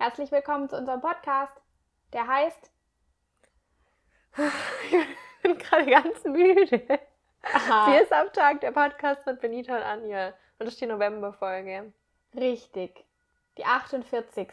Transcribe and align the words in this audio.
Herzlich 0.00 0.32
willkommen 0.32 0.66
zu 0.66 0.78
unserem 0.78 1.02
Podcast. 1.02 1.52
Der 2.14 2.26
heißt. 2.26 2.70
Ich 4.88 5.42
bin 5.42 5.58
gerade 5.58 5.90
ganz 5.90 6.24
müde. 6.24 7.00
Aha. 7.42 7.84
Vier 7.84 8.02
ist 8.02 8.12
am 8.12 8.32
Tag 8.32 8.62
der 8.62 8.72
Podcast 8.72 9.26
mit 9.26 9.42
Benita 9.42 9.76
und 9.76 9.82
Anja. 9.82 10.28
Und 10.28 10.34
das 10.60 10.68
ist 10.68 10.80
die 10.80 10.86
Novemberfolge. 10.86 11.92
Richtig. 12.34 13.04
Die 13.58 13.64
48. 13.66 14.48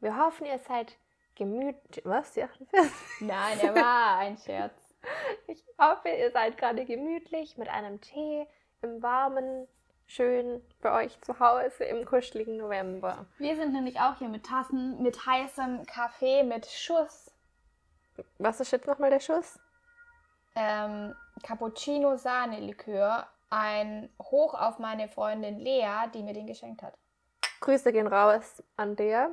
Wir 0.00 0.16
hoffen, 0.18 0.44
ihr 0.44 0.58
seid 0.58 0.98
gemütlich. 1.34 2.04
Was? 2.04 2.32
Die 2.32 2.42
48? 2.42 2.92
Nein, 3.20 3.58
er 3.60 3.74
war 3.74 4.18
ein 4.18 4.36
Scherz. 4.36 4.74
Ich 5.46 5.64
hoffe, 5.78 6.10
ihr 6.10 6.30
seid 6.32 6.58
gerade 6.58 6.84
gemütlich 6.84 7.56
mit 7.56 7.68
einem 7.70 8.02
Tee 8.02 8.46
im 8.82 9.02
warmen, 9.02 9.66
schön 10.06 10.62
bei 10.80 11.04
euch 11.04 11.20
zu 11.20 11.38
Hause 11.38 11.84
im 11.84 12.04
kuscheligen 12.04 12.56
November. 12.56 13.26
Wir 13.38 13.56
sind 13.56 13.72
nämlich 13.72 14.00
auch 14.00 14.16
hier 14.18 14.28
mit 14.28 14.46
Tassen, 14.46 15.02
mit 15.02 15.26
heißem 15.26 15.84
Kaffee, 15.86 16.42
mit 16.42 16.66
Schuss. 16.66 17.30
Was 18.38 18.60
ist 18.60 18.70
jetzt 18.70 18.86
nochmal 18.86 19.10
der 19.10 19.20
Schuss? 19.20 19.58
Ähm, 20.54 21.14
Cappuccino 21.42 22.16
Sahne-Likör. 22.16 23.26
Ein 23.50 24.08
Hoch 24.20 24.54
auf 24.54 24.78
meine 24.78 25.08
Freundin 25.08 25.60
Lea, 25.60 26.08
die 26.12 26.22
mir 26.22 26.32
den 26.32 26.46
geschenkt 26.46 26.82
hat. 26.82 26.94
Grüße 27.60 27.92
gehen 27.92 28.06
raus 28.06 28.62
an 28.76 28.96
der. 28.96 29.30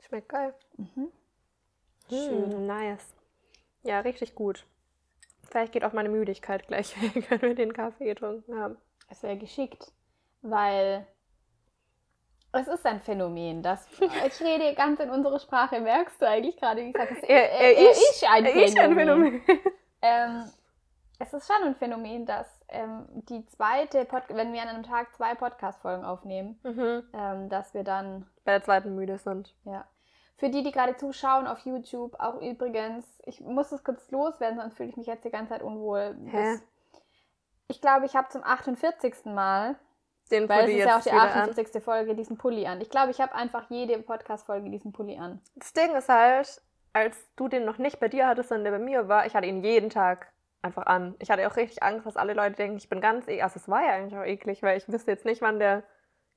Schmeckt 0.00 0.28
geil. 0.28 0.54
Schön. 2.08 2.64
Mm, 2.64 2.66
nice. 2.66 3.14
Ja, 3.82 4.00
richtig 4.00 4.34
gut. 4.34 4.66
Vielleicht 5.52 5.72
geht 5.72 5.84
auch 5.84 5.92
meine 5.92 6.08
Müdigkeit 6.08 6.66
gleich 6.66 7.00
weg, 7.14 7.30
wenn 7.30 7.42
wir 7.42 7.54
den 7.54 7.74
Kaffee 7.74 8.06
getrunken 8.06 8.58
haben. 8.58 8.76
Es 9.10 9.22
wäre 9.22 9.36
geschickt, 9.36 9.92
weil 10.40 11.06
es 12.52 12.66
ist 12.68 12.84
ein 12.86 13.00
Phänomen, 13.00 13.62
das 13.62 13.86
ich 14.00 14.40
rede 14.40 14.74
ganz 14.74 14.98
in 15.00 15.10
unsere 15.10 15.38
Sprache, 15.38 15.78
merkst 15.80 16.20
du 16.20 16.26
eigentlich 16.26 16.56
gerade, 16.56 16.80
wie 16.82 16.88
ich 16.90 16.96
sage, 16.96 17.16
es 17.18 17.22
Er- 17.28 17.50
er 17.52 17.90
ist- 17.90 18.24
ein 18.28 18.44
Er 18.46 18.64
ist 18.64 18.78
ein 18.78 18.94
Phänomen. 18.94 19.42
Ähm, 20.04 20.50
es 21.20 21.32
ist 21.32 21.46
schon 21.46 21.62
ein 21.64 21.76
Phänomen, 21.76 22.26
dass 22.26 22.48
ähm, 22.68 23.04
die 23.28 23.46
zweite, 23.46 24.04
Pod 24.04 24.24
wenn 24.30 24.52
wir 24.52 24.62
an 24.62 24.68
einem 24.68 24.82
Tag 24.82 25.14
zwei 25.14 25.36
Podcast-Folgen 25.36 26.04
aufnehmen, 26.04 26.58
mhm. 26.64 27.04
ähm, 27.14 27.48
dass 27.48 27.72
wir 27.72 27.84
dann, 27.84 28.26
Bei 28.44 28.50
der 28.50 28.64
zweiten 28.64 28.96
müde 28.96 29.18
sind. 29.18 29.54
ja. 29.64 29.84
Für 30.36 30.48
die, 30.50 30.62
die 30.62 30.72
gerade 30.72 30.96
zuschauen 30.96 31.46
auf 31.46 31.58
YouTube, 31.60 32.18
auch 32.18 32.40
übrigens, 32.40 33.06
ich 33.24 33.40
muss 33.40 33.70
es 33.72 33.84
kurz 33.84 34.10
loswerden, 34.10 34.58
sonst 34.58 34.76
fühle 34.76 34.88
ich 34.88 34.96
mich 34.96 35.06
jetzt 35.06 35.24
die 35.24 35.30
ganze 35.30 35.50
Zeit 35.52 35.62
unwohl. 35.62 36.16
Hä? 36.26 36.54
Das- 36.54 36.62
Ich 37.68 37.80
glaube, 37.80 38.06
ich 38.06 38.14
habe 38.16 38.28
zum 38.28 38.42
48. 38.44 39.24
Mal, 39.26 39.76
Den 40.30 40.48
weil 40.48 40.60
es 40.60 40.64
Pulli 40.66 40.78
ist 40.80 40.86
ja 40.86 40.96
auch 40.98 41.02
die 41.02 41.10
wieder 41.10 41.22
an. 41.22 41.28
48. 41.50 41.82
Folge, 41.82 42.14
diesen 42.14 42.36
Pulli 42.38 42.66
an. 42.66 42.80
Ich 42.80 42.90
glaube, 42.90 43.10
ich 43.12 43.20
habe 43.20 43.34
einfach 43.34 43.70
jede 43.70 43.98
Podcast-Folge 43.98 44.68
diesen 44.70 44.92
Pulli 44.92 45.16
an. 45.18 45.40
Das 45.54 45.72
Ding 45.72 45.94
ist 45.94 46.08
halt, 46.08 46.60
als 46.92 47.16
du 47.36 47.48
den 47.48 47.64
noch 47.64 47.78
nicht 47.78 48.00
bei 48.00 48.08
dir 48.08 48.26
hattest, 48.26 48.48
sondern 48.50 48.64
der 48.64 48.78
bei 48.78 48.84
mir 48.84 49.08
war, 49.08 49.24
ich 49.26 49.34
hatte 49.34 49.46
ihn 49.46 49.62
jeden 49.62 49.90
Tag 49.90 50.32
einfach 50.60 50.86
an. 50.86 51.14
Ich 51.18 51.30
hatte 51.30 51.46
auch 51.48 51.56
richtig 51.56 51.82
Angst, 51.82 52.04
dass 52.06 52.16
alle 52.16 52.34
Leute 52.34 52.56
denken, 52.56 52.76
ich 52.76 52.88
bin 52.88 53.00
ganz 53.00 53.24
eklig. 53.26 53.42
Also 53.42 53.56
es 53.56 53.68
war 53.68 53.82
ja 53.82 53.92
eigentlich 53.92 54.18
auch 54.18 54.24
eklig, 54.24 54.62
weil 54.62 54.76
ich 54.76 54.88
wüsste 54.90 55.10
jetzt 55.12 55.24
nicht, 55.24 55.40
wann 55.40 55.58
der 55.58 55.82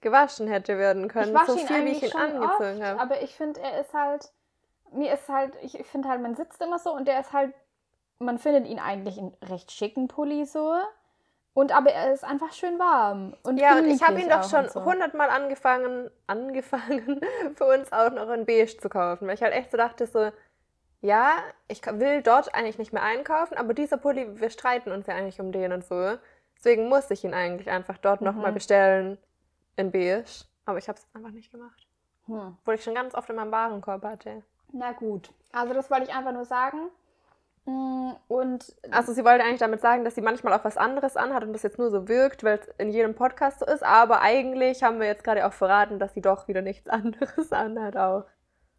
gewaschen 0.01 0.47
hätte 0.47 0.77
werden 0.77 1.07
können. 1.07 1.37
So 1.45 1.57
viel, 1.57 1.85
wie 1.85 1.91
ich 1.91 2.03
ihn 2.03 2.13
angezogen 2.13 2.83
habe. 2.83 2.99
aber 2.99 3.21
ich 3.21 3.35
finde, 3.35 3.59
er 3.61 3.81
ist 3.81 3.93
halt, 3.93 4.31
mir 4.91 5.13
ist 5.13 5.27
halt, 5.29 5.53
ich, 5.61 5.77
finde 5.87 6.09
halt, 6.09 6.21
man 6.21 6.35
sitzt 6.35 6.61
immer 6.61 6.79
so 6.79 6.93
und 6.93 7.07
der 7.07 7.19
ist 7.19 7.33
halt, 7.33 7.53
man 8.19 8.37
findet 8.37 8.67
ihn 8.67 8.79
eigentlich 8.79 9.17
in 9.17 9.33
recht 9.43 9.71
schicken 9.71 10.07
Pulli 10.07 10.45
so. 10.45 10.75
Und 11.53 11.73
aber 11.73 11.91
er 11.91 12.13
ist 12.13 12.25
einfach 12.25 12.51
schön 12.51 12.77
warm. 12.79 13.33
Und 13.43 13.57
Ja, 13.59 13.77
und 13.77 13.85
ich 13.85 14.03
habe 14.03 14.19
ihn 14.19 14.27
doch 14.27 14.43
schon 14.49 14.65
und 14.65 14.71
so. 14.71 14.83
hundertmal 14.83 15.29
angefangen, 15.29 16.11
angefangen, 16.27 17.21
für 17.55 17.65
uns 17.65 17.91
auch 17.93 18.11
noch 18.11 18.29
in 18.29 18.45
Beige 18.45 18.77
zu 18.77 18.89
kaufen. 18.89 19.27
Weil 19.27 19.35
ich 19.35 19.41
halt 19.41 19.53
echt 19.53 19.71
so 19.71 19.77
dachte, 19.77 20.05
so, 20.05 20.31
ja, 21.01 21.31
ich 21.69 21.81
will 21.85 22.21
dort 22.21 22.53
eigentlich 22.53 22.77
nicht 22.77 22.91
mehr 22.91 23.03
einkaufen, 23.03 23.57
aber 23.57 23.73
dieser 23.73 23.97
Pulli, 23.97 24.39
wir 24.39 24.49
streiten 24.49 24.91
uns 24.91 25.07
ja 25.07 25.15
eigentlich 25.15 25.39
um 25.39 25.51
den 25.53 25.71
und 25.71 25.85
so. 25.85 26.17
Deswegen 26.57 26.89
muss 26.89 27.09
ich 27.09 27.23
ihn 27.23 27.33
eigentlich 27.33 27.69
einfach 27.69 27.97
dort 27.99 28.21
noch 28.21 28.33
nochmal 28.33 28.51
Mhm. 28.51 28.55
bestellen 28.55 29.17
in 29.75 29.91
Beige. 29.91 30.45
Aber 30.65 30.77
ich 30.77 30.87
habe 30.87 30.97
es 30.97 31.07
einfach 31.13 31.31
nicht 31.31 31.51
gemacht. 31.51 31.87
Hm. 32.25 32.57
Obwohl 32.61 32.75
ich 32.75 32.83
schon 32.83 32.95
ganz 32.95 33.13
oft 33.13 33.29
in 33.29 33.35
meinem 33.35 33.51
Warenkorb 33.51 34.03
hatte. 34.03 34.43
Na 34.71 34.91
gut. 34.93 35.31
Also 35.51 35.73
das 35.73 35.89
wollte 35.91 36.05
ich 36.05 36.13
einfach 36.13 36.33
nur 36.33 36.45
sagen. 36.45 36.89
Mm, 37.65 38.11
Und 38.27 38.75
Also 38.91 39.13
sie 39.13 39.23
wollte 39.25 39.43
eigentlich 39.43 39.59
damit 39.59 39.81
sagen, 39.81 40.03
dass 40.03 40.15
sie 40.15 40.21
manchmal 40.21 40.53
auch 40.53 40.63
was 40.65 40.77
anderes 40.77 41.17
anhat 41.17 41.43
und 41.43 41.53
das 41.53 41.63
jetzt 41.63 41.79
nur 41.79 41.89
so 41.91 42.07
wirkt, 42.07 42.43
weil 42.43 42.59
es 42.59 42.67
in 42.77 42.89
jedem 42.89 43.15
Podcast 43.15 43.59
so 43.59 43.65
ist. 43.65 43.83
Aber 43.83 44.21
eigentlich 44.21 44.83
haben 44.83 44.99
wir 44.99 45.07
jetzt 45.07 45.23
gerade 45.23 45.45
auch 45.45 45.53
verraten, 45.53 45.97
dass 45.99 46.13
sie 46.13 46.21
doch 46.21 46.47
wieder 46.47 46.61
nichts 46.61 46.87
anderes 46.89 47.51
anhat 47.51 47.95
auch. 47.97 48.25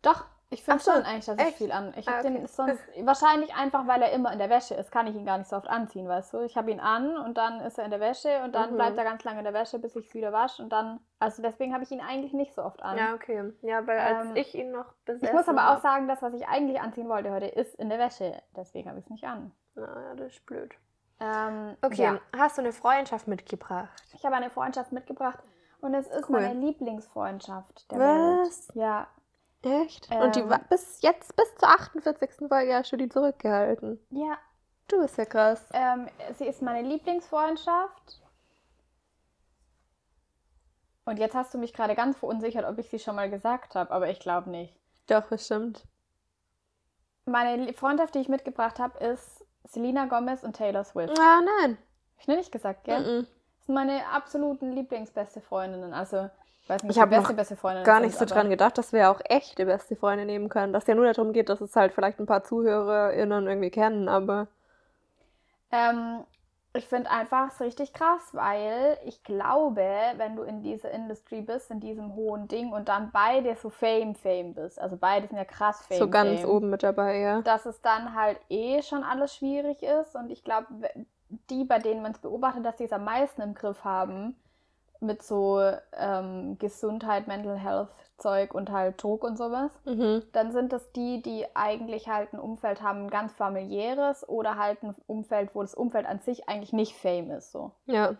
doch, 0.02 0.24
ich 0.48 0.62
finde 0.62 0.80
so, 0.80 0.92
schon 0.92 1.02
eigentlich, 1.02 1.26
dass 1.26 1.38
ich 1.38 1.44
echt? 1.46 1.56
viel 1.58 1.72
an. 1.72 1.92
Ich 1.96 2.06
Ah, 2.08 2.12
habe 2.18 2.28
okay. 2.28 2.36
den 2.38 2.46
sonst 2.46 2.80
wahrscheinlich 3.02 3.54
einfach, 3.54 3.86
weil 3.86 4.00
er 4.02 4.12
immer 4.12 4.32
in 4.32 4.38
der 4.38 4.48
Wäsche 4.48 4.74
ist, 4.74 4.92
kann 4.92 5.06
ich 5.06 5.14
ihn 5.16 5.26
gar 5.26 5.38
nicht 5.38 5.48
so 5.48 5.56
oft 5.56 5.68
anziehen, 5.68 6.06
weißt 6.08 6.34
du? 6.34 6.40
Ich 6.40 6.56
habe 6.56 6.70
ihn 6.70 6.80
an 6.80 7.16
und 7.18 7.36
dann 7.36 7.60
ist 7.60 7.78
er 7.78 7.84
in 7.84 7.90
der 7.90 8.00
Wäsche 8.00 8.42
und 8.44 8.54
dann 8.54 8.72
Mhm. 8.72 8.76
bleibt 8.76 8.96
er 8.98 9.04
ganz 9.04 9.24
lange 9.24 9.38
in 9.38 9.44
der 9.44 9.54
Wäsche, 9.54 9.78
bis 9.78 9.96
ich 9.96 10.06
es 10.06 10.14
wieder 10.14 10.32
wasche 10.32 10.62
und 10.62 10.70
dann, 10.70 11.00
also 11.18 11.42
deswegen 11.42 11.74
habe 11.74 11.82
ich 11.84 11.90
ihn 11.90 12.00
eigentlich 12.00 12.32
nicht 12.32 12.54
so 12.54 12.62
oft 12.62 12.82
an. 12.82 12.96
Ja, 12.96 13.14
okay. 13.14 13.52
Ja, 13.62 13.86
weil 13.86 13.98
als 13.98 14.26
Ähm, 14.28 14.36
ich 14.36 14.54
ihn 14.54 14.70
noch 14.70 14.92
besessen 15.04 15.26
Ich 15.26 15.32
muss 15.32 15.48
aber 15.48 15.72
auch 15.76 15.80
sagen, 15.80 16.06
das, 16.08 16.22
was 16.22 16.32
ich 16.34 16.46
eigentlich 16.46 16.80
anziehen 16.80 17.08
wollte 17.08 17.30
heute, 17.32 17.46
ist 17.46 17.74
in 17.74 17.88
der 17.88 17.98
Wäsche. 17.98 18.40
Deswegen 18.56 18.88
habe 18.88 18.98
ich 18.98 19.04
es 19.06 19.10
nicht 19.10 19.24
an. 19.24 19.52
Naja, 19.74 20.14
das 20.14 20.28
ist 20.32 20.46
blöd. 20.46 20.74
Ähm, 21.18 21.76
Okay, 21.82 22.02
Ja. 22.02 22.20
hast 22.36 22.56
du 22.58 22.62
eine 22.62 22.72
Freundschaft 22.72 23.26
mitgebracht? 23.26 23.90
Ich 24.14 24.24
habe 24.24 24.36
eine 24.36 24.50
Freundschaft 24.50 24.92
mitgebracht 24.92 25.38
und 25.80 25.94
es 25.94 26.06
ist 26.08 26.28
Cool. 26.28 26.40
meine 26.40 26.54
Lieblingsfreundschaft 26.54 27.90
der 27.90 27.98
Was? 27.98 28.68
Welt. 28.68 28.76
Ja, 28.76 29.06
Echt? 29.66 30.10
Und 30.10 30.36
die 30.36 30.40
Ähm. 30.40 30.50
war 30.50 30.60
bis 30.70 31.00
jetzt, 31.02 31.34
bis 31.36 31.54
zur 31.56 31.68
48. 31.68 32.48
Folge 32.48 32.74
hast 32.74 32.92
du 32.92 32.96
die 32.96 33.08
zurückgehalten. 33.08 33.98
ja. 34.10 34.38
Du 34.88 35.00
bist 35.02 35.18
ja 35.18 35.24
krass. 35.24 35.64
Ähm, 35.72 36.06
sie 36.38 36.46
ist 36.46 36.62
meine 36.62 36.86
Lieblingsfreundschaft. 36.88 38.20
Und 41.04 41.18
jetzt 41.18 41.34
hast 41.34 41.54
du 41.54 41.58
mich 41.58 41.72
gerade 41.72 41.94
ganz 41.96 42.16
verunsichert, 42.18 42.64
ob 42.64 42.78
ich 42.78 42.88
sie 42.88 43.00
schon 43.00 43.16
mal 43.16 43.28
gesagt 43.30 43.74
habe, 43.74 43.90
aber 43.90 44.08
ich 44.10 44.20
glaube 44.20 44.48
nicht. 44.50 44.76
Doch, 45.08 45.24
bestimmt. 45.26 45.84
Meine 47.24 47.72
Freundschaft, 47.74 48.14
die 48.14 48.20
ich 48.20 48.28
mitgebracht 48.28 48.78
habe, 48.78 48.96
ist 49.04 49.44
Selena 49.64 50.06
Gomez 50.06 50.44
und 50.44 50.54
Taylor 50.56 50.84
Swift. 50.84 51.18
Ah, 51.18 51.40
nein. 51.60 51.78
Hab 52.14 52.20
ich 52.20 52.28
noch 52.28 52.36
nicht 52.36 52.52
gesagt, 52.52 52.84
gell? 52.84 53.00
Mhm. 53.00 53.26
Das 53.58 53.66
sind 53.66 53.74
meine 53.74 54.06
absoluten 54.08 54.70
Lieblingsbeste 54.72 55.40
Freundinnen. 55.40 55.92
Also, 55.92 56.30
weiß 56.68 56.82
nicht, 56.82 56.92
Ich 56.92 56.96
ob 56.98 57.02
hab 57.02 57.10
die 57.10 57.16
beste, 57.16 57.34
beste 57.34 57.56
Freundin 57.56 57.84
Gar 57.84 58.00
nicht 58.00 58.16
so 58.16 58.24
dran 58.24 58.50
gedacht, 58.50 58.78
dass 58.78 58.92
wir 58.92 59.00
ja 59.00 59.10
auch 59.10 59.20
echte 59.24 59.66
beste 59.66 59.96
Freunde 59.96 60.24
nehmen 60.24 60.48
können. 60.48 60.72
Dass 60.72 60.86
ja 60.86 60.94
nur 60.94 61.12
darum 61.12 61.32
geht, 61.32 61.48
dass 61.48 61.60
es 61.60 61.74
halt 61.76 61.92
vielleicht 61.92 62.18
ein 62.18 62.26
paar 62.26 62.44
ZuhörerInnen 62.44 63.46
irgendwie 63.46 63.70
kennen, 63.70 64.08
aber. 64.08 64.48
Ähm, 65.70 66.24
ich 66.76 66.86
finde 66.86 67.10
einfach 67.10 67.52
es 67.52 67.60
richtig 67.60 67.92
krass, 67.92 68.28
weil 68.32 68.98
ich 69.04 69.22
glaube, 69.24 69.82
wenn 70.16 70.36
du 70.36 70.42
in 70.42 70.62
dieser 70.62 70.90
Industry 70.90 71.40
bist, 71.40 71.70
in 71.70 71.80
diesem 71.80 72.14
hohen 72.14 72.48
Ding 72.48 72.72
und 72.72 72.88
dann 72.88 73.10
beide 73.12 73.56
so 73.56 73.70
Fame, 73.70 74.14
Fame 74.14 74.54
bist, 74.54 74.78
also 74.78 74.96
beide 74.96 75.26
sind 75.26 75.36
ja 75.38 75.44
krass 75.44 75.86
Fame, 75.86 75.98
so 75.98 76.08
ganz 76.08 76.40
Fame, 76.40 76.50
oben 76.50 76.70
mit 76.70 76.82
dabei, 76.82 77.18
ja. 77.18 77.42
dass 77.42 77.66
es 77.66 77.80
dann 77.80 78.14
halt 78.14 78.38
eh 78.48 78.82
schon 78.82 79.02
alles 79.02 79.34
schwierig 79.34 79.82
ist 79.82 80.14
und 80.14 80.30
ich 80.30 80.44
glaube, 80.44 80.66
die, 81.50 81.64
bei 81.64 81.78
denen 81.78 82.02
man 82.02 82.12
es 82.12 82.18
beobachtet, 82.18 82.64
dass 82.64 82.76
die 82.76 82.84
es 82.84 82.92
am 82.92 83.04
meisten 83.04 83.42
im 83.42 83.54
Griff 83.54 83.82
haben, 83.84 84.36
mit 85.00 85.22
so 85.22 85.60
ähm, 85.92 86.58
Gesundheit, 86.58 87.26
Mental 87.26 87.58
Health 87.58 87.88
Zeug 88.18 88.54
und 88.54 88.70
halt 88.70 89.02
Druck 89.02 89.24
und 89.24 89.36
sowas, 89.36 89.70
Mhm. 89.84 90.22
dann 90.32 90.50
sind 90.50 90.72
das 90.72 90.90
die, 90.92 91.20
die 91.20 91.44
eigentlich 91.54 92.08
halt 92.08 92.32
ein 92.32 92.40
Umfeld 92.40 92.82
haben, 92.82 93.04
ein 93.04 93.10
ganz 93.10 93.32
familiäres 93.34 94.26
oder 94.28 94.56
halt 94.56 94.82
ein 94.82 94.94
Umfeld, 95.06 95.54
wo 95.54 95.60
das 95.60 95.74
Umfeld 95.74 96.06
an 96.06 96.20
sich 96.20 96.48
eigentlich 96.48 96.72
nicht 96.72 96.96
Fame 96.96 97.30
ist. 97.30 97.52
So. 97.52 97.72
Ja. 97.84 98.14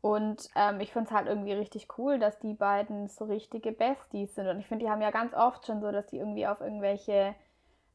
Und 0.00 0.48
ähm, 0.56 0.80
ich 0.80 0.92
finde 0.92 1.08
es 1.08 1.14
halt 1.14 1.26
irgendwie 1.26 1.52
richtig 1.52 1.88
cool, 1.98 2.18
dass 2.18 2.38
die 2.40 2.54
beiden 2.54 3.08
so 3.08 3.24
richtige 3.24 3.72
Besties 3.72 4.34
sind. 4.34 4.48
Und 4.48 4.58
ich 4.60 4.66
finde, 4.66 4.84
die 4.84 4.90
haben 4.90 5.02
ja 5.02 5.10
ganz 5.10 5.34
oft 5.34 5.66
schon 5.66 5.80
so, 5.80 5.90
dass 5.90 6.06
die 6.06 6.18
irgendwie 6.18 6.46
auf 6.46 6.60
irgendwelche 6.60 7.34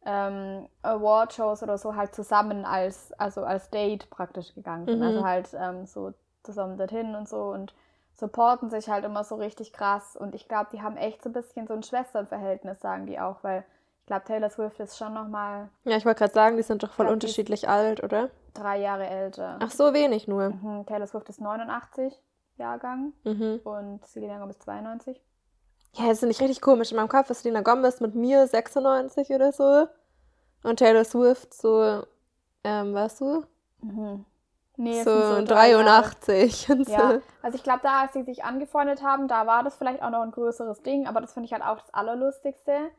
ähm, 0.06 0.68
Award-Shows 0.84 1.64
oder 1.64 1.78
so 1.78 1.96
halt 1.96 2.16
zusammen 2.16 2.66
als, 2.66 3.12
also 3.14 3.44
als 3.44 3.70
Date 3.70 4.10
praktisch 4.10 4.54
gegangen 4.56 4.86
sind. 4.86 5.00
Mhm. 5.00 5.06
Also 5.06 5.26
halt 5.26 5.50
ähm, 5.54 5.86
so 5.86 6.14
zusammen 6.44 6.78
dorthin 6.78 7.16
und 7.16 7.28
so 7.28 7.50
und 7.52 7.74
supporten 8.20 8.70
sich 8.70 8.90
halt 8.90 9.06
immer 9.06 9.24
so 9.24 9.36
richtig 9.36 9.74
krass. 9.74 10.16
Und 10.16 10.34
ich 10.36 10.48
glaube, 10.48 10.68
die 10.72 10.82
haben 10.82 10.98
echt 10.98 11.24
so 11.24 11.30
ein 11.30 11.34
bisschen 11.34 11.68
so 11.68 11.74
ein 11.74 11.84
Schwesternverhältnis, 11.84 12.80
sagen 12.82 13.06
die 13.06 13.20
auch, 13.20 13.44
weil 13.44 13.64
ich 14.02 14.06
glaube, 14.08 14.26
Taylor 14.26 14.50
Swift 14.50 14.80
ist 14.80 14.98
schon 14.98 15.14
nochmal 15.14 15.70
Ja, 15.84 15.98
ich 15.98 16.06
wollte 16.06 16.20
gerade 16.20 16.34
sagen, 16.34 16.58
die 16.58 16.64
sind 16.64 16.82
doch 16.84 16.92
voll 16.94 17.08
ist- 17.08 17.12
unterschiedlich 17.14 17.68
alt, 17.70 18.04
oder? 18.04 18.30
drei 18.54 18.80
Jahre 18.80 19.06
älter. 19.08 19.58
Ach, 19.62 19.70
so 19.70 19.94
wenig 19.94 20.28
nur. 20.28 20.50
Mhm, 20.50 20.86
Taylor 20.88 21.06
Swift 21.06 21.30
ist 21.30 21.40
89 21.40 22.20
Jahrgang 22.58 23.14
Mhm. 23.24 23.60
und 23.64 24.04
Selena 24.08 24.40
Gomez 24.40 24.58
92. 24.60 25.22
Ja, 25.94 26.08
das 26.08 26.20
finde 26.20 26.32
ich 26.32 26.42
richtig 26.42 26.62
komisch. 26.62 26.90
In 26.92 26.98
meinem 26.98 27.08
Kopf 27.08 27.30
ist 27.30 27.44
Selena 27.44 27.62
Gomez 27.62 28.00
mit 28.00 28.16
mir 28.16 28.48
96 28.48 29.30
oder 29.30 29.52
so. 29.52 29.88
Und 30.64 30.78
Taylor 30.80 31.04
Swift 31.06 31.54
so, 31.54 32.04
ähm, 32.64 32.94
weißt 32.96 33.22
du? 33.22 33.46
Mhm. 33.82 34.26
Nee, 34.78 35.02
so, 35.04 35.12
so 35.12 35.44
drei 35.44 35.72
Jahre. 35.72 35.84
83 35.84 36.70
und 36.70 36.86
so. 36.86 36.92
Ja, 36.94 37.20
also 37.42 37.56
ich 37.58 37.64
glaube, 37.64 37.80
da, 37.84 38.02
als 38.02 38.14
sie 38.14 38.24
sich 38.24 38.44
angefreundet 38.44 39.02
haben, 39.04 39.28
da 39.28 39.48
war 39.48 39.64
das 39.64 39.76
vielleicht 39.76 40.02
auch 40.04 40.12
noch 40.12 40.22
ein 40.22 40.32
größeres 40.32 40.84
Ding, 40.84 41.08
aber 41.08 41.20
das 41.20 41.34
finde 41.34 41.48
ich 41.48 41.54
halt 41.54 41.64
auch 41.64 41.80
das 41.80 41.94
Allerlustigste. 41.94 42.92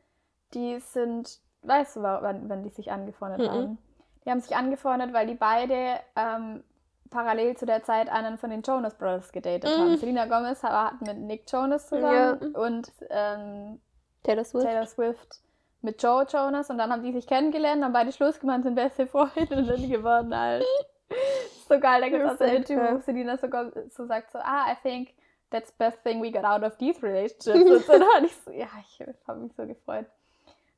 Die 0.54 0.80
sind, 0.80 1.38
weißt 1.62 1.96
du, 1.96 2.02
wann, 2.02 2.48
wann 2.48 2.62
die 2.64 2.70
sich 2.70 2.90
angefreundet 2.90 3.40
Mhm. 3.40 3.48
haben? 3.54 3.78
Die 4.24 4.30
haben 4.30 4.40
sich 4.40 4.56
angefreundet, 4.56 5.12
weil 5.12 5.26
die 5.28 5.34
beide 5.36 6.00
ähm, 6.16 6.64
parallel 7.10 7.56
zu 7.56 7.64
der 7.64 7.82
Zeit 7.84 8.08
einen 8.10 8.36
von 8.38 8.50
den 8.50 8.62
Jonas 8.62 8.94
Brothers 8.98 9.30
gedatet 9.32 9.70
Mhm. 9.76 9.80
haben. 9.80 9.96
Selena 9.98 10.26
Gomez 10.26 10.62
hat 10.62 11.00
mit 11.00 11.16
Nick 11.18 11.50
Jonas 11.50 11.86
zusammen 11.88 12.54
und 12.56 12.92
ähm, 13.08 13.80
Taylor 14.24 14.44
Swift. 14.44 14.66
Taylor 14.66 14.86
Swift 14.86 15.40
mit 15.80 16.02
Joe 16.02 16.26
Jonas 16.28 16.70
und 16.70 16.78
dann 16.78 16.90
haben 16.92 17.04
die 17.04 17.12
sich 17.12 17.26
kennengelernt, 17.28 17.84
haben 17.84 17.92
beide 17.92 18.10
Schluss 18.10 18.40
gemacht, 18.40 18.64
sind 18.64 18.74
beste 18.74 19.06
Freunde 19.06 19.56
und 19.56 19.68
dann 19.68 19.88
geworden 19.88 20.36
halt. 20.36 20.64
so 21.68 21.78
geil, 21.80 22.00
da 22.00 22.08
gibt 22.08 22.24
es 22.24 22.38
so 22.38 22.44
ein 22.44 22.56
Interview, 22.56 22.96
wo. 22.96 23.00
Selina 23.00 23.36
sogar 23.36 23.70
so 23.90 24.06
sagt 24.06 24.30
so, 24.32 24.38
ah, 24.38 24.66
I 24.70 24.76
think 24.82 25.14
that's 25.50 25.70
the 25.70 25.76
best 25.78 26.02
thing 26.02 26.20
we 26.22 26.30
got 26.30 26.44
out 26.44 26.62
of 26.62 26.76
these 26.78 27.02
relationships. 27.02 27.70
und 27.70 27.84
so, 27.84 27.92
dann 27.92 28.02
war 28.02 28.22
ich 28.22 28.36
so, 28.36 28.50
ja, 28.50 28.68
ich 28.80 29.02
habe 29.26 29.40
mich 29.40 29.52
so 29.54 29.66
gefreut. 29.66 30.06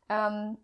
Ähm, 0.08 0.56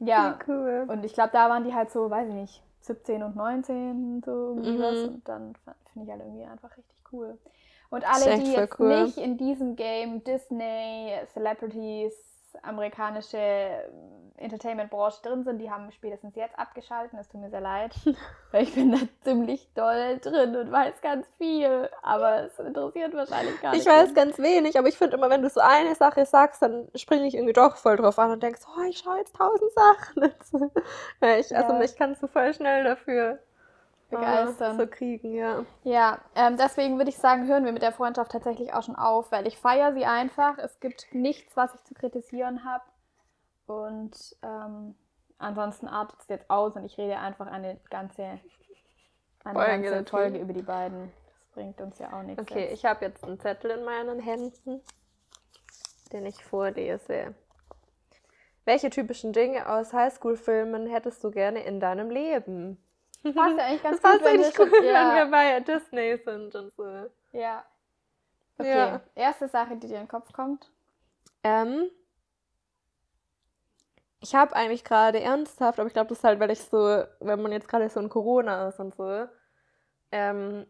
ja, 0.00 0.38
cool. 0.48 0.86
und 0.88 1.04
ich 1.04 1.12
glaube, 1.14 1.30
da 1.32 1.48
waren 1.48 1.64
die 1.64 1.72
halt 1.74 1.90
so, 1.90 2.10
weiß 2.10 2.28
ich 2.28 2.34
nicht, 2.34 2.62
17 2.80 3.22
und 3.22 3.36
19, 3.36 4.22
so 4.24 4.54
Mhm. 4.56 4.80
was. 4.80 4.98
Und 5.08 5.28
dann 5.28 5.54
finde 5.92 6.04
ich 6.06 6.10
halt 6.10 6.20
irgendwie 6.22 6.44
einfach 6.44 6.76
richtig 6.76 6.96
cool. 7.12 7.38
Und 7.90 8.04
alle, 8.06 8.38
die 8.38 8.52
jetzt 8.52 8.78
cool. 8.80 9.04
nicht 9.04 9.16
in 9.16 9.38
diesem 9.38 9.74
Game 9.76 10.22
Disney, 10.24 11.12
Celebrities, 11.32 12.12
amerikanische 12.62 13.38
ähm, 13.38 14.32
Entertainment-Branche 14.36 15.20
drin 15.22 15.42
sind, 15.44 15.58
die 15.58 15.70
haben 15.70 15.90
spätestens 15.90 16.36
jetzt 16.36 16.56
abgeschalten. 16.58 17.18
Es 17.18 17.28
tut 17.28 17.40
mir 17.40 17.50
sehr 17.50 17.60
leid, 17.60 17.92
weil 18.52 18.62
ich 18.62 18.74
bin 18.74 18.92
da 18.92 18.98
ziemlich 19.22 19.68
doll 19.74 20.18
drin 20.18 20.54
und 20.54 20.70
weiß 20.70 21.00
ganz 21.02 21.26
viel. 21.38 21.90
Aber 22.02 22.44
es 22.44 22.58
interessiert 22.58 23.14
wahrscheinlich 23.14 23.60
gar 23.60 23.72
nicht. 23.72 23.82
Ich 23.82 23.88
weiß 23.88 24.14
ganz 24.14 24.38
wenig, 24.38 24.78
aber 24.78 24.88
ich 24.88 24.96
finde 24.96 25.16
immer, 25.16 25.28
wenn 25.30 25.42
du 25.42 25.50
so 25.50 25.60
eine 25.60 25.94
Sache 25.94 26.24
sagst, 26.24 26.62
dann 26.62 26.88
springe 26.94 27.26
ich 27.26 27.34
irgendwie 27.34 27.52
doch 27.52 27.76
voll 27.76 27.96
drauf 27.96 28.18
an 28.18 28.30
und 28.30 28.42
denkst, 28.42 28.60
oh, 28.76 28.82
ich 28.88 28.98
schaue 28.98 29.18
jetzt 29.18 29.34
tausend 29.34 29.72
Sachen. 29.72 30.22
ja, 31.22 31.36
ich, 31.36 31.56
also 31.56 31.72
Ja. 31.72 31.78
mich 31.78 31.96
kannst 31.96 32.22
du 32.22 32.28
voll 32.28 32.54
schnell 32.54 32.84
dafür 32.84 33.40
Begeistern. 34.10 34.78
äh, 34.78 34.82
so 34.82 34.86
kriegen, 34.86 35.34
ja. 35.34 35.64
Ja, 35.84 36.18
ähm, 36.34 36.56
deswegen 36.56 36.96
würde 36.96 37.10
ich 37.10 37.18
sagen, 37.18 37.46
hören 37.46 37.64
wir 37.64 37.72
mit 37.72 37.82
der 37.82 37.92
Freundschaft 37.92 38.32
tatsächlich 38.32 38.72
auch 38.72 38.82
schon 38.82 38.96
auf, 38.96 39.30
weil 39.30 39.46
ich 39.46 39.58
feiere 39.58 39.92
sie 39.92 40.06
einfach. 40.06 40.56
Es 40.58 40.80
gibt 40.80 41.06
nichts, 41.12 41.56
was 41.56 41.74
ich 41.74 41.84
zu 41.84 41.94
kritisieren 41.94 42.64
habe. 42.64 42.84
Und 43.66 44.36
ähm, 44.42 44.94
ansonsten 45.36 45.88
artet 45.88 46.18
es 46.20 46.28
jetzt 46.28 46.48
aus 46.48 46.74
und 46.74 46.84
ich 46.84 46.96
rede 46.96 47.18
einfach 47.18 47.46
eine 47.46 47.78
ganze, 47.90 48.40
eine 49.44 49.58
Folge 49.58 49.90
ganze. 49.90 50.10
Folge 50.10 50.38
über 50.38 50.54
die 50.54 50.62
beiden. 50.62 51.12
Das 51.26 51.54
bringt 51.54 51.80
uns 51.80 51.98
ja 51.98 52.12
auch 52.12 52.22
nichts. 52.22 52.40
Okay, 52.40 52.64
jetzt. 52.64 52.72
ich 52.74 52.84
habe 52.86 53.04
jetzt 53.04 53.24
einen 53.24 53.38
Zettel 53.38 53.72
in 53.72 53.84
meinen 53.84 54.20
Händen, 54.20 54.80
den 56.12 56.24
ich 56.24 56.42
vorlese. 56.42 57.34
Welche 58.64 58.88
typischen 58.88 59.34
Dinge 59.34 59.68
aus 59.68 59.92
Highschool-Filmen 59.92 60.86
hättest 60.86 61.22
du 61.24 61.30
gerne 61.30 61.62
in 61.64 61.78
deinem 61.78 62.10
Leben? 62.10 62.82
Passt 63.34 63.56
ja 63.58 63.64
eigentlich 63.64 63.82
ganz 63.82 64.00
Das 64.00 64.02
gut, 64.02 64.10
passt 64.20 64.24
wenn 64.24 64.38
wir 64.40 64.44
eigentlich 64.46 64.54
schon- 64.54 64.68
gut, 64.70 64.82
ja, 64.84 65.08
wenn 65.08 65.16
wir 65.16 65.30
bei 65.30 65.60
Disney 65.60 66.16
sind 66.24 66.54
und 66.54 66.72
so. 66.74 67.10
ja. 67.32 67.64
Okay, 68.60 68.76
Ja. 68.76 69.00
erste 69.14 69.46
Sache, 69.48 69.76
die 69.76 69.86
dir 69.86 69.94
in 69.96 70.02
den 70.02 70.08
Kopf 70.08 70.32
kommt. 70.32 70.70
Ähm, 71.44 71.88
ich 74.20 74.34
habe 74.34 74.54
eigentlich 74.56 74.82
gerade 74.84 75.20
ernsthaft, 75.20 75.78
aber 75.78 75.86
ich 75.86 75.92
glaube, 75.92 76.08
das 76.08 76.18
ist 76.18 76.24
halt, 76.24 76.40
weil 76.40 76.50
ich 76.50 76.60
so, 76.64 77.04
wenn 77.20 77.40
man 77.40 77.52
jetzt 77.52 77.68
gerade 77.68 77.88
so 77.88 78.00
in 78.00 78.08
Corona 78.08 78.68
ist 78.68 78.80
und 78.80 78.94
so, 78.96 79.26
ähm, 80.10 80.66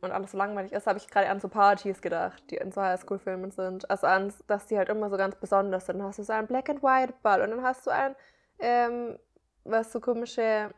und 0.00 0.12
alles 0.12 0.30
so 0.30 0.38
langweilig 0.38 0.70
ist, 0.70 0.86
habe 0.86 0.98
ich 0.98 1.08
gerade 1.08 1.28
an 1.28 1.40
so 1.40 1.48
Partys 1.48 2.00
gedacht, 2.00 2.40
die 2.50 2.56
in 2.56 2.70
so 2.70 2.80
Highschool-Filmen 2.80 3.50
sind. 3.50 3.90
Also 3.90 4.06
an, 4.06 4.32
dass 4.46 4.66
die 4.66 4.78
halt 4.78 4.88
immer 4.90 5.10
so 5.10 5.16
ganz 5.16 5.34
besonders 5.34 5.86
sind. 5.86 5.98
Dann 5.98 6.06
hast 6.06 6.20
du 6.20 6.22
so 6.22 6.32
einen 6.32 6.46
Black-and-White-Ball 6.46 7.42
und 7.42 7.50
dann 7.50 7.62
hast 7.64 7.84
du 7.84 7.90
ein, 7.90 8.14
ähm, 8.60 9.18
was 9.64 9.90
so 9.90 9.98
komische 9.98 10.72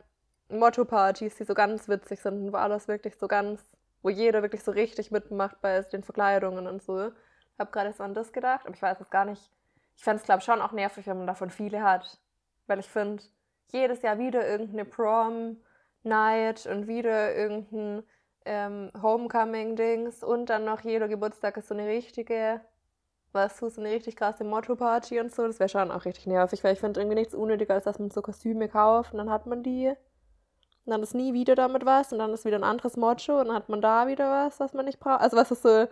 Motto-Partys, 0.59 1.35
die 1.35 1.43
so 1.43 1.53
ganz 1.53 1.87
witzig 1.87 2.19
sind, 2.21 2.51
wo 2.51 2.57
alles 2.57 2.87
wirklich 2.87 3.15
so 3.17 3.27
ganz, 3.27 3.61
wo 4.01 4.09
jeder 4.09 4.41
wirklich 4.41 4.63
so 4.63 4.71
richtig 4.71 5.11
mitmacht 5.11 5.61
bei 5.61 5.81
den 5.81 6.03
Verkleidungen 6.03 6.67
und 6.67 6.81
so. 6.81 7.07
Ich 7.07 7.59
habe 7.59 7.71
gerade 7.71 7.93
so 7.93 8.03
an 8.03 8.13
das 8.13 8.33
gedacht, 8.33 8.65
aber 8.65 8.75
ich 8.75 8.81
weiß 8.81 8.99
jetzt 8.99 9.11
gar 9.11 9.25
nicht. 9.25 9.51
Ich 9.95 10.03
fände 10.03 10.19
es, 10.19 10.25
glaube 10.25 10.39
ich, 10.39 10.45
schon 10.45 10.61
auch 10.61 10.71
nervig, 10.71 11.05
wenn 11.07 11.17
man 11.17 11.27
davon 11.27 11.49
viele 11.49 11.83
hat. 11.83 12.19
Weil 12.67 12.79
ich 12.79 12.89
finde, 12.89 13.23
jedes 13.71 14.01
Jahr 14.01 14.17
wieder 14.17 14.47
irgendeine 14.47 14.85
Prom-Night 14.85 16.65
und 16.65 16.87
wieder 16.87 17.35
irgendein 17.35 18.03
ähm, 18.45 18.91
Homecoming-Dings 19.01 20.23
und 20.23 20.49
dann 20.49 20.65
noch 20.65 20.81
jeder 20.81 21.07
Geburtstag 21.07 21.57
ist 21.57 21.67
so 21.67 21.73
eine 21.75 21.87
richtige, 21.87 22.61
weißt 23.33 23.61
du, 23.61 23.69
so 23.69 23.81
eine 23.81 23.91
richtig 23.91 24.15
krasse 24.15 24.43
Motto-Party 24.43 25.19
und 25.19 25.33
so. 25.33 25.45
Das 25.45 25.59
wäre 25.59 25.69
schon 25.69 25.91
auch 25.91 26.05
richtig 26.05 26.27
nervig, 26.27 26.63
weil 26.63 26.73
ich 26.73 26.79
finde 26.79 26.99
irgendwie 26.99 27.15
nichts 27.19 27.35
unnötiger, 27.35 27.75
als 27.75 27.83
dass 27.85 27.99
man 27.99 28.09
so 28.09 28.21
Kostüme 28.21 28.67
kauft 28.69 29.13
und 29.13 29.19
dann 29.19 29.29
hat 29.29 29.45
man 29.45 29.63
die. 29.63 29.93
Und 30.85 30.91
dann 30.91 31.03
ist 31.03 31.13
nie 31.13 31.33
wieder 31.33 31.55
damit 31.55 31.85
was 31.85 32.11
und 32.11 32.19
dann 32.19 32.33
ist 32.33 32.43
wieder 32.45 32.57
ein 32.57 32.63
anderes 32.63 32.97
Motto 32.97 33.39
und 33.39 33.47
dann 33.47 33.55
hat 33.55 33.69
man 33.69 33.81
da 33.81 34.07
wieder 34.07 34.29
was, 34.31 34.59
was 34.59 34.73
man 34.73 34.85
nicht 34.85 34.99
braucht. 34.99 35.21
Also 35.21 35.37
was 35.37 35.51
ist 35.51 35.61
so, 35.61 35.87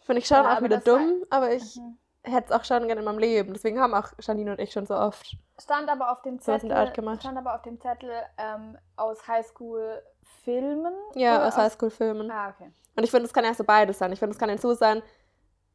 finde 0.00 0.20
ich 0.20 0.26
schon 0.26 0.38
Ja, 0.38 0.56
auch 0.56 0.62
wieder 0.62 0.78
das 0.78 0.86
war- 0.86 0.98
dumm, 0.98 1.24
aber 1.28 1.52
ich 1.52 1.76
Mhm. 1.76 1.98
hätte 2.22 2.46
es 2.46 2.52
auch 2.58 2.64
schon 2.64 2.86
gerne 2.86 3.00
in 3.00 3.04
meinem 3.04 3.18
Leben. 3.18 3.52
Deswegen 3.52 3.78
haben 3.80 3.92
auch 3.94 4.08
Janine 4.20 4.52
und 4.52 4.60
ich 4.60 4.72
schon 4.72 4.86
so 4.86 4.94
oft. 4.94 5.36
Stand 5.60 5.88
aber 5.90 6.10
auf 6.12 6.22
dem 6.22 6.40
Zettel, 6.40 6.70
stand 7.20 7.36
aber 7.38 7.54
auf 7.54 7.62
dem 7.62 7.78
Zettel 7.80 8.10
ähm, 8.38 8.78
aus 8.96 9.26
Highschool-Filmen. 9.28 10.92
Ja, 11.14 11.46
aus 11.46 11.56
Highschool-Filmen. 11.56 12.30
Ah, 12.30 12.50
okay. 12.50 12.70
Und 12.96 13.04
ich 13.04 13.10
finde, 13.10 13.26
es 13.26 13.32
kann 13.34 13.44
ja 13.44 13.54
so 13.54 13.64
beides 13.64 13.98
sein. 13.98 14.12
Ich 14.12 14.18
finde, 14.18 14.32
es 14.34 14.38
kann 14.38 14.48
jetzt 14.48 14.62
so 14.62 14.72
sein, 14.74 15.02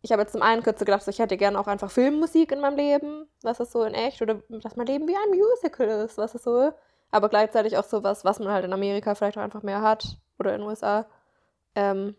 ich 0.01 0.11
habe 0.11 0.23
jetzt 0.23 0.31
zum 0.31 0.41
einen 0.41 0.63
kurz 0.63 0.79
so 0.79 0.85
gedacht, 0.85 1.03
so, 1.03 1.11
ich 1.11 1.19
hätte 1.19 1.37
gerne 1.37 1.59
auch 1.59 1.67
einfach 1.67 1.91
Filmmusik 1.91 2.51
in 2.51 2.59
meinem 2.59 2.75
Leben, 2.77 3.29
was 3.43 3.59
ist 3.59 3.71
so 3.71 3.83
in 3.83 3.93
echt, 3.93 4.21
oder 4.21 4.41
dass 4.49 4.75
mein 4.75 4.87
Leben 4.87 5.07
wie 5.07 5.15
ein 5.15 5.29
Musical 5.37 5.87
ist, 6.05 6.17
was 6.17 6.33
ist 6.33 6.43
so. 6.43 6.71
Aber 7.11 7.29
gleichzeitig 7.29 7.77
auch 7.77 7.83
so 7.83 8.03
was, 8.03 8.23
was 8.25 8.39
man 8.39 8.49
halt 8.53 8.65
in 8.65 8.73
Amerika 8.73 9.15
vielleicht 9.15 9.37
auch 9.37 9.41
einfach 9.43 9.63
mehr 9.63 9.81
hat, 9.81 10.17
oder 10.39 10.53
in 10.55 10.61
den 10.61 10.69
USA. 10.69 11.05
Ähm, 11.75 12.15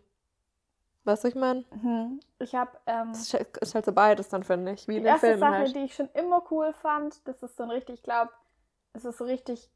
weißt 1.03 1.23
du, 1.23 1.27
ich 1.29 1.35
meine? 1.35 1.65
Mhm. 1.71 2.19
Ich 2.39 2.55
habe 2.55 2.71
ähm, 2.85 3.09
Es 3.11 3.21
ist 3.21 3.33
halt- 3.33 3.57
ist 3.57 3.75
halt 3.75 3.85
so 3.85 3.91
beides 3.91 4.29
dann, 4.29 4.43
finde 4.43 4.71
ich, 4.73 4.87
wie 4.87 4.93
die 4.93 4.97
in 4.99 5.03
den 5.03 5.11
erste 5.13 5.27
Filmen 5.27 5.39
Sache, 5.39 5.51
halt. 5.53 5.75
die 5.75 5.79
ich 5.85 5.95
schon 5.95 6.09
immer 6.13 6.43
cool 6.51 6.73
fand, 6.73 7.27
das 7.27 7.41
ist 7.43 7.57
so 7.57 7.63
ein 7.63 7.71
richtig, 7.71 7.95
ich 7.95 8.03
glaube, 8.03 8.31
es 8.93 9.03
ist 9.05 9.17
so 9.17 9.25
richtig 9.25 9.69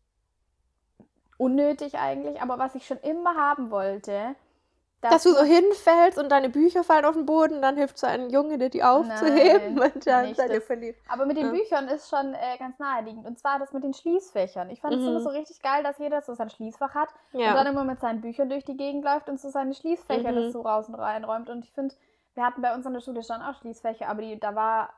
unnötig 1.37 1.97
eigentlich, 1.97 2.41
aber 2.41 2.57
was 2.57 2.75
ich 2.75 2.85
schon 2.87 2.97
immer 2.99 3.35
haben 3.35 3.69
wollte, 3.69 4.35
Dass 5.01 5.23
du 5.23 5.31
so 5.31 5.43
hinfällst 5.43 6.17
und 6.17 6.29
deine 6.29 6.49
Bücher 6.49 6.83
fallen 6.83 7.05
auf 7.05 7.13
den 7.13 7.27
Boden, 7.27 7.61
dann 7.61 7.77
hilft 7.77 7.99
so 7.99 8.07
ein 8.07 8.31
Junge, 8.31 8.57
dir 8.57 8.69
die 8.69 8.83
aufzuheben 8.83 9.75
Nein, 9.75 9.91
und 9.93 10.07
dann 10.07 10.33
seid 10.33 10.51
ihr 10.51 10.61
verliebt. 10.61 10.99
Aber 11.07 11.27
mit 11.27 11.37
den 11.37 11.45
Ja. 11.45 11.51
Büchern 11.51 11.87
ist 11.87 12.09
schon 12.09 12.33
äh, 12.33 12.57
ganz 12.57 12.79
naheliegend. 12.79 13.27
Und 13.27 13.37
zwar 13.37 13.59
das 13.59 13.73
mit 13.73 13.83
den 13.83 13.93
Schließfächern. 13.93 14.71
Ich 14.71 14.81
fand 14.81 14.95
es 14.95 15.01
Mhm. 15.01 15.09
immer 15.09 15.21
so 15.21 15.29
richtig 15.29 15.61
geil, 15.61 15.83
dass 15.83 15.99
jeder 15.99 16.23
so 16.23 16.33
sein 16.33 16.49
Schließfach 16.49 16.95
hat 16.95 17.09
Ja. 17.33 17.49
und 17.51 17.55
dann 17.57 17.67
immer 17.67 17.83
mit 17.83 17.99
seinen 17.99 18.21
Büchern 18.21 18.49
durch 18.49 18.65
die 18.65 18.75
Gegend 18.75 19.05
läuft 19.05 19.29
und 19.29 19.39
so 19.39 19.49
seine 19.49 19.75
Schließfächer 19.75 20.31
Mhm. 20.31 20.35
das 20.35 20.53
so 20.53 20.61
raus 20.61 20.87
und 20.87 20.95
reinräumt. 20.95 21.49
Und 21.51 21.63
ich 21.63 21.71
finde, 21.71 21.93
wir 22.33 22.43
hatten 22.43 22.63
bei 22.63 22.73
uns 22.73 22.85
an 22.87 22.93
der 22.93 23.01
Schule 23.01 23.23
schon 23.23 23.41
auch 23.43 23.55
Schließfächer, 23.61 24.07
aber 24.09 24.23
die, 24.23 24.39
da 24.39 24.55
war. 24.55 24.89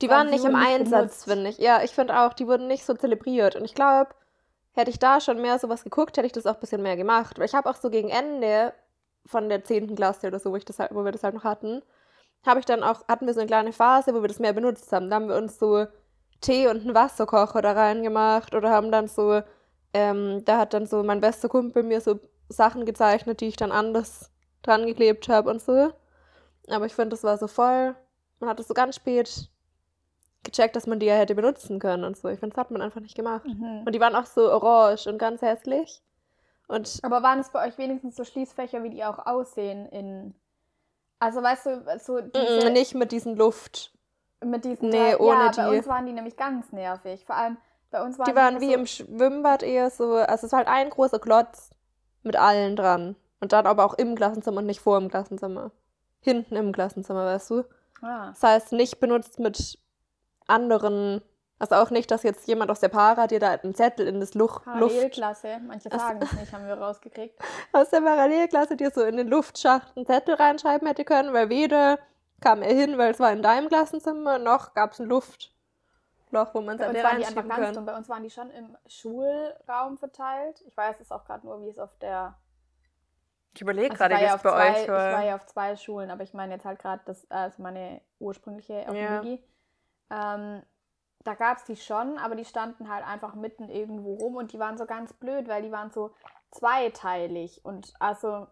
Die 0.00 0.08
waren 0.10 0.30
nicht 0.30 0.44
im 0.44 0.54
Einsatz, 0.56 1.24
finde 1.24 1.50
ich. 1.50 1.58
Ja, 1.58 1.82
ich 1.82 1.94
finde 1.94 2.18
auch, 2.20 2.32
die 2.32 2.46
wurden 2.46 2.66
nicht 2.68 2.84
so 2.86 2.94
zelebriert. 2.94 3.54
Und 3.56 3.64
ich 3.64 3.74
glaube, 3.74 4.10
hätte 4.76 4.90
ich 4.90 4.98
da 4.98 5.20
schon 5.20 5.40
mehr 5.40 5.58
sowas 5.58 5.82
geguckt, 5.82 6.16
hätte 6.16 6.26
ich 6.26 6.32
das 6.32 6.46
auch 6.46 6.54
ein 6.54 6.60
bisschen 6.60 6.82
mehr 6.82 6.96
gemacht. 6.96 7.38
Weil 7.38 7.46
ich 7.46 7.54
habe 7.54 7.68
auch 7.68 7.76
so 7.76 7.90
gegen 7.90 8.10
Ende 8.10 8.74
von 9.24 9.48
der 9.48 9.64
10. 9.64 9.96
Klasse 9.96 10.28
oder 10.28 10.38
so, 10.38 10.52
wo, 10.52 10.56
ich 10.56 10.64
das 10.64 10.78
halt, 10.78 10.94
wo 10.94 11.04
wir 11.04 11.12
das 11.12 11.24
halt 11.24 11.34
noch 11.34 11.44
hatten, 11.44 11.82
habe 12.44 12.60
ich 12.60 12.66
dann 12.66 12.82
auch, 12.82 13.08
hatten 13.08 13.26
wir 13.26 13.34
so 13.34 13.40
eine 13.40 13.48
kleine 13.48 13.72
Phase, 13.72 14.14
wo 14.14 14.20
wir 14.20 14.28
das 14.28 14.38
mehr 14.38 14.52
benutzt 14.52 14.92
haben. 14.92 15.08
Da 15.08 15.16
haben 15.16 15.28
wir 15.28 15.36
uns 15.36 15.58
so 15.58 15.86
Tee 16.42 16.68
und 16.68 16.82
einen 16.82 16.94
Wasserkocher 16.94 17.62
da 17.62 17.72
reingemacht 17.72 18.54
oder 18.54 18.70
haben 18.70 18.92
dann 18.92 19.08
so, 19.08 19.42
ähm, 19.94 20.44
da 20.44 20.58
hat 20.58 20.74
dann 20.74 20.86
so 20.86 21.02
mein 21.02 21.20
bester 21.22 21.48
Kumpel 21.48 21.82
mir 21.82 22.02
so 22.02 22.20
Sachen 22.48 22.84
gezeichnet, 22.84 23.40
die 23.40 23.46
ich 23.46 23.56
dann 23.56 23.72
anders 23.72 24.30
dran 24.62 24.86
geklebt 24.86 25.28
habe 25.28 25.50
und 25.50 25.60
so. 25.62 25.92
Aber 26.68 26.84
ich 26.84 26.94
finde, 26.94 27.10
das 27.10 27.24
war 27.24 27.38
so 27.38 27.48
voll, 27.48 27.96
man 28.40 28.50
hat 28.50 28.60
es 28.60 28.68
so 28.68 28.74
ganz 28.74 28.96
spät 28.96 29.50
gecheckt, 30.44 30.76
dass 30.76 30.86
man 30.86 30.98
die 31.00 31.06
ja 31.06 31.14
hätte 31.14 31.34
benutzen 31.34 31.78
können 31.78 32.04
und 32.04 32.16
so. 32.16 32.28
Ich 32.28 32.38
finde, 32.40 32.54
das 32.54 32.60
hat 32.64 32.70
man 32.70 32.82
einfach 32.82 33.00
nicht 33.00 33.16
gemacht. 33.16 33.44
Mhm. 33.46 33.82
Und 33.84 33.92
die 33.94 34.00
waren 34.00 34.14
auch 34.14 34.26
so 34.26 34.50
orange 34.52 35.06
und 35.08 35.18
ganz 35.18 35.42
hässlich. 35.42 36.02
Und 36.68 36.98
Aber 37.02 37.22
waren 37.22 37.38
es 37.40 37.50
bei 37.50 37.66
euch 37.66 37.78
wenigstens 37.78 38.16
so 38.16 38.24
Schließfächer, 38.24 38.82
wie 38.82 38.90
die 38.90 39.04
auch 39.04 39.24
aussehen 39.26 39.86
in. 39.86 40.34
Also 41.18 41.42
weißt 41.42 41.66
du, 41.66 41.98
so 41.98 42.20
diese, 42.20 42.70
nicht 42.70 42.94
mit 42.94 43.10
diesen 43.12 43.36
Luft. 43.36 43.92
mit 44.44 44.64
diesen 44.64 44.90
Nee, 44.90 45.12
drei- 45.12 45.18
ohne 45.18 45.44
ja, 45.46 45.50
die. 45.50 45.56
bei 45.60 45.76
uns 45.78 45.86
waren 45.86 46.06
die 46.06 46.12
nämlich 46.12 46.36
ganz 46.36 46.72
nervig. 46.72 47.24
Vor 47.24 47.36
allem 47.36 47.56
bei 47.90 48.02
uns 48.02 48.18
waren 48.18 48.26
Die 48.28 48.36
waren 48.36 48.60
wie 48.60 48.66
so, 48.66 48.74
im 48.74 48.86
Schwimmbad 48.86 49.62
eher 49.62 49.90
so, 49.90 50.14
also 50.16 50.46
es 50.46 50.52
war 50.52 50.58
halt 50.58 50.68
ein 50.68 50.90
großer 50.90 51.18
Klotz 51.18 51.70
mit 52.22 52.36
allen 52.36 52.76
dran. 52.76 53.16
Und 53.40 53.52
dann 53.52 53.66
aber 53.66 53.84
auch 53.84 53.94
im 53.94 54.14
Klassenzimmer 54.14 54.58
und 54.58 54.66
nicht 54.66 54.80
vor 54.80 54.98
dem 54.98 55.08
Klassenzimmer. 55.08 55.70
Hinten 56.20 56.56
im 56.56 56.72
Klassenzimmer, 56.72 57.24
weißt 57.26 57.50
du? 57.50 57.64
Ah. 58.02 58.28
Das 58.30 58.42
heißt, 58.42 58.72
nicht 58.72 58.98
benutzt 58.98 59.38
mit 59.38 59.78
anderen 60.46 61.22
Also 61.58 61.76
auch 61.76 61.90
nicht, 61.90 62.10
dass 62.10 62.22
jetzt 62.22 62.46
jemand 62.48 62.70
aus 62.70 62.80
der 62.80 62.88
Para 62.88 63.26
dir 63.26 63.40
da 63.40 63.52
einen 63.52 63.74
Zettel 63.74 64.06
in 64.06 64.20
das 64.20 64.34
Luch 64.34 64.66
Luft... 64.66 64.94
Parallelklasse, 64.94 65.58
manche 65.66 65.88
sagen 65.88 66.20
es 66.22 66.32
nicht, 66.34 66.52
haben 66.52 66.66
wir 66.66 66.74
rausgekriegt. 66.74 67.40
Aus 67.72 67.88
der 67.88 68.02
Parallelklasse 68.02 68.76
dir 68.76 68.90
so 68.90 69.02
in 69.02 69.16
den 69.16 69.28
Luftschacht 69.28 69.96
einen 69.96 70.04
Zettel 70.04 70.34
reinschreiben 70.34 70.86
hätte 70.86 71.06
können, 71.06 71.32
weil 71.32 71.48
weder 71.48 71.98
kam 72.42 72.60
er 72.60 72.74
hin, 72.74 72.98
weil 72.98 73.12
es 73.12 73.20
war 73.20 73.32
in 73.32 73.40
deinem 73.42 73.68
Klassenzimmer, 73.68 74.38
noch 74.38 74.74
gab 74.74 74.92
es 74.92 75.00
ein 75.00 75.06
Luftloch, 75.06 76.52
wo 76.52 76.60
man 76.60 76.78
es 76.78 76.82
reinschieben 76.82 77.34
ganz 77.34 77.34
dumm. 77.34 77.48
können. 77.48 77.86
Bei 77.86 77.96
uns 77.96 78.08
waren 78.10 78.22
die 78.22 78.30
schon 78.30 78.50
im 78.50 78.76
Schulraum 78.86 79.96
verteilt. 79.96 80.62
Ich 80.66 80.76
weiß 80.76 81.00
es 81.00 81.10
auch 81.10 81.24
gerade 81.24 81.46
nur, 81.46 81.62
wie 81.62 81.70
es 81.70 81.78
auf 81.78 81.96
der 82.02 82.36
Ich 83.54 83.62
überlege 83.62 83.92
Also 83.92 84.04
gerade, 84.04 84.16
wie 84.16 84.20
war 84.20 84.28
es 84.28 84.34
auf 84.34 84.42
bei 84.42 84.50
zwei, 84.50 84.70
euch 84.72 84.82
Ich 84.82 84.88
war 84.88 85.12
war. 85.12 85.24
ja 85.24 85.34
auf 85.36 85.46
zwei 85.46 85.76
Schulen, 85.76 86.10
aber 86.10 86.22
ich 86.22 86.34
meine 86.34 86.52
jetzt 86.52 86.66
halt 86.66 86.78
gerade 86.78 87.00
das, 87.06 87.30
also 87.30 87.62
meine 87.62 88.02
ursprüngliche 88.18 88.86
auf 88.86 88.94
Ja. 88.94 89.22
Ähm, 90.10 90.62
da 91.24 91.34
gab 91.34 91.58
es 91.58 91.64
die 91.64 91.76
schon, 91.76 92.18
aber 92.18 92.36
die 92.36 92.44
standen 92.44 92.88
halt 92.88 93.04
einfach 93.04 93.34
mitten 93.34 93.68
irgendwo 93.68 94.14
rum 94.14 94.36
und 94.36 94.52
die 94.52 94.58
waren 94.58 94.78
so 94.78 94.86
ganz 94.86 95.12
blöd, 95.12 95.48
weil 95.48 95.62
die 95.62 95.72
waren 95.72 95.90
so 95.90 96.14
zweiteilig 96.52 97.64
und 97.64 97.92
also 97.98 98.46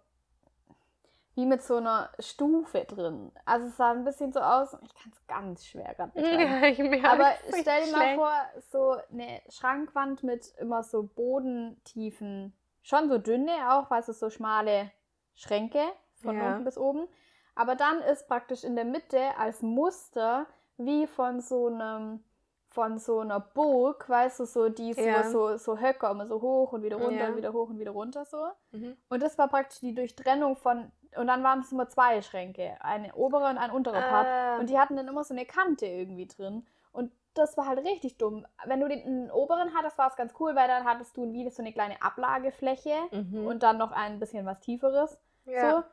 wie 1.36 1.46
mit 1.46 1.62
so 1.62 1.76
einer 1.76 2.10
Stufe 2.20 2.84
drin. 2.84 3.32
Also 3.44 3.66
es 3.66 3.76
sah 3.76 3.90
ein 3.90 4.04
bisschen 4.04 4.32
so 4.32 4.40
aus, 4.40 4.76
ich 4.82 4.94
kann 4.94 5.12
es 5.12 5.26
ganz 5.26 5.66
schwer 5.66 5.94
gerade 5.94 6.12
beschreiben. 6.14 6.94
Ja, 7.02 7.12
Aber 7.12 7.30
stell 7.60 7.84
dir 7.86 7.92
mal 7.92 8.14
vor, 8.14 8.32
so 8.70 8.96
eine 9.12 9.40
Schrankwand 9.48 10.22
mit 10.22 10.54
immer 10.58 10.82
so 10.84 11.02
bodentiefen, 11.02 12.56
schon 12.82 13.08
so 13.08 13.18
dünne 13.18 13.52
auch, 13.72 13.90
weil 13.90 14.00
es 14.00 14.06
so 14.06 14.30
schmale 14.30 14.90
Schränke 15.34 15.82
von 16.22 16.36
Ja. 16.38 16.50
unten 16.50 16.64
bis 16.64 16.78
oben. 16.78 17.08
Aber 17.56 17.74
dann 17.74 18.00
ist 18.00 18.28
praktisch 18.28 18.62
in 18.64 18.76
der 18.76 18.84
Mitte 18.84 19.36
als 19.38 19.62
Muster 19.62 20.46
wie 20.76 21.06
von 21.06 21.40
so 21.40 21.66
einem 21.68 22.22
von 22.70 22.98
so 22.98 23.20
einer 23.20 23.38
Burg, 23.38 24.08
weißt 24.08 24.40
du, 24.40 24.46
so 24.46 24.68
die 24.68 24.94
so, 24.94 25.00
Ja. 25.00 25.22
so, 25.30 25.56
so 25.58 25.78
Höcker, 25.78 26.10
immer 26.10 26.26
so 26.26 26.42
hoch 26.42 26.72
und 26.72 26.82
wieder 26.82 26.96
runter 26.96 27.20
Ja. 27.20 27.28
und 27.28 27.36
wieder 27.36 27.52
hoch 27.52 27.68
und 27.68 27.78
wieder 27.78 27.92
runter 27.92 28.24
so. 28.24 28.48
Mhm. 28.72 28.96
Und 29.08 29.22
das 29.22 29.38
war 29.38 29.46
praktisch 29.46 29.78
die 29.78 29.94
Durchtrennung 29.94 30.56
von, 30.56 30.90
und 31.16 31.28
dann 31.28 31.44
waren 31.44 31.60
es 31.60 31.70
immer 31.70 31.88
zwei 31.88 32.20
Schränke, 32.20 32.76
eine 32.80 33.14
obere 33.14 33.48
und 33.48 33.58
ein 33.58 33.70
unterer 33.70 34.02
Part. 34.02 34.26
Ah. 34.26 34.58
Und 34.58 34.70
die 34.70 34.76
hatten 34.78 34.96
dann 34.96 35.06
immer 35.06 35.22
so 35.22 35.34
eine 35.34 35.46
Kante 35.46 35.86
irgendwie 35.86 36.26
drin. 36.26 36.66
Und 36.90 37.12
das 37.34 37.56
war 37.56 37.68
halt 37.68 37.78
richtig 37.84 38.18
dumm. 38.18 38.44
Wenn 38.64 38.80
du 38.80 38.88
den, 38.88 39.04
den 39.04 39.30
oberen 39.30 39.72
hattest, 39.72 39.96
war 39.96 40.08
es 40.08 40.16
ganz 40.16 40.34
cool, 40.40 40.56
weil 40.56 40.66
dann 40.66 40.84
hattest 40.84 41.16
du 41.16 41.32
wie 41.32 41.48
so 41.50 41.62
eine 41.62 41.72
kleine 41.72 42.02
Ablagefläche 42.02 42.94
Mhm. 43.12 43.46
und 43.46 43.62
dann 43.62 43.78
noch 43.78 43.92
ein 43.92 44.18
bisschen 44.18 44.46
was 44.46 44.58
Tieferes. 44.58 45.20
ja. 45.44 45.70
So. 45.76 45.84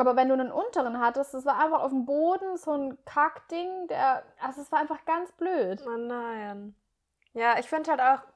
Aber 0.00 0.16
wenn 0.16 0.28
du 0.28 0.34
einen 0.34 0.52
unteren 0.52 1.00
hattest, 1.00 1.34
das 1.34 1.44
war 1.44 1.62
einfach 1.62 1.82
auf 1.82 1.90
dem 1.90 2.06
Boden 2.06 2.56
so 2.56 2.72
ein 2.72 2.98
Kackding, 3.04 3.88
der, 3.88 4.22
also 4.40 4.60
es 4.60 4.70
war 4.72 4.80
einfach 4.80 5.04
ganz 5.04 5.32
blöd. 5.32 5.82
Oh 5.86 5.96
nein. 5.96 6.74
Ja, 7.34 7.58
ich 7.58 7.66
finde 7.68 7.90
halt 7.90 8.00
auch, 8.00 8.26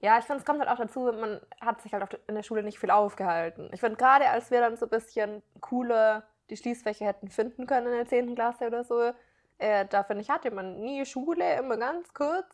ja, 0.00 0.18
ich 0.18 0.24
finde, 0.24 0.40
es 0.40 0.44
kommt 0.44 0.60
halt 0.60 0.68
auch 0.68 0.76
dazu, 0.76 1.00
man 1.00 1.40
hat 1.60 1.80
sich 1.80 1.92
halt 1.92 2.02
auf, 2.02 2.10
in 2.26 2.34
der 2.34 2.42
Schule 2.42 2.62
nicht 2.62 2.78
viel 2.78 2.90
aufgehalten. 2.90 3.70
Ich 3.72 3.80
finde, 3.80 3.96
gerade 3.96 4.28
als 4.28 4.50
wir 4.50 4.60
dann 4.60 4.76
so 4.76 4.86
ein 4.86 4.90
bisschen 4.90 5.42
coole 5.60 6.24
die 6.50 6.56
Schließfächer 6.56 7.06
hätten 7.06 7.28
finden 7.28 7.66
können 7.66 7.86
in 7.86 7.94
der 7.94 8.06
10. 8.06 8.34
Klasse 8.34 8.66
oder 8.66 8.84
so, 8.84 9.12
äh, 9.58 9.86
da 9.86 10.02
finde 10.02 10.22
ich, 10.22 10.30
hatte 10.30 10.50
man 10.50 10.80
nie 10.80 11.06
Schule, 11.06 11.56
immer 11.56 11.76
ganz 11.76 12.12
kurz. 12.12 12.46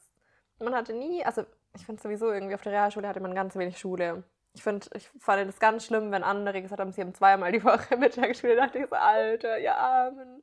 Man 0.61 0.75
hatte 0.75 0.93
nie, 0.93 1.25
also 1.25 1.45
ich 1.75 1.87
finde 1.87 2.03
sowieso 2.03 2.31
irgendwie 2.31 2.55
auf 2.55 2.63
der 2.63 2.73
Realschule 2.73 3.09
hatte 3.09 3.21
man 3.21 3.35
ganz 3.35 3.57
wenig 3.57 3.79
Schule. 3.79 4.25
Ich 4.53 4.65
finde, 4.65 4.87
ich 4.95 5.09
fand 5.21 5.49
das 5.49 5.61
ganz 5.61 5.87
schlimm, 5.87 6.11
wenn 6.11 6.25
andere 6.25 6.61
gesagt 6.61 6.81
haben, 6.81 6.93
sie 6.93 7.01
haben 7.01 7.15
zweimal 7.15 7.53
die 7.53 7.63
Woche 7.63 7.97
Mittagsschule. 7.99 8.57
Da 8.57 8.67
dachte 8.67 8.79
ich 8.81 8.89
so, 8.89 8.97
Alter, 8.97 9.59
ihr 9.59 9.77
Armen. 9.77 10.43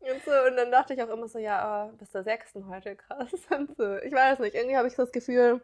Und 0.00 0.24
so, 0.24 0.30
und 0.48 0.56
dann 0.56 0.70
dachte 0.70 0.94
ich 0.94 1.02
auch 1.02 1.08
immer 1.08 1.28
so, 1.28 1.38
ja, 1.38 1.86
oh, 1.86 1.96
bis 1.96 2.10
zur 2.10 2.22
sechsten 2.22 2.66
heute, 2.68 2.96
krass. 2.96 3.32
Und 3.50 3.76
so. 3.76 3.96
Ich 3.98 4.12
weiß 4.12 4.38
nicht, 4.38 4.54
irgendwie 4.54 4.76
habe 4.76 4.88
ich 4.88 4.94
so 4.94 5.02
das 5.02 5.12
Gefühl, 5.12 5.62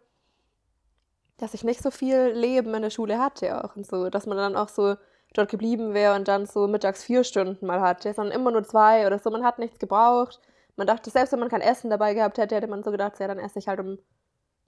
dass 1.38 1.54
ich 1.54 1.64
nicht 1.64 1.82
so 1.82 1.90
viel 1.90 2.28
Leben 2.28 2.74
in 2.74 2.82
der 2.82 2.90
Schule 2.90 3.18
hatte 3.18 3.64
auch 3.64 3.74
und 3.74 3.86
so, 3.86 4.10
dass 4.10 4.26
man 4.26 4.36
dann 4.36 4.56
auch 4.56 4.68
so 4.68 4.96
dort 5.34 5.50
geblieben 5.50 5.94
wäre 5.94 6.14
und 6.14 6.28
dann 6.28 6.44
so 6.46 6.66
mittags 6.68 7.04
vier 7.04 7.24
Stunden 7.24 7.66
mal 7.66 7.80
hatte, 7.80 8.12
sondern 8.12 8.34
immer 8.34 8.50
nur 8.50 8.64
zwei 8.64 9.06
oder 9.06 9.18
so. 9.18 9.30
Man 9.30 9.44
hat 9.44 9.58
nichts 9.58 9.78
gebraucht. 9.78 10.40
Man 10.76 10.86
dachte, 10.86 11.10
selbst 11.10 11.32
wenn 11.32 11.40
man 11.40 11.48
kein 11.48 11.60
Essen 11.60 11.90
dabei 11.90 12.14
gehabt 12.14 12.38
hätte, 12.38 12.54
hätte 12.56 12.66
man 12.66 12.82
so 12.82 12.90
gedacht, 12.90 13.18
ja, 13.20 13.28
dann 13.28 13.38
esse 13.38 13.58
ich 13.58 13.68
halt 13.68 13.80
um 13.80 13.98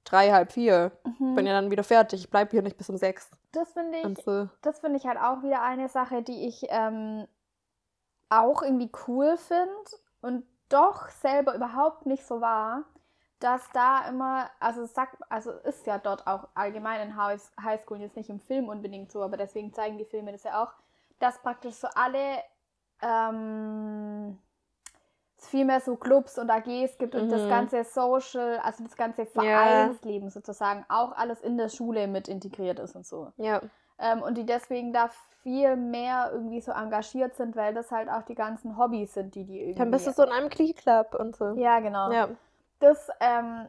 drei, 0.04 0.30
halb 0.32 0.52
vier. 0.52 0.92
Mhm. 1.18 1.34
Bin 1.34 1.46
ja 1.46 1.52
dann 1.52 1.70
wieder 1.70 1.84
fertig. 1.84 2.20
Ich 2.20 2.30
bleibe 2.30 2.50
hier 2.50 2.62
nicht 2.62 2.76
bis 2.76 2.90
um 2.90 2.96
sechs. 2.96 3.30
Das 3.52 3.72
finde 3.72 3.98
ich, 3.98 4.24
so. 4.24 4.48
das 4.62 4.80
finde 4.80 4.98
ich 4.98 5.06
halt 5.06 5.18
auch 5.18 5.42
wieder 5.42 5.62
eine 5.62 5.88
Sache, 5.88 6.22
die 6.22 6.46
ich 6.46 6.66
ähm, 6.70 7.26
auch 8.30 8.62
irgendwie 8.62 8.90
cool 9.06 9.36
finde 9.36 9.68
und 10.22 10.44
doch 10.70 11.10
selber 11.10 11.54
überhaupt 11.54 12.06
nicht 12.06 12.26
so 12.26 12.40
war, 12.40 12.84
dass 13.40 13.62
da 13.72 14.08
immer, 14.08 14.48
also 14.58 14.82
es 14.82 14.94
sagt, 14.94 15.16
also 15.28 15.50
ist 15.50 15.86
ja 15.86 15.98
dort 15.98 16.26
auch 16.26 16.48
allgemein 16.54 17.08
in 17.08 17.16
High- 17.16 17.50
Highschool 17.62 18.00
jetzt 18.00 18.16
nicht 18.16 18.30
im 18.30 18.40
Film 18.40 18.68
unbedingt 18.68 19.12
so, 19.12 19.22
aber 19.22 19.36
deswegen 19.36 19.74
zeigen 19.74 19.98
die 19.98 20.04
Filme 20.04 20.32
das 20.32 20.44
ja 20.44 20.62
auch, 20.62 20.72
dass 21.18 21.42
praktisch 21.42 21.74
so 21.74 21.88
alle 21.94 22.38
ähm, 23.02 24.38
es 25.42 25.48
viel 25.48 25.64
mehr 25.64 25.80
so 25.80 25.96
Clubs 25.96 26.38
und 26.38 26.50
AGs 26.50 26.98
gibt 26.98 27.14
und 27.14 27.30
das 27.30 27.42
Mhm. 27.42 27.48
ganze 27.48 27.84
Social, 27.84 28.58
also 28.62 28.84
das 28.84 28.96
ganze 28.96 29.22
Ja. 29.22 29.28
Vereinsleben 29.28 30.30
sozusagen 30.30 30.84
auch 30.88 31.12
alles 31.16 31.40
in 31.40 31.58
der 31.58 31.68
Schule 31.68 32.06
mit 32.06 32.28
integriert 32.28 32.78
ist 32.78 32.94
und 32.96 33.04
so 33.06 33.32
Ja. 33.36 33.60
ähm, 33.98 34.22
und 34.22 34.36
die 34.38 34.46
deswegen 34.46 34.92
da 34.92 35.10
viel 35.42 35.74
mehr 35.76 36.30
irgendwie 36.32 36.60
so 36.60 36.70
engagiert 36.72 37.34
sind, 37.34 37.56
weil 37.56 37.74
das 37.74 37.90
halt 37.90 38.08
auch 38.08 38.22
die 38.22 38.36
ganzen 38.36 38.78
Hobbys 38.78 39.14
sind, 39.14 39.34
die 39.34 39.44
die 39.44 39.58
irgendwie. 39.60 39.78
Dann 39.78 39.90
bist 39.90 40.06
du 40.06 40.12
so 40.12 40.22
in 40.22 40.30
einem 40.30 40.48
Glee-Club 40.48 41.14
und 41.18 41.34
so. 41.36 41.54
ja, 41.54 41.80
genau. 41.80 42.12
Ja. 42.12 42.28
Das 42.78 43.08
ähm, 43.20 43.66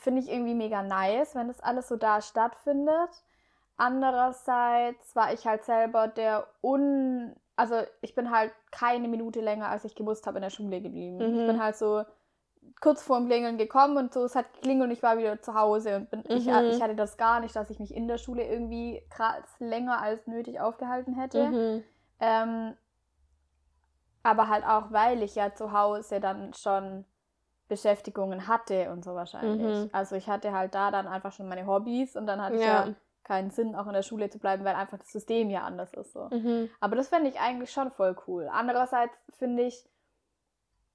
finde 0.00 0.20
ich 0.20 0.30
irgendwie 0.30 0.54
mega 0.54 0.82
nice, 0.82 1.34
wenn 1.34 1.48
das 1.48 1.60
alles 1.60 1.88
so 1.88 1.96
da 1.96 2.20
stattfindet. 2.20 3.10
Andererseits 3.78 5.14
war 5.16 5.32
ich 5.32 5.46
halt 5.46 5.64
selber 5.64 6.08
der 6.08 6.46
un... 6.62 7.34
Also 7.58 7.74
ich 8.02 8.14
bin 8.14 8.30
halt 8.30 8.52
keine 8.70 9.08
Minute 9.08 9.40
länger, 9.40 9.68
als 9.68 9.84
ich 9.84 9.96
gewusst 9.96 10.28
habe, 10.28 10.38
in 10.38 10.42
der 10.42 10.50
Schule 10.50 10.80
geblieben. 10.80 11.20
Ich 11.20 11.26
Mhm. 11.26 11.46
bin 11.46 11.62
halt 11.62 11.76
so 11.76 12.04
kurz 12.80 13.02
vorm 13.02 13.26
Klingeln 13.26 13.58
gekommen 13.58 13.96
und 13.96 14.14
so, 14.14 14.24
es 14.24 14.36
hat 14.36 14.52
geklingelt 14.54 14.88
und 14.90 14.92
ich 14.92 15.02
war 15.02 15.18
wieder 15.18 15.42
zu 15.42 15.54
Hause 15.54 15.96
und 15.96 16.10
bin, 16.10 16.20
ich, 16.28 16.46
Mhm. 16.46 16.70
ich 16.70 16.80
hatte 16.80 16.94
das 16.94 17.16
gar 17.16 17.40
nicht, 17.40 17.56
dass 17.56 17.70
ich 17.70 17.80
mich 17.80 17.92
in 17.92 18.06
der 18.06 18.18
Schule 18.18 18.46
irgendwie 18.46 19.02
krass 19.10 19.42
länger 19.58 20.00
als 20.00 20.24
nötig 20.28 20.60
aufgehalten 20.60 21.14
hätte. 21.14 21.46
Mhm. 21.46 21.84
Ähm, 22.20 22.76
aber 24.22 24.46
halt 24.48 24.64
auch, 24.64 24.92
weil 24.92 25.24
ich 25.24 25.34
ja 25.34 25.52
zu 25.52 25.72
Hause 25.72 26.20
dann 26.20 26.54
schon 26.54 27.04
Beschäftigungen 27.66 28.46
hatte 28.46 28.92
und 28.92 29.04
so 29.04 29.16
wahrscheinlich. 29.16 29.76
Mhm. 29.76 29.90
Also 29.92 30.14
ich 30.14 30.28
hatte 30.28 30.52
halt 30.52 30.76
da 30.76 30.92
dann 30.92 31.08
einfach 31.08 31.32
schon 31.32 31.48
meine 31.48 31.66
Hobbys 31.66 32.14
und 32.14 32.26
dann 32.26 32.40
hatte 32.40 32.56
ich 32.56 32.64
Ja. 32.64 32.88
Keinen 33.28 33.50
Sinn, 33.50 33.76
auch 33.76 33.86
in 33.86 33.92
der 33.92 34.02
Schule 34.02 34.28
zu 34.30 34.38
bleiben, 34.40 34.64
weil 34.64 34.74
einfach 34.74 34.98
das 34.98 35.12
System 35.12 35.50
ja 35.50 35.62
anders 35.62 35.92
ist. 35.94 36.12
So. 36.12 36.28
Mhm. 36.32 36.68
Aber 36.80 36.96
das 36.96 37.08
fände 37.08 37.28
ich 37.30 37.38
eigentlich 37.38 37.70
schon 37.70 37.92
voll 37.92 38.16
cool. 38.26 38.48
Andererseits 38.50 39.14
finde 39.38 39.62
ich, 39.64 39.88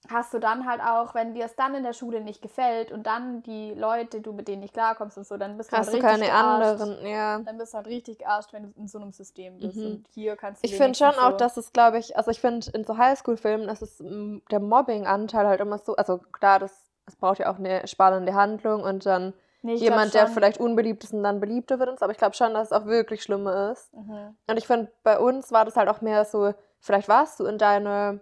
hast 0.09 0.33
du 0.33 0.39
dann 0.39 0.67
halt 0.67 0.81
auch, 0.81 1.15
wenn 1.15 1.33
dir 1.33 1.45
es 1.45 1.55
dann 1.55 1.75
in 1.75 1.83
der 1.83 1.93
Schule 1.93 2.19
nicht 2.19 2.41
gefällt 2.41 2.91
und 2.91 3.03
dann 3.07 3.41
die 3.43 3.73
Leute, 3.73 4.19
du 4.19 4.33
mit 4.33 4.49
denen 4.49 4.59
nicht 4.61 4.73
klarkommst 4.73 5.17
und 5.17 5.25
so, 5.25 5.37
dann 5.37 5.55
bist 5.57 5.71
du 5.71 5.77
Hast 5.77 5.93
halt 5.93 6.03
du 6.03 6.05
richtig 6.07 6.27
keine 6.27 6.43
gearscht. 6.43 6.81
anderen, 6.81 7.07
ja. 7.07 7.39
Dann 7.39 7.57
bist 7.57 7.73
du 7.73 7.77
halt 7.77 7.87
richtig 7.87 8.17
gearscht, 8.19 8.51
wenn 8.51 8.63
du 8.63 8.73
in 8.81 8.87
so 8.89 8.99
einem 8.99 9.13
System 9.13 9.59
bist. 9.59 9.77
Mhm. 9.77 9.85
Und 9.85 10.07
hier 10.13 10.35
kannst 10.35 10.61
du 10.61 10.67
Ich 10.67 10.75
finde 10.75 10.97
schon 10.97 11.07
wenigstens 11.07 11.23
auch, 11.25 11.31
so- 11.31 11.37
dass 11.37 11.55
es, 11.57 11.71
glaube 11.71 11.99
ich, 11.99 12.17
also 12.17 12.31
ich 12.31 12.41
finde 12.41 12.69
in 12.73 12.83
so 12.83 12.97
Highschool-Filmen, 12.97 13.67
dass 13.67 13.81
es 13.81 13.99
mm, 13.99 14.39
der 14.51 14.59
Mobbing-Anteil 14.59 15.47
halt 15.47 15.61
immer 15.61 15.77
so, 15.77 15.95
also 15.95 16.17
klar, 16.33 16.59
das, 16.59 16.77
es 17.05 17.15
braucht 17.15 17.39
ja 17.39 17.49
auch 17.49 17.57
eine 17.59 17.87
spannende 17.87 18.33
Handlung 18.33 18.83
und 18.83 19.05
dann 19.05 19.33
Nee, 19.65 19.75
jemand, 19.75 20.13
der 20.13 20.27
vielleicht 20.27 20.59
unbeliebt 20.59 21.05
ist 21.05 21.13
und 21.13 21.23
dann 21.23 21.39
beliebter 21.39 21.79
wird 21.79 21.89
und 21.89 21.97
so, 21.97 22.03
aber 22.03 22.11
ich 22.11 22.17
glaube 22.17 22.35
schon, 22.35 22.53
dass 22.53 22.67
es 22.67 22.71
auch 22.73 22.85
wirklich 22.85 23.23
schlimmer 23.23 23.71
ist. 23.71 23.93
Mhm. 23.93 24.35
Und 24.45 24.57
ich 24.57 24.67
finde, 24.67 24.91
bei 25.03 25.17
uns 25.17 25.51
war 25.53 25.63
das 25.63 25.77
halt 25.77 25.87
auch 25.87 26.01
mehr 26.01 26.25
so, 26.25 26.53
vielleicht 26.81 27.07
warst 27.07 27.39
du 27.39 27.45
in 27.45 27.57
deiner, 27.57 28.19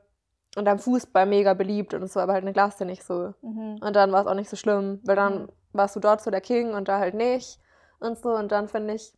in 0.55 0.65
deinem 0.65 0.77
Fußball 0.77 1.25
mega 1.25 1.55
beliebt 1.55 1.95
und 1.95 2.07
so, 2.11 2.19
aber 2.19 2.33
halt 2.33 2.43
in 2.43 2.45
der 2.45 2.53
Klasse 2.53 2.85
nicht 2.85 3.03
so. 3.03 3.33
Mhm. 3.41 3.79
Und 3.81 3.95
dann 3.95 4.11
war 4.11 4.21
es 4.21 4.27
auch 4.27 4.35
nicht 4.35 4.51
so 4.51 4.55
schlimm, 4.55 4.99
weil 5.03 5.15
dann 5.15 5.43
Mhm. 5.43 5.49
warst 5.73 5.95
du 5.95 5.99
dort 5.99 6.21
so 6.21 6.29
der 6.29 6.41
King 6.41 6.75
und 6.75 6.87
da 6.87 6.99
halt 6.99 7.15
nicht 7.15 7.59
und 7.99 8.19
so. 8.19 8.29
Und 8.35 8.51
dann 8.51 8.67
finde 8.67 8.93
ich, 8.93 9.11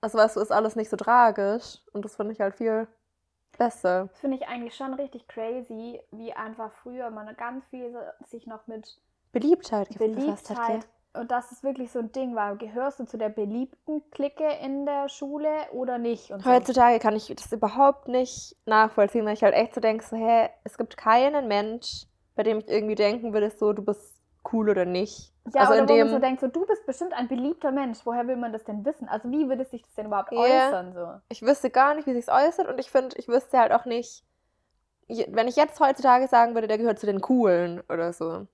also 0.00 0.18
weißt 0.18 0.34
du, 0.34 0.40
ist 0.40 0.50
alles 0.50 0.74
nicht 0.74 0.90
so 0.90 0.96
tragisch 0.96 1.78
und 1.92 2.04
das 2.04 2.16
finde 2.16 2.32
ich 2.32 2.40
halt 2.40 2.56
viel 2.56 2.88
besser. 3.56 4.08
Das 4.10 4.18
finde 4.18 4.36
ich 4.38 4.48
eigentlich 4.48 4.74
schon 4.74 4.94
richtig 4.94 5.28
crazy, 5.28 6.00
wie 6.10 6.32
einfach 6.32 6.72
früher 6.72 7.10
man 7.10 7.36
ganz 7.36 7.64
viel 7.66 7.94
sich 8.26 8.48
noch 8.48 8.66
mit 8.66 8.98
Beliebtheit 9.30 9.88
befasst 9.96 10.50
hat. 10.50 10.88
Und 11.14 11.30
dass 11.30 11.52
es 11.52 11.62
wirklich 11.62 11.90
so 11.92 11.98
ein 11.98 12.10
Ding 12.12 12.34
war. 12.34 12.56
Gehörst 12.56 12.98
du 12.98 13.04
zu 13.04 13.18
der 13.18 13.28
beliebten 13.28 14.02
Clique 14.10 14.48
in 14.62 14.86
der 14.86 15.08
Schule 15.10 15.50
oder 15.72 15.98
nicht? 15.98 16.30
Und 16.30 16.42
so. 16.42 16.50
Heutzutage 16.50 16.98
kann 17.00 17.14
ich 17.14 17.32
das 17.36 17.52
überhaupt 17.52 18.08
nicht 18.08 18.56
nachvollziehen, 18.64 19.26
weil 19.26 19.34
ich 19.34 19.42
halt 19.42 19.54
echt 19.54 19.74
so 19.74 19.80
denke, 19.80 20.04
so, 20.04 20.16
hä, 20.16 20.48
es 20.64 20.78
gibt 20.78 20.96
keinen 20.96 21.48
Mensch, 21.48 22.06
bei 22.34 22.42
dem 22.42 22.58
ich 22.58 22.68
irgendwie 22.68 22.94
denken 22.94 23.34
würde, 23.34 23.50
so, 23.50 23.74
du 23.74 23.82
bist 23.82 24.22
cool 24.52 24.70
oder 24.70 24.86
nicht. 24.86 25.32
ja, 25.54 25.60
also 25.60 25.74
oder 25.74 25.82
in 25.82 25.88
wo 25.88 25.92
dem, 25.92 25.98
man 25.98 26.08
so 26.08 26.18
denkt, 26.18 26.40
so, 26.40 26.46
du 26.48 26.64
bist 26.66 26.86
bestimmt 26.86 27.12
ein 27.12 27.28
beliebter 27.28 27.72
Mensch. 27.72 27.98
Woher 28.04 28.26
will 28.26 28.36
man 28.36 28.52
das 28.52 28.64
denn 28.64 28.84
wissen? 28.84 29.06
Also 29.08 29.30
wie 29.30 29.48
würde 29.48 29.66
sich 29.66 29.82
das 29.82 29.94
denn 29.94 30.06
überhaupt 30.06 30.32
Ja. 30.32 30.68
äußern? 30.68 30.94
So? 30.94 31.20
ich 31.28 31.42
wüsste 31.42 31.68
gar 31.68 31.94
nicht, 31.94 32.06
wie 32.06 32.14
sich's 32.14 32.30
äußert 32.30 32.68
und 32.68 32.78
ich 32.80 32.90
finde, 32.90 33.16
ich 33.18 33.28
wüsste 33.28 33.58
halt 33.58 33.72
auch 33.72 33.84
nicht, 33.84 34.24
wenn 35.08 35.46
ich 35.46 35.56
jetzt 35.56 35.78
heutzutage 35.78 36.26
sagen 36.26 36.54
würde, 36.54 36.68
der 36.68 36.78
gehört 36.78 36.98
zu 36.98 37.06
den 37.06 37.20
Coolen 37.20 37.82
oder 37.90 38.14
so. 38.14 38.46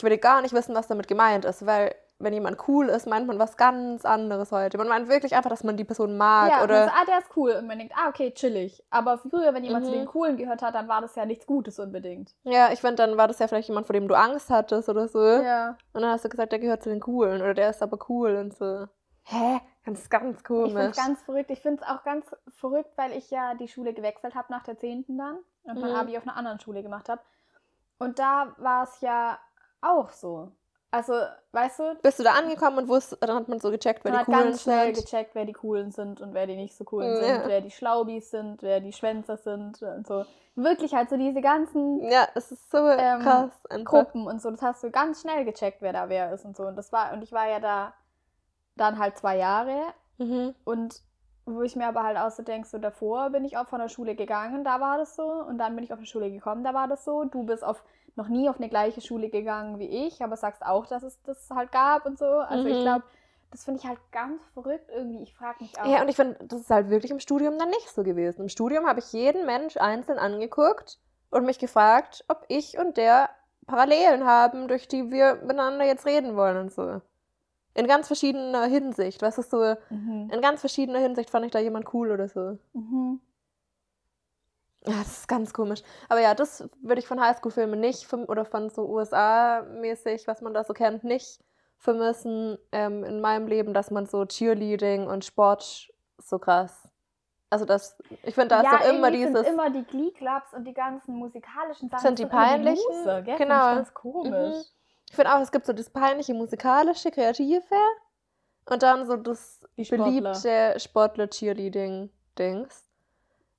Ich 0.00 0.04
würde 0.04 0.18
gar 0.18 0.40
nicht 0.40 0.54
wissen, 0.54 0.74
was 0.74 0.88
damit 0.88 1.08
gemeint 1.08 1.44
ist, 1.44 1.66
weil 1.66 1.94
wenn 2.18 2.32
jemand 2.34 2.58
cool 2.68 2.88
ist, 2.88 3.06
meint 3.06 3.26
man 3.26 3.38
was 3.38 3.56
ganz 3.56 4.04
anderes 4.04 4.50
heute. 4.52 4.76
Man 4.78 4.88
meint 4.88 5.08
wirklich 5.08 5.34
einfach, 5.34 5.48
dass 5.50 5.64
man 5.64 5.76
die 5.78 5.84
Person 5.84 6.16
mag 6.18 6.50
Ja, 6.50 6.62
oder 6.64 6.80
man 6.80 6.88
so, 6.88 6.94
ah, 6.94 7.04
der 7.06 7.18
ist 7.18 7.30
cool. 7.36 7.52
Und 7.52 7.66
man 7.66 7.78
denkt, 7.78 7.94
ah, 7.96 8.08
okay, 8.08 8.32
chillig. 8.32 8.82
Aber 8.90 9.16
früher, 9.18 9.54
wenn 9.54 9.64
jemand 9.64 9.84
zu 9.86 9.90
Mhm. 9.90 9.94
den 9.96 10.06
Coolen 10.06 10.36
gehört 10.36 10.60
hat, 10.62 10.74
dann 10.74 10.86
war 10.88 11.00
das 11.00 11.14
ja 11.16 11.24
nichts 11.24 11.46
Gutes 11.46 11.78
unbedingt. 11.78 12.34
ja, 12.44 12.72
ich 12.72 12.80
finde, 12.80 12.96
dann 12.96 13.16
war 13.16 13.26
das 13.28 13.38
ja 13.38 13.48
vielleicht 13.48 13.68
jemand, 13.68 13.86
vor 13.86 13.94
dem 13.94 14.06
du 14.08 14.14
Angst 14.14 14.50
hattest 14.50 14.88
oder 14.88 15.08
so. 15.08 15.22
Ja. 15.22 15.76
Und 15.94 16.02
dann 16.02 16.10
hast 16.12 16.24
du 16.24 16.28
gesagt, 16.30 16.52
der 16.52 16.58
gehört 16.58 16.82
zu 16.82 16.88
den 16.90 17.00
Coolen 17.00 17.40
oder 17.40 17.54
der 17.54 17.70
ist 17.70 17.82
aber 17.82 17.98
cool 18.10 18.36
und 18.36 18.54
so. 18.54 18.86
Hä? 19.24 19.60
Ganz, 19.86 20.10
ganz 20.10 20.40
Ich 20.40 20.46
finde 20.46 20.68
komisch. 20.72 20.90
es 20.90 20.96
ganz 20.96 21.22
verrückt. 21.22 21.50
Ich 21.50 21.60
finde 21.60 21.82
es 21.82 21.88
auch 21.88 22.02
ganz 22.04 22.26
verrückt, 22.48 22.90
weil 22.96 23.12
ich 23.12 23.30
ja 23.30 23.54
die 23.54 23.68
Schule 23.68 23.94
gewechselt 23.94 24.34
habe 24.34 24.48
nach 24.52 24.62
der 24.64 24.76
10. 24.78 25.16
dann 25.16 25.38
und 25.62 25.80
mein 25.80 25.90
Mhm. 25.92 25.96
Abi 25.96 26.18
auf 26.18 26.24
einer 26.24 26.36
anderen 26.36 26.60
Schule 26.60 26.82
gemacht 26.82 27.08
habe. 27.08 27.22
Und 27.98 28.18
da 28.18 28.54
war 28.58 28.84
es 28.84 29.00
ja 29.00 29.38
auch 29.82 30.10
so. 30.12 30.52
Also, 30.92 31.14
weißt 31.52 31.78
du, 31.78 31.94
Bist 32.02 32.18
du 32.18 32.24
da 32.24 32.32
angekommen 32.32 32.78
und 32.78 32.88
wusste, 32.88 33.16
dann 33.20 33.36
hat 33.36 33.48
man 33.48 33.60
so 33.60 33.70
gecheckt, 33.70 34.04
wer 34.04 34.10
man 34.10 34.18
die 34.18 34.20
hat 34.20 34.26
Coolen 34.26 34.50
ganz 34.50 34.62
schnell 34.62 34.92
sind. 34.94 35.04
gecheckt, 35.04 35.34
wer 35.36 35.44
die 35.44 35.52
Coolen 35.52 35.92
sind 35.92 36.20
und 36.20 36.34
wer 36.34 36.48
die 36.48 36.56
nicht 36.56 36.76
so 36.76 36.82
coolen 36.84 37.12
Ja. 37.14 37.16
sind, 37.38 37.48
wer 37.48 37.60
die 37.60 37.70
Schlaubis 37.70 38.30
sind, 38.30 38.60
wer 38.62 38.80
die 38.80 38.92
Schwänzer 38.92 39.36
sind 39.36 39.80
und 39.82 40.06
so. 40.06 40.24
Wirklich 40.56 40.92
halt 40.92 41.08
so 41.08 41.16
diese 41.16 41.40
ganzen 41.40 42.02
Ja, 42.10 42.26
es 42.34 42.50
ist 42.50 42.68
so 42.72 42.78
Ähm, 42.88 43.20
krass. 43.20 43.52
Einfach. 43.70 43.84
Gruppen 43.84 44.26
und 44.26 44.42
so. 44.42 44.50
Das 44.50 44.62
hast 44.62 44.82
du 44.82 44.90
ganz 44.90 45.20
schnell 45.20 45.44
gecheckt, 45.44 45.80
wer 45.80 45.92
da 45.92 46.08
wer 46.08 46.32
ist 46.32 46.44
und 46.44 46.56
so. 46.56 46.64
Und 46.64 46.74
das 46.74 46.90
war, 46.92 47.12
und 47.12 47.22
ich 47.22 47.30
war 47.30 47.48
ja 47.48 47.60
da 47.60 47.94
dann 48.76 48.98
halt 48.98 49.16
zwei 49.16 49.36
Jahre 49.36 49.78
Mhm. 50.18 50.54
und 50.64 51.00
wo 51.54 51.62
ich 51.62 51.76
mir 51.76 51.86
aber 51.88 52.02
halt 52.04 52.16
auch 52.18 52.30
so 52.30 52.42
denke, 52.42 52.68
so 52.68 52.78
davor 52.78 53.30
bin 53.30 53.44
ich 53.44 53.56
auch 53.56 53.66
von 53.68 53.80
der 53.80 53.88
Schule 53.88 54.14
gegangen, 54.14 54.64
da 54.64 54.80
war 54.80 54.98
das 54.98 55.16
so. 55.16 55.24
Und 55.24 55.58
dann 55.58 55.74
bin 55.74 55.84
ich 55.84 55.92
auf 55.92 55.98
die 56.00 56.06
Schule 56.06 56.30
gekommen, 56.30 56.64
da 56.64 56.74
war 56.74 56.88
das 56.88 57.04
so. 57.04 57.24
Du 57.24 57.44
bist 57.44 57.64
auf 57.64 57.82
noch 58.16 58.28
nie 58.28 58.48
auf 58.48 58.56
eine 58.58 58.68
gleiche 58.68 59.00
Schule 59.00 59.28
gegangen 59.30 59.78
wie 59.78 60.06
ich, 60.06 60.22
aber 60.22 60.36
sagst 60.36 60.64
auch, 60.64 60.86
dass 60.86 61.02
es 61.02 61.22
das 61.22 61.48
halt 61.50 61.72
gab 61.72 62.06
und 62.06 62.18
so. 62.18 62.26
Also 62.26 62.68
ich 62.68 62.76
Mhm. 62.76 62.82
glaube, 62.82 63.04
das 63.50 63.64
finde 63.64 63.80
ich 63.80 63.86
halt 63.86 63.98
ganz 64.12 64.42
verrückt 64.54 64.90
irgendwie. 64.94 65.22
Ich 65.22 65.34
frage 65.34 65.58
mich 65.60 65.78
auch. 65.80 65.84
Ja, 65.84 66.02
und 66.02 66.08
ich 66.08 66.16
finde, 66.16 66.36
das 66.46 66.60
ist 66.62 66.70
halt 66.70 66.90
wirklich 66.90 67.10
im 67.10 67.20
Studium 67.20 67.58
dann 67.58 67.70
nicht 67.70 67.88
so 67.90 68.02
gewesen. 68.02 68.42
Im 68.42 68.48
Studium 68.48 68.86
habe 68.86 69.00
ich 69.00 69.12
jeden 69.12 69.46
Mensch 69.46 69.76
einzeln 69.76 70.18
angeguckt 70.18 70.98
und 71.30 71.44
mich 71.46 71.58
gefragt, 71.58 72.24
ob 72.28 72.44
ich 72.48 72.78
und 72.78 72.96
der 72.96 73.30
Parallelen 73.66 74.24
haben, 74.26 74.68
durch 74.68 74.88
die 74.88 75.10
wir 75.10 75.36
miteinander 75.36 75.84
jetzt 75.84 76.06
reden 76.06 76.36
wollen 76.36 76.56
und 76.58 76.72
so. 76.72 77.00
In 77.74 77.86
ganz 77.86 78.06
verschiedener 78.08 78.64
Hinsicht. 78.64 79.22
Was 79.22 79.38
ist 79.38 79.50
so, 79.50 79.74
mhm. 79.90 80.30
in 80.32 80.40
ganz 80.40 80.60
verschiedener 80.60 80.98
Hinsicht 80.98 81.30
fand 81.30 81.46
ich 81.46 81.52
da 81.52 81.58
jemand 81.58 81.92
cool 81.94 82.10
oder 82.10 82.28
so. 82.28 82.58
Mhm. 82.72 83.20
Ja, 84.86 84.94
das 84.98 85.18
ist 85.18 85.28
ganz 85.28 85.52
komisch. 85.52 85.82
Aber 86.08 86.20
ja, 86.20 86.34
das 86.34 86.68
würde 86.80 87.00
ich 87.00 87.06
von 87.06 87.20
Highschool-Filmen 87.20 87.78
nicht, 87.78 88.10
oder 88.12 88.44
von 88.44 88.70
so 88.70 88.88
USA-mäßig, 88.88 90.26
was 90.26 90.40
man 90.40 90.54
da 90.54 90.64
so 90.64 90.72
kennt, 90.72 91.04
nicht 91.04 91.44
vermissen 91.76 92.58
ähm, 92.72 93.04
in 93.04 93.20
meinem 93.20 93.46
Leben, 93.46 93.74
dass 93.74 93.90
man 93.90 94.06
so 94.06 94.24
Cheerleading 94.24 95.06
und 95.06 95.24
Sport 95.24 95.90
so 96.18 96.38
krass. 96.38 96.88
Also 97.50 97.64
das, 97.64 97.98
ich 98.22 98.34
finde, 98.34 98.48
da 98.48 98.62
ist 98.62 98.72
doch 98.72 98.92
immer 98.92 99.10
dieses. 99.10 99.44
Sind 99.44 99.54
immer 99.54 99.70
die 99.70 99.82
Glee 99.82 100.12
Clubs 100.12 100.54
und 100.54 100.64
die 100.64 100.72
ganzen 100.72 101.16
musikalischen 101.16 101.88
Sachen 101.88 102.06
Sind 102.06 102.18
die 102.20 102.26
peinlichen? 102.26 102.84
Loser, 102.90 103.22
gell? 103.22 103.36
Genau. 103.36 103.54
Find 103.54 103.70
ich 103.70 103.76
ganz 103.76 103.94
komisch. 103.94 104.56
Mhm. 104.56 104.79
Ich 105.10 105.16
finde 105.16 105.34
auch, 105.34 105.40
es 105.40 105.50
gibt 105.52 105.66
so 105.66 105.72
das 105.72 105.90
peinliche 105.90 106.34
musikalische, 106.34 107.10
kreative 107.10 107.62
und 108.66 108.82
dann 108.82 109.06
so 109.06 109.16
das 109.16 109.60
Sportler. 109.80 110.04
beliebte 110.04 110.74
Sportler-Cheerleading-Dings. 110.78 112.84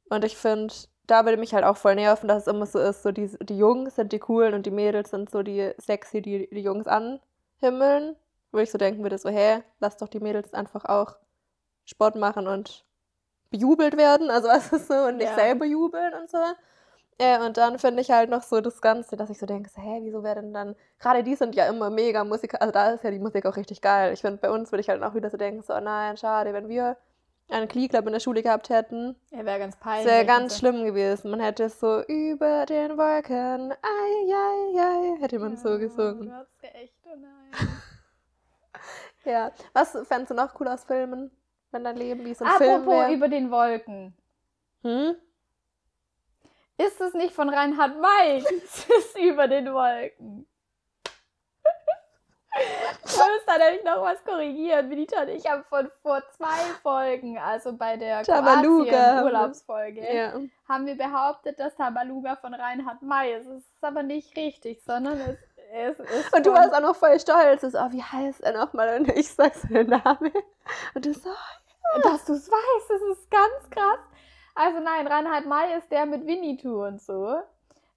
Und 0.10 0.24
ich 0.26 0.38
finde, 0.38 0.74
da 1.08 1.26
würde 1.26 1.38
mich 1.38 1.54
halt 1.54 1.64
auch 1.66 1.78
voll 1.78 1.96
nerven, 1.96 2.28
dass 2.28 2.44
es 2.44 2.48
immer 2.54 2.66
so 2.66 2.80
ist, 2.80 3.04
so 3.04 3.12
die, 3.12 3.28
die 3.42 3.58
Jungs 3.58 3.96
sind 3.96 4.12
die 4.14 4.20
coolen 4.20 4.54
und 4.54 4.66
die 4.66 4.72
Mädels 4.72 5.10
sind 5.12 5.30
so 5.30 5.44
die 5.44 5.72
sexy, 5.78 6.22
die 6.22 6.50
die 6.50 6.62
Jungs 6.62 6.88
anhimmeln. 6.88 8.16
Wo 8.54 8.60
ich 8.60 8.70
so 8.72 8.78
denken 8.78 9.02
würde, 9.04 9.18
so, 9.18 9.30
hä, 9.30 9.64
lass 9.80 9.96
doch 9.98 10.10
die 10.10 10.20
Mädels 10.20 10.54
einfach 10.54 10.84
auch 10.86 11.16
Sport 11.86 12.16
machen 12.16 12.48
und 12.48 12.84
bejubelt 13.50 13.96
werden, 13.98 14.30
also 14.30 14.48
was 14.50 14.72
ist 14.74 14.88
so, 14.88 14.94
und 14.94 15.18
nicht 15.18 15.30
Ja. 15.30 15.36
selber 15.36 15.66
jubeln 15.66 16.14
und 16.14 16.30
so. 16.30 16.38
Äh, 17.22 17.40
und 17.46 17.58
dann 17.58 17.78
finde 17.78 18.02
ich 18.02 18.10
halt 18.10 18.30
noch 18.32 18.42
so 18.42 18.62
das 18.62 18.82
Ganze, 18.82 19.16
dass 19.16 19.30
ich 19.30 19.38
so 19.38 19.46
denke, 19.46 19.70
so, 19.70 19.80
hä, 19.82 20.00
wieso 20.02 20.24
wäre 20.24 20.42
denn 20.42 20.54
dann, 20.54 20.76
gerade 21.00 21.24
die 21.24 21.36
sind 21.36 21.54
ja 21.56 21.68
immer 21.68 21.90
mega 21.92 22.24
Musik, 22.24 22.60
also 22.60 22.72
da 22.72 22.90
ist 22.92 23.04
ja 23.04 23.12
die 23.12 23.20
Musik 23.20 23.46
auch 23.46 23.56
richtig 23.58 23.82
geil. 23.82 24.12
Ich 24.14 24.22
finde, 24.22 24.38
bei 24.38 24.50
uns 24.50 24.72
würde 24.72 24.82
ich 24.82 24.90
halt 24.90 25.04
auch 25.04 25.14
wieder 25.14 25.30
so 25.30 25.38
denken, 25.38 25.62
so, 25.62 25.74
oh 25.76 25.80
nein, 25.80 26.18
schade, 26.18 26.52
wenn 26.54 26.68
wir 26.68 26.98
einen 27.50 27.68
Glee 27.68 27.88
Club 27.90 28.08
in 28.08 28.14
der 28.14 28.20
Schule 28.22 28.42
gehabt 28.42 28.70
hätten, 28.70 29.16
Er 29.30 29.46
wäre 29.46 29.60
ganz 29.60 29.76
peinlich. 29.78 30.06
das 30.06 30.14
wäre 30.14 30.26
ganz 30.26 30.54
so. 30.54 30.60
schlimm 30.60 30.84
gewesen. 30.86 31.30
Man 31.32 31.42
hätte 31.42 31.70
so 31.70 32.02
über 32.06 32.66
den 32.66 32.98
Wolken, 32.98 33.72
ei, 33.72 34.34
ei, 34.34 34.80
ei, 34.80 35.18
hätte 35.22 35.38
man 35.38 35.58
so 35.58 35.70
Ja, 35.70 35.78
gesungen. 35.78 36.28
Du 36.30 36.34
hast 36.34 36.64
echt, 36.64 36.96
oh 37.06 37.16
nein. 37.16 37.68
Ja. 39.26 39.52
Was 39.74 39.92
fändest 40.08 40.32
du 40.32 40.34
noch 40.34 40.60
cool 40.60 40.68
aus 40.68 40.84
Filmen? 40.86 41.30
Wenn 41.70 41.84
dein 41.84 41.96
Leben 41.96 42.26
wie 42.26 42.34
so 42.34 42.44
ein 42.44 42.52
Film 42.54 42.72
Apropos 42.82 42.94
wäre? 42.94 43.14
über 43.14 43.28
den 43.28 43.52
Wolken. 43.52 44.18
Hm? 44.82 45.16
Ist 46.88 47.00
es 47.02 47.14
nicht 47.14 47.34
von 47.34 47.50
Reinhard 47.50 48.00
May? 48.00 48.38
es 48.64 48.86
ist 48.90 49.18
über 49.18 49.48
den 49.48 49.74
Wolken. 49.74 50.48
Ich 53.06 53.16
muss 53.18 53.46
da 53.48 53.58
nämlich 53.58 53.84
noch 53.86 54.02
was 54.02 54.22
korrigieren, 54.26 54.90
Benita 54.90 55.22
und 55.22 55.30
ich 55.30 55.50
haben 55.50 55.64
von 55.64 55.90
vor 56.02 56.22
zwei 56.36 56.60
Folgen, 56.84 57.38
also 57.38 57.72
bei 57.72 57.96
der 57.96 58.24
Tabaluga 58.24 58.92
haben 58.92 59.18
wir- 59.20 59.24
Urlaubsfolge, 59.26 60.02
Ja. 60.14 60.34
haben 60.68 60.86
wir 60.86 60.98
behauptet, 60.98 61.58
dass 61.62 61.74
Tabaluga 61.78 62.36
von 62.36 62.54
Reinhard 62.54 63.02
May 63.04 63.36
ist. 63.38 63.48
Es 63.48 63.64
ist 63.64 63.82
aber 63.84 64.04
nicht 64.04 64.36
richtig, 64.36 64.84
sondern 64.84 65.18
es, 65.22 65.38
es 65.72 65.98
ist 66.00 66.34
Und 66.36 66.46
du 66.46 66.52
warst 66.52 66.74
auch 66.74 66.82
noch 66.82 66.96
voll 66.96 67.18
stolz. 67.22 67.62
So, 67.62 67.68
oh, 67.70 67.92
wie 67.92 68.04
heißt 68.04 68.42
er 68.42 68.52
nochmal? 68.52 69.00
Und 69.00 69.08
ich 69.18 69.34
sag 69.34 69.56
so 69.56 69.70
den 69.70 69.88
Namen. 69.88 70.34
Und 70.94 71.06
du 71.06 71.14
so, 71.14 71.30
dass 72.04 72.26
du 72.26 72.34
es 72.34 72.52
weißt, 72.52 72.90
das 72.90 73.02
ist 73.18 73.32
ganz 73.32 73.70
krass. 73.70 74.00
Also 74.56 74.80
nein, 74.80 75.08
Reinhard 75.08 75.46
May 75.46 75.78
ist 75.78 75.92
der 75.92 76.06
mit 76.06 76.26
Winnetou 76.28 76.86
und 76.86 77.02
so. 77.02 77.36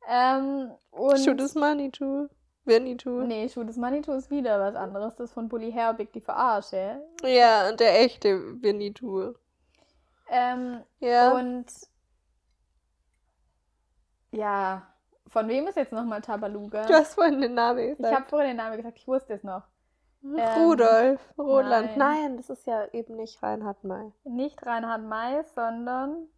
Ähm, 0.08 0.70
und 0.90 1.18
shoot 1.18 1.40
is 1.40 1.54
money 1.54 1.90
too. 1.90 2.28
Winnie 2.66 2.96
too. 2.96 3.24
Nee, 3.24 3.46
Shoot 3.50 3.68
is 3.68 3.76
Manitou 3.76 4.12
ist 4.12 4.30
wieder 4.30 4.58
was 4.58 4.74
anderes. 4.74 5.14
Das 5.16 5.28
ist 5.28 5.34
von 5.34 5.50
Bully 5.50 5.70
Herbig, 5.70 6.14
die 6.14 6.22
Verarsche. 6.22 6.98
Ja, 7.22 7.68
und 7.68 7.78
der 7.78 8.00
echte 8.00 8.62
Winnie 8.62 8.92
too. 8.94 9.34
Ähm, 10.30 10.82
Ja. 11.00 11.32
Und 11.32 11.66
ja, 14.30 14.82
von 15.28 15.48
wem 15.48 15.66
ist 15.66 15.76
jetzt 15.76 15.92
nochmal 15.92 16.20
Tabaluga? 16.22 16.86
du 16.86 16.94
hast 16.94 17.14
vorhin 17.14 17.40
den 17.40 17.54
Namen 17.54 17.78
Ich 17.90 17.96
gesagt. 17.98 18.14
habe 18.14 18.28
vorhin 18.28 18.48
den 18.48 18.56
Namen 18.56 18.76
gesagt, 18.76 18.98
ich 18.98 19.06
wusste 19.06 19.34
es 19.34 19.42
noch. 19.44 19.62
ähm, 20.24 20.38
Rudolf, 20.62 21.20
Roland. 21.36 21.96
nein. 21.96 22.22
Nein. 22.22 22.36
das 22.38 22.48
ist 22.50 22.66
ja 22.66 22.86
eben 22.92 23.16
nicht 23.16 23.42
Reinhard 23.42 23.84
May. 23.84 24.10
Nicht 24.24 24.64
Reinhard 24.64 25.02
May, 25.02 25.42
sondern 25.54 26.28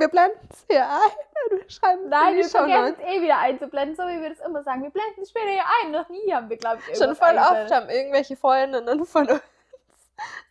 Wir 0.00 0.08
blenden 0.08 0.48
es 0.50 0.64
hier 0.68 0.88
ein 0.88 1.50
und 1.50 1.60
wir 1.60 1.70
schreiben 1.70 2.04
es 2.04 2.10
Nein, 2.10 2.34
in 2.34 2.38
wir 2.38 2.48
vergessen 2.48 2.96
es 2.98 3.04
eh 3.04 3.22
wieder 3.22 3.38
einzublenden, 3.38 3.96
so 3.96 4.02
wie 4.04 4.20
wir 4.20 4.30
das 4.30 4.40
immer 4.40 4.62
sagen. 4.62 4.82
Wir 4.82 4.90
blenden 4.90 5.22
es 5.22 5.30
später 5.30 5.50
hier 5.50 5.64
ein. 5.82 5.92
Noch 5.92 6.08
nie 6.08 6.32
haben 6.32 6.48
wir, 6.48 6.56
glaube 6.56 6.80
ich, 6.90 6.96
Schon 6.96 7.14
voll 7.14 7.36
oft 7.36 7.38
eingeblendet. 7.38 7.74
haben 7.74 7.90
irgendwelche 7.90 8.36
Freundinnen 8.36 9.04
von 9.04 9.28
uns 9.28 9.42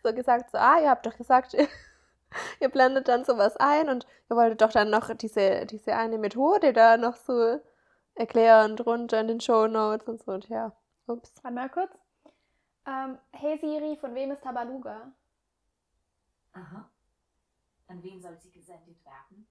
so 0.02 0.12
gesagt, 0.12 0.50
so, 0.50 0.58
ah, 0.58 0.78
ihr 0.80 0.90
habt 0.90 1.06
doch 1.06 1.16
gesagt, 1.16 1.54
ihr, 1.54 1.68
ihr 2.60 2.68
blendet 2.68 3.08
dann 3.08 3.24
sowas 3.24 3.56
ein 3.56 3.88
und 3.88 4.06
ihr 4.30 4.36
wolltet 4.36 4.60
doch 4.62 4.72
dann 4.72 4.90
noch 4.90 5.12
diese, 5.14 5.66
diese 5.66 5.94
eine 5.94 6.18
Methode 6.18 6.72
da 6.72 6.96
noch 6.96 7.16
so 7.16 7.60
erklären 8.14 8.76
drunter 8.76 9.20
in 9.20 9.28
den 9.28 9.40
Show 9.40 9.66
Notes 9.66 10.06
und 10.06 10.22
so 10.22 10.32
und 10.32 10.48
ja. 10.48 10.72
Ups. 11.06 11.32
Warte 11.42 11.54
mal 11.54 11.68
kurz. 11.68 11.90
Ähm, 12.86 13.18
hey 13.32 13.58
Siri, 13.58 13.96
von 14.00 14.14
wem 14.14 14.30
ist 14.30 14.42
Tabaluga? 14.42 15.10
Aha. 16.52 16.88
An 17.90 18.02
wen 18.04 18.22
soll 18.22 18.38
sie 18.38 18.52
gesendet 18.52 19.04
werden? 19.04 19.46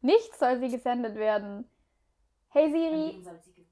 Nichts 0.00 0.38
soll 0.38 0.58
sie 0.58 0.70
gesendet 0.70 1.16
werden. 1.16 1.70
Hey 2.48 2.64
An 2.64 2.72
Siri, 2.72 3.12
wen 3.14 3.24
soll 3.24 3.40
sie 3.42 3.52
ge 3.52 3.66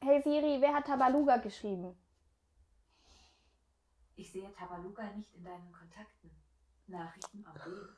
hey 0.00 0.20
Siri, 0.22 0.60
wer 0.60 0.74
hat 0.74 0.86
Tabaluga 0.86 1.36
geschrieben? 1.36 1.96
Ich 4.16 4.32
sehe 4.32 4.52
Tabaluga 4.52 5.04
nicht 5.12 5.32
in 5.34 5.44
deinen 5.44 5.72
Kontakten. 5.72 6.30
Nachrichten 6.88 7.46
an 7.46 7.54
wen? 7.64 7.96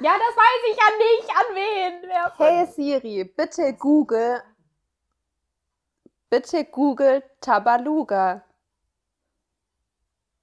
Ja, 0.00 0.14
das 0.16 0.36
weiß 0.36 0.62
ich 0.70 0.76
ja 0.76 0.88
nicht, 0.96 1.30
an 1.30 1.54
wen. 1.56 2.08
Wer 2.08 2.32
Hey 2.38 2.66
Siri, 2.66 3.24
bitte 3.24 3.74
Google, 3.74 4.42
bitte 6.30 6.64
Google 6.64 7.24
Tabaluga. 7.40 8.44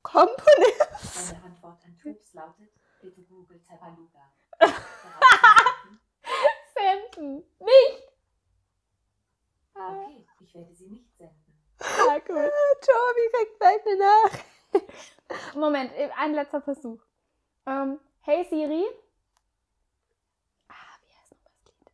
Komponist. 0.01 1.31
Deine 1.31 1.43
Antwort 1.45 1.85
an 1.85 1.97
Troops 1.97 2.33
lautet, 2.33 2.72
bitte 3.03 3.21
Google 3.23 3.59
Tabaluga. 3.61 4.31
Senden. 6.73 7.43
Nicht. 7.59 8.03
Ah, 9.75 9.91
Okay, 10.05 10.25
ich 10.39 10.53
werde 10.55 10.73
sie 10.73 10.87
nicht 10.87 11.13
senden. 11.17 11.53
ah, 11.79 12.17
gut. 12.19 12.27
Tobi 12.81 13.29
kriegt 13.33 13.59
gleich 13.59 13.85
eine 13.85 13.97
Nachricht. 13.97 15.55
Moment, 15.55 15.91
äh, 15.93 16.09
ein 16.15 16.33
letzter 16.33 16.61
Versuch. 16.61 17.01
Ähm, 17.65 17.99
hey 18.21 18.45
Siri. 18.45 18.85
Ah, 20.69 20.73
wie 21.01 21.13
heißt 21.13 21.31
noch 21.31 21.39
das 21.43 21.63
Lied? 21.65 21.91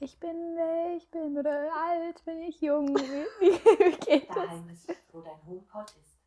Ich 0.00 0.20
bin, 0.20 0.56
wer 0.56 0.96
ich 0.96 1.10
bin, 1.10 1.38
oder 1.38 1.72
alt 1.74 2.24
bin 2.24 2.42
ich 2.42 2.60
jung. 2.60 2.88
Wie, 2.96 3.26
wie 3.40 3.96
geht 4.06 4.28
das? 4.28 4.36
Daheim 4.36 4.68
ist, 4.68 4.88
wo 5.12 5.20
dein 5.22 5.46
HomePod 5.46 5.90
ist. 5.96 6.18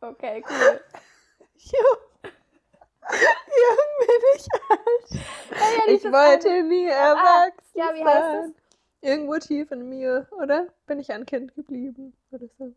Okay, 0.00 0.44
cool. 0.48 0.84
Jung. 3.10 4.06
Bin 4.06 4.36
ich 4.36 4.48
alt. 4.70 5.24
Ja, 5.50 5.92
Ich 5.92 6.04
wollte 6.04 6.62
nie 6.64 6.86
erwachsen 6.86 7.62
Ah, 7.74 7.78
ja, 7.78 7.94
wie 7.94 8.04
heißt 8.04 8.42
sein. 8.42 8.54
Irgendwo 9.00 9.36
tief 9.38 9.70
in 9.70 9.88
mir, 9.88 10.26
oder? 10.32 10.66
Bin 10.86 10.98
ich 11.00 11.10
ein 11.12 11.24
Kind 11.24 11.54
geblieben? 11.54 12.14
Oder 12.32 12.46
so. 12.58 12.74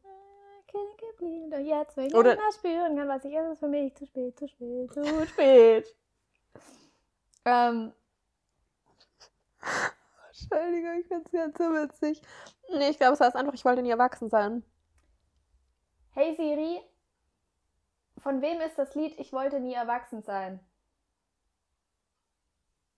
Kind 0.67 0.97
geblieben, 0.97 1.49
doch 1.51 1.57
jetzt, 1.59 1.97
wo 1.97 2.01
ich 2.01 2.13
Oder- 2.15 2.33
Oder 2.33 2.51
spüren 2.53 2.95
kann, 2.95 3.07
was 3.09 3.25
ich 3.25 3.33
ist, 3.33 3.51
ist 3.53 3.59
für 3.59 3.67
mich 3.67 3.93
zu 3.95 4.05
spät, 4.05 4.37
zu 4.39 4.47
spät, 4.47 4.93
zu 4.93 5.27
spät. 5.27 5.95
ähm, 7.45 7.91
Entschuldigung, 10.29 10.99
ich 10.99 11.07
find's 11.07 11.31
ganz 11.31 11.57
so 11.57 11.63
witzig. 11.65 12.21
Nee, 12.69 12.89
ich 12.89 12.97
glaube, 12.97 13.13
es 13.13 13.19
heißt 13.19 13.35
einfach, 13.35 13.53
ich 13.53 13.65
wollte 13.65 13.81
nie 13.81 13.89
erwachsen 13.91 14.29
sein. 14.29 14.63
hey 16.13 16.35
Siri, 16.35 16.81
von 18.21 18.41
wem 18.41 18.61
ist 18.61 18.77
das 18.77 18.95
Lied 18.95 19.19
Ich 19.19 19.33
wollte 19.33 19.59
nie 19.59 19.73
erwachsen 19.73 20.21
sein? 20.23 20.59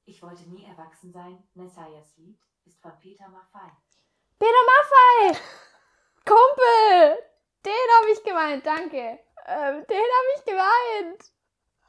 Ich 0.06 0.22
wollte 0.22 0.44
nie 0.50 0.66
erwachsen 0.66 1.14
sein. 1.14 1.42
Messiahs 1.54 2.18
Lied 2.18 2.38
ist 2.66 2.82
von 2.82 2.92
Peter 3.00 3.28
Maffay. 3.30 3.72
Peter 4.38 4.52
Maffei! 4.66 5.40
Kumpel! 6.26 7.18
Den 7.66 7.98
habe 7.98 8.12
ich 8.12 8.24
gemeint, 8.24 8.66
danke. 8.66 9.20
Ähm, 9.46 9.86
den 9.88 9.98
habe 9.98 10.30
ich 10.38 10.46
gemeint. 10.46 11.24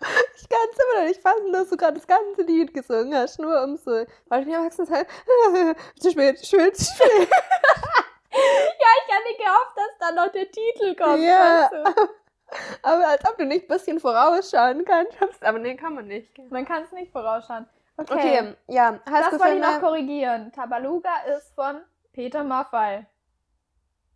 Ich 0.37 0.49
kann 0.51 0.69
es 0.71 0.79
immer 0.79 1.01
noch 1.01 1.09
nicht 1.09 1.23
fassen, 1.23 1.53
dass 1.53 1.71
du 1.71 1.77
gerade 1.79 1.95
das 1.95 2.07
ganze 2.07 2.43
Lied 2.43 2.75
gesungen 2.75 3.15
hast, 3.15 3.39
nur 3.39 3.63
um 3.63 3.79
so, 3.79 3.91
wollte 3.93 4.41
ich 4.41 4.47
nie 4.47 4.53
erwachsen 4.53 4.85
sein. 4.85 5.07
zu 5.99 6.11
spät, 6.11 6.39
zu 6.39 6.45
spät, 6.45 6.77
zu 6.77 6.85
spät. 6.85 7.31
Ja, 8.31 8.89
ich 9.07 9.15
hatte 9.15 9.37
gehofft, 9.39 9.77
dass 9.77 9.99
dann 10.01 10.15
noch 10.17 10.31
der 10.33 10.51
Titel 10.51 10.95
kommt. 10.95 11.23
Ja. 11.23 11.71
weißt 11.73 11.97
du? 11.99 12.24
Aber 12.83 13.09
als 13.09 13.25
ob 13.29 13.37
du 13.39 13.45
nicht 13.45 13.65
ein 13.65 13.75
bisschen 13.77 14.01
vorausschauen 14.01 14.85
kannst. 14.85 15.45
Aber 15.45 15.59
nee, 15.59 15.77
kann 15.77 15.95
man 15.95 16.07
nicht. 16.07 16.37
Man 16.51 16.65
kann 16.65 16.83
es 16.83 16.93
nicht 16.93 17.13
vorausschauen. 17.13 17.67
Okay, 17.97 18.13
Okay, 18.15 18.55
ja, 18.69 18.99
das 19.07 19.39
wollte 19.39 19.55
ich 19.55 19.61
noch 19.61 19.81
korrigieren. 19.81 20.51
Tabaluga 20.53 21.11
ist 21.37 21.55
von 21.55 21.81
Peter 22.13 22.43
Maffei. 22.43 23.07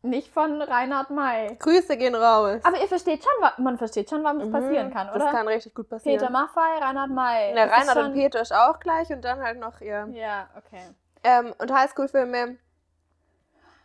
Nicht 0.03 0.33
von 0.33 0.63
Reinhard 0.63 1.11
May. 1.11 1.57
Grüße 1.57 1.97
gehen 1.97 2.15
raus. 2.15 2.61
Aber 2.63 2.81
ihr 2.81 2.87
versteht 2.87 3.23
schon, 3.25 3.65
man 3.65 3.79
versteht 3.79 4.09
schon, 4.09 4.23
warum 4.23 4.41
es 4.41 4.47
Mhm, 4.49 4.53
passieren 4.53 4.93
kann, 4.93 5.11
oder? 5.11 5.19
Das 5.19 5.31
kann 5.33 5.49
richtig 5.49 5.75
gut 5.75 5.89
passieren. 5.89 6.19
Peter 6.19 6.31
Maffei, 6.31 6.79
Reinhard 6.79 7.11
May. 7.11 7.55
Ja, 7.57 7.65
Reinhard 7.65 7.99
und 7.99 8.13
Peter 8.13 8.41
ist 8.41 8.53
auch 8.53 8.79
gleich 8.79 9.11
und 9.11 9.23
dann 9.25 9.41
halt 9.43 9.59
noch 9.59 9.81
ihr. 9.81 10.09
Ja, 10.13 10.49
okay. 10.57 10.83
Ähm, 11.25 11.53
und 11.59 11.73
Highschool-Filme. 11.73 12.59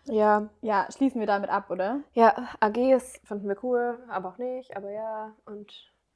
Ja. 0.06 0.50
Ja, 0.62 0.88
schließen 0.92 1.20
wir 1.20 1.28
damit 1.28 1.50
ab, 1.50 1.70
oder? 1.70 2.02
Ja, 2.14 2.50
AGs 2.60 3.20
fanden 3.24 3.48
wir 3.48 3.64
cool, 3.64 3.98
aber 4.10 4.30
auch 4.30 4.38
nicht, 4.38 4.76
aber 4.76 4.92
ja. 4.92 5.34
Und. 5.46 5.72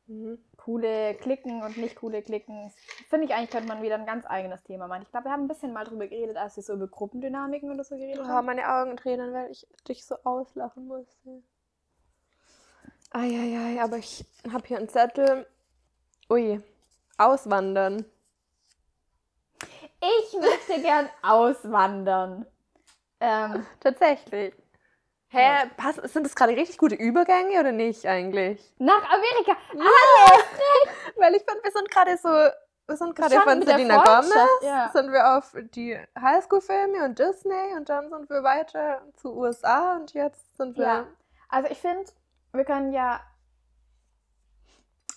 Mhm. 0.10 0.40
Coole 0.56 1.16
Klicken 1.16 1.62
und 1.64 1.76
nicht 1.78 1.98
coole 1.98 2.22
Klicken. 2.22 2.72
Finde 3.10 3.26
ich 3.26 3.34
eigentlich, 3.34 3.50
könnte 3.50 3.68
man 3.68 3.82
wieder 3.82 3.96
ein 3.96 4.06
ganz 4.06 4.26
eigenes 4.26 4.64
Thema 4.64 4.88
machen. 4.88 5.02
Ich 5.02 5.12
glaube, 5.12 5.26
wir 5.26 5.32
haben 5.34 5.44
ein 5.44 5.48
bisschen 5.50 5.74
mal 5.74 5.84
drüber 5.84 6.08
geredet, 6.08 6.38
als 6.38 6.56
wir 6.56 6.64
so 6.64 6.74
über 6.74 6.88
Gruppendynamiken 6.88 7.70
oder 7.72 7.84
so 7.84 7.96
geredet 7.98 8.22
Oh, 8.24 8.28
haben. 8.28 8.46
meine 8.46 8.70
Augen 8.74 8.96
tränen, 8.96 9.34
weil 9.34 9.52
ich 9.52 9.68
dich 9.88 10.06
so 10.06 10.16
auslachen 10.24 10.88
musste. 10.88 11.44
Eieiei, 13.12 13.82
aber 13.82 13.98
ich 13.98 14.26
habe 14.52 14.66
hier 14.68 14.78
einen 14.78 14.88
Zettel. 14.90 15.46
Ui. 16.30 16.62
Auswandern. 17.18 18.06
Ich 20.00 20.34
möchte 20.40 20.82
gern 20.82 21.10
auswandern. 21.22 22.46
Ähm, 23.20 23.66
Tatsächlich. 23.80 24.54
Hä, 25.30 25.68
pass, 25.76 25.96
sind 25.96 26.26
das 26.26 26.36
gerade 26.36 26.54
richtig 26.54 26.78
gute 26.78 26.96
Übergänge 26.96 27.60
oder 27.60 27.74
nicht 27.74 28.06
eigentlich? 28.06 28.74
nach 28.78 29.04
Amerika. 29.10 29.58
Weil 31.18 31.36
ich 31.36 31.44
finde, 31.44 31.64
wir 31.64 31.72
sind 31.72 31.92
gerade 31.92 32.18
so, 32.18 32.30
wir 32.30 32.96
sind 32.96 33.14
gerade 33.14 33.42
von 33.42 33.62
Selena 33.62 34.04
Gomez, 34.04 34.34
ja. 34.62 34.90
sind 34.94 35.12
wir 35.12 35.38
auf 35.38 35.54
die 35.76 36.00
Highschool-Filme 36.18 37.04
und 37.04 37.20
Disney 37.20 37.76
und 37.76 37.90
dann 37.90 38.10
sind 38.10 38.30
wir 38.30 38.42
weiter 38.42 39.02
zu 39.16 39.36
USA 39.36 39.98
und 39.98 40.14
jetzt 40.14 40.56
sind 40.56 40.78
wir. 40.78 40.86
Ja. 40.86 41.08
Also 41.50 41.70
ich 41.72 41.80
finde, 41.80 42.10
wir 42.54 42.64
können 42.64 42.94
ja. 42.94 43.20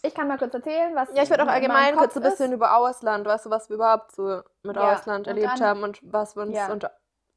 Ich 0.03 0.15
kann 0.15 0.27
mal 0.27 0.39
kurz 0.39 0.55
erzählen, 0.55 0.95
was. 0.97 1.11
Ja, 1.15 1.23
ich 1.23 1.31
würde 1.31 1.45
auch 1.45 1.49
in 1.49 1.53
allgemein 1.53 1.95
kurz 1.95 2.17
ein 2.17 2.23
bisschen 2.23 2.51
ist. 2.51 2.57
über 2.57 2.77
Ausland, 2.77 3.27
weißt 3.27 3.47
du, 3.47 3.51
was 3.51 3.69
wir 3.69 3.77
überhaupt 3.77 4.13
so 4.13 4.43
mit 4.65 4.75
Ja, 4.75 4.95
Ausland 4.95 5.29
erlebt 5.29 5.61
haben 5.61 5.85
und 5.85 6.01
was 6.03 6.35
wir 6.35 6.43
uns 6.43 6.57
Ja. 6.57 6.73
unter 6.73 6.91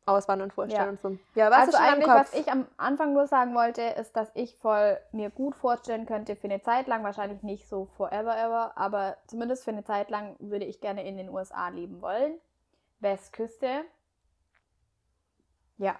Auswandern 0.05 0.51
vorstellen 0.51 0.83
Ja. 0.85 0.89
und 0.89 0.99
so. 0.99 1.17
Ja, 1.35 1.49
was 1.49 1.67
also 1.67 1.77
eigentlich, 1.77 2.07
was 2.07 2.33
ich 2.33 2.51
am 2.51 2.67
Anfang 2.77 3.13
nur 3.13 3.27
sagen 3.27 3.55
wollte, 3.55 3.81
ist, 3.81 4.15
dass 4.15 4.31
ich 4.33 4.55
voll 4.57 4.97
mir 5.11 5.29
gut 5.29 5.55
vorstellen 5.55 6.05
könnte 6.05 6.35
für 6.35 6.45
eine 6.45 6.61
Zeit 6.61 6.87
lang, 6.87 7.03
wahrscheinlich 7.03 7.43
nicht 7.43 7.67
so 7.67 7.85
forever 7.97 8.37
ever, 8.37 8.77
aber 8.77 9.17
zumindest 9.27 9.63
für 9.63 9.71
eine 9.71 9.83
Zeit 9.83 10.09
lang 10.09 10.35
würde 10.39 10.65
ich 10.65 10.81
gerne 10.81 11.05
in 11.07 11.17
den 11.17 11.29
USA 11.29 11.69
leben 11.69 12.01
wollen. 12.01 12.39
Westküste. 12.99 13.83
Ja. 15.77 15.95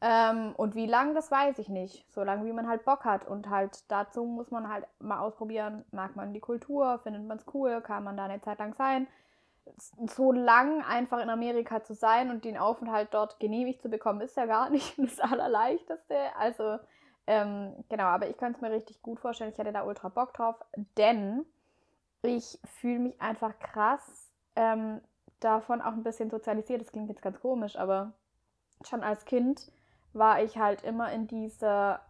Ähm, 0.00 0.54
und 0.56 0.74
wie 0.74 0.86
lang, 0.86 1.14
das 1.14 1.30
weiß 1.30 1.58
ich 1.58 1.68
nicht. 1.68 2.06
So 2.12 2.22
lange, 2.22 2.44
wie 2.46 2.52
man 2.52 2.68
halt 2.68 2.84
Bock 2.84 3.04
hat. 3.04 3.26
Und 3.26 3.50
halt 3.50 3.90
dazu 3.90 4.24
muss 4.24 4.50
man 4.50 4.68
halt 4.68 4.86
mal 5.00 5.20
ausprobieren, 5.20 5.84
mag 5.90 6.14
man 6.14 6.32
die 6.32 6.40
Kultur, 6.40 7.00
findet 7.00 7.24
man 7.24 7.38
es 7.38 7.46
cool, 7.52 7.80
kann 7.80 8.04
man 8.04 8.16
da 8.16 8.24
eine 8.24 8.40
Zeit 8.40 8.58
lang 8.58 8.74
sein 8.74 9.08
so 9.76 10.32
lang 10.32 10.82
einfach 10.82 11.20
in 11.20 11.30
Amerika 11.30 11.82
zu 11.82 11.94
sein 11.94 12.30
und 12.30 12.44
den 12.44 12.58
Aufenthalt 12.58 13.08
dort 13.12 13.40
genehmigt 13.40 13.82
zu 13.82 13.88
bekommen, 13.88 14.20
ist 14.20 14.36
ja 14.36 14.46
gar 14.46 14.70
nicht 14.70 14.98
das 14.98 15.20
Allerleichteste. 15.20 16.16
Also, 16.38 16.78
ähm, 17.26 17.84
genau, 17.88 18.04
aber 18.04 18.28
ich 18.28 18.36
könnte 18.36 18.56
es 18.56 18.62
mir 18.62 18.70
richtig 18.70 19.02
gut 19.02 19.20
vorstellen. 19.20 19.50
Ich 19.52 19.58
hätte 19.58 19.72
da 19.72 19.84
ultra 19.84 20.08
Bock 20.08 20.34
drauf, 20.34 20.56
denn 20.96 21.44
ich 22.22 22.58
fühle 22.80 22.98
mich 23.00 23.20
einfach 23.20 23.58
krass 23.58 24.30
ähm, 24.56 25.00
davon 25.40 25.80
auch 25.80 25.92
ein 25.92 26.02
bisschen 26.02 26.30
sozialisiert. 26.30 26.80
Das 26.80 26.92
klingt 26.92 27.08
jetzt 27.08 27.22
ganz 27.22 27.40
komisch, 27.40 27.76
aber 27.76 28.12
schon 28.84 29.02
als 29.02 29.24
Kind 29.24 29.70
war 30.12 30.42
ich 30.42 30.58
halt 30.58 30.82
immer 30.82 31.12
in 31.12 31.26
dieser 31.26 32.00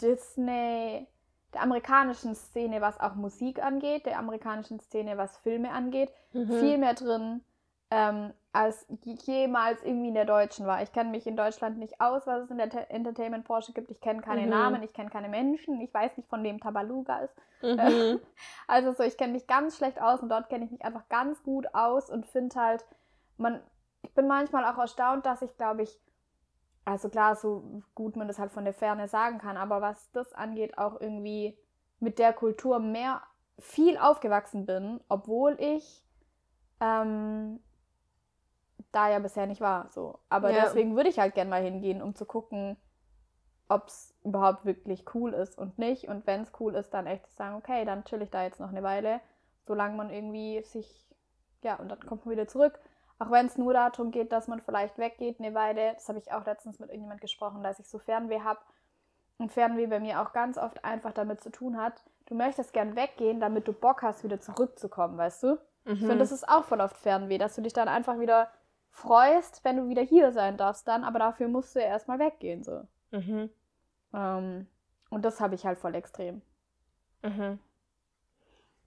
Disney, 0.00 1.06
der 1.54 1.62
amerikanischen 1.62 2.34
Szene, 2.34 2.80
was 2.80 3.00
auch 3.00 3.14
Musik 3.14 3.62
angeht, 3.62 4.06
der 4.06 4.18
amerikanischen 4.18 4.80
Szene, 4.80 5.16
was 5.18 5.36
Filme 5.38 5.70
angeht 5.72 6.12
Mhm. 6.34 6.50
viel 6.58 6.78
mehr 6.78 6.94
drin, 6.94 7.42
ähm, 7.90 8.32
als 8.52 8.86
je- 9.04 9.14
jemals 9.24 9.82
irgendwie 9.82 10.08
in 10.08 10.14
der 10.14 10.24
deutschen 10.24 10.66
war. 10.66 10.82
Ich 10.82 10.92
kenne 10.92 11.10
mich 11.10 11.26
in 11.26 11.36
Deutschland 11.36 11.78
nicht 11.78 12.00
aus, 12.00 12.26
was 12.26 12.44
es 12.44 12.50
in 12.50 12.58
der 12.58 12.68
Te- 12.70 12.90
Entertainment-Branche 12.90 13.72
gibt. 13.72 13.90
Ich 13.90 14.00
kenne 14.00 14.20
keine 14.22 14.46
Mhm. 14.46 14.50
Namen, 14.50 14.82
ich 14.82 14.92
kenne 14.92 15.10
keine 15.10 15.28
Menschen, 15.28 15.80
ich 15.80 15.92
weiß 15.92 16.16
nicht, 16.16 16.28
von 16.28 16.42
wem 16.42 16.60
Tabaluga 16.60 17.20
ist. 17.20 17.34
Mhm. 17.62 18.20
Also 18.66 18.92
so, 18.92 19.02
ich 19.02 19.16
kenne 19.16 19.32
mich 19.32 19.46
ganz 19.46 19.76
schlecht 19.76 20.00
aus 20.00 20.20
und 20.20 20.28
dort 20.28 20.48
kenne 20.48 20.64
ich 20.64 20.70
mich 20.70 20.84
einfach 20.84 21.08
ganz 21.08 21.42
gut 21.42 21.74
aus 21.74 22.08
und 22.10 22.26
finde 22.26 22.54
halt, 22.60 22.84
man, 23.36 23.60
ich 24.02 24.12
bin 24.14 24.26
manchmal 24.28 24.64
auch 24.64 24.78
erstaunt, 24.78 25.26
dass 25.26 25.42
ich, 25.42 25.56
glaube 25.56 25.82
ich, 25.82 25.98
also 26.84 27.08
klar, 27.08 27.36
so 27.36 27.82
gut 27.94 28.16
man 28.16 28.28
das 28.28 28.38
halt 28.38 28.52
von 28.52 28.64
der 28.64 28.74
Ferne 28.74 29.08
sagen 29.08 29.38
kann, 29.38 29.56
aber 29.56 29.80
was 29.80 30.10
das 30.12 30.32
angeht, 30.32 30.78
auch 30.78 31.00
irgendwie 31.00 31.56
mit 32.00 32.18
der 32.18 32.32
Kultur 32.32 32.78
mehr 32.78 33.22
viel 33.58 33.98
aufgewachsen 33.98 34.66
bin, 34.66 35.00
obwohl 35.08 35.56
ich 35.60 36.02
ähm, 36.80 37.60
da 38.92 39.10
ja 39.10 39.18
bisher 39.18 39.46
nicht 39.46 39.60
war. 39.60 39.88
So. 39.90 40.18
Aber 40.28 40.50
Ja. 40.50 40.64
deswegen 40.64 40.96
würde 40.96 41.10
ich 41.10 41.18
halt 41.18 41.34
gern 41.34 41.48
mal 41.48 41.62
hingehen, 41.62 42.02
um 42.02 42.14
zu 42.14 42.24
gucken, 42.24 42.76
ob 43.68 43.86
es 43.88 44.14
überhaupt 44.24 44.64
wirklich 44.64 45.04
cool 45.14 45.32
ist 45.32 45.56
und 45.58 45.78
nicht. 45.78 46.08
Und 46.08 46.26
wenn 46.26 46.42
es 46.42 46.52
cool 46.60 46.74
ist, 46.74 46.90
dann 46.92 47.06
echt 47.06 47.26
zu 47.28 47.36
sagen, 47.36 47.56
okay, 47.56 47.84
dann 47.84 48.04
chill 48.04 48.22
ich 48.22 48.30
da 48.30 48.42
jetzt 48.42 48.60
noch 48.60 48.70
eine 48.70 48.82
Weile, 48.82 49.20
solange 49.66 49.96
man 49.96 50.10
irgendwie 50.10 50.62
sich, 50.62 51.06
ja, 51.62 51.76
und 51.76 51.88
dann 51.88 52.00
kommt 52.06 52.26
man 52.26 52.32
wieder 52.32 52.48
zurück. 52.48 52.80
Auch 53.20 53.30
wenn 53.30 53.46
es 53.46 53.58
nur 53.58 53.74
darum 53.74 54.10
geht, 54.10 54.32
dass 54.32 54.48
man 54.48 54.60
vielleicht 54.60 54.96
weggeht 54.96 55.38
eine 55.38 55.54
Weile. 55.54 55.92
Das 55.92 56.08
habe 56.08 56.18
ich 56.18 56.32
auch 56.32 56.44
letztens 56.46 56.78
mit 56.78 56.88
irgendjemand 56.88 57.20
gesprochen, 57.20 57.62
dass 57.62 57.78
ich 57.78 57.86
so 57.86 57.98
Fernweh 57.98 58.40
habe. 58.40 58.60
Und 59.36 59.52
Fernweh 59.52 59.86
bei 59.86 60.00
mir 60.00 60.22
auch 60.22 60.32
ganz 60.32 60.56
oft 60.56 60.84
einfach 60.84 61.12
damit 61.12 61.42
zu 61.42 61.50
tun 61.50 61.76
hat, 61.76 62.02
du 62.26 62.34
möchtest 62.34 62.72
gern 62.72 62.96
weggehen, 62.96 63.38
damit 63.38 63.68
du 63.68 63.72
Bock 63.74 64.02
hast, 64.02 64.24
wieder 64.24 64.40
zurückzukommen, 64.40 65.18
weißt 65.18 65.42
du? 65.42 65.58
Ich 65.84 65.92
Mhm. 65.92 65.98
finde, 65.98 66.18
das 66.18 66.32
ist 66.32 66.48
auch 66.48 66.64
voll 66.64 66.80
oft 66.80 66.96
Fernweh, 66.96 67.38
dass 67.38 67.54
du 67.56 67.62
dich 67.62 67.72
dann 67.72 67.88
einfach 67.88 68.18
wieder 68.18 68.50
freust, 68.90 69.64
wenn 69.64 69.76
du 69.76 69.88
wieder 69.88 70.02
hier 70.02 70.32
sein 70.32 70.56
darfst 70.56 70.88
dann, 70.88 71.04
aber 71.04 71.18
dafür 71.18 71.48
musst 71.48 71.74
du 71.74 71.80
ja 71.80 71.86
erstmal 71.86 72.18
weggehen, 72.18 72.64
so. 72.64 72.86
Mhm. 73.12 73.50
Ähm, 74.14 74.66
und 75.10 75.24
das 75.24 75.40
habe 75.40 75.54
ich 75.54 75.64
halt 75.66 75.78
voll 75.78 75.94
extrem. 75.94 76.42
Mhm. 77.22 77.58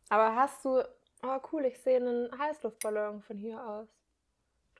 Aber 0.09 0.35
hast 0.35 0.65
du. 0.65 0.83
Oh, 1.23 1.39
cool, 1.51 1.65
ich 1.65 1.79
sehe 1.81 1.97
einen 1.97 2.29
Heißluftballon 2.37 3.21
von 3.21 3.37
hier 3.37 3.65
aus 3.65 3.87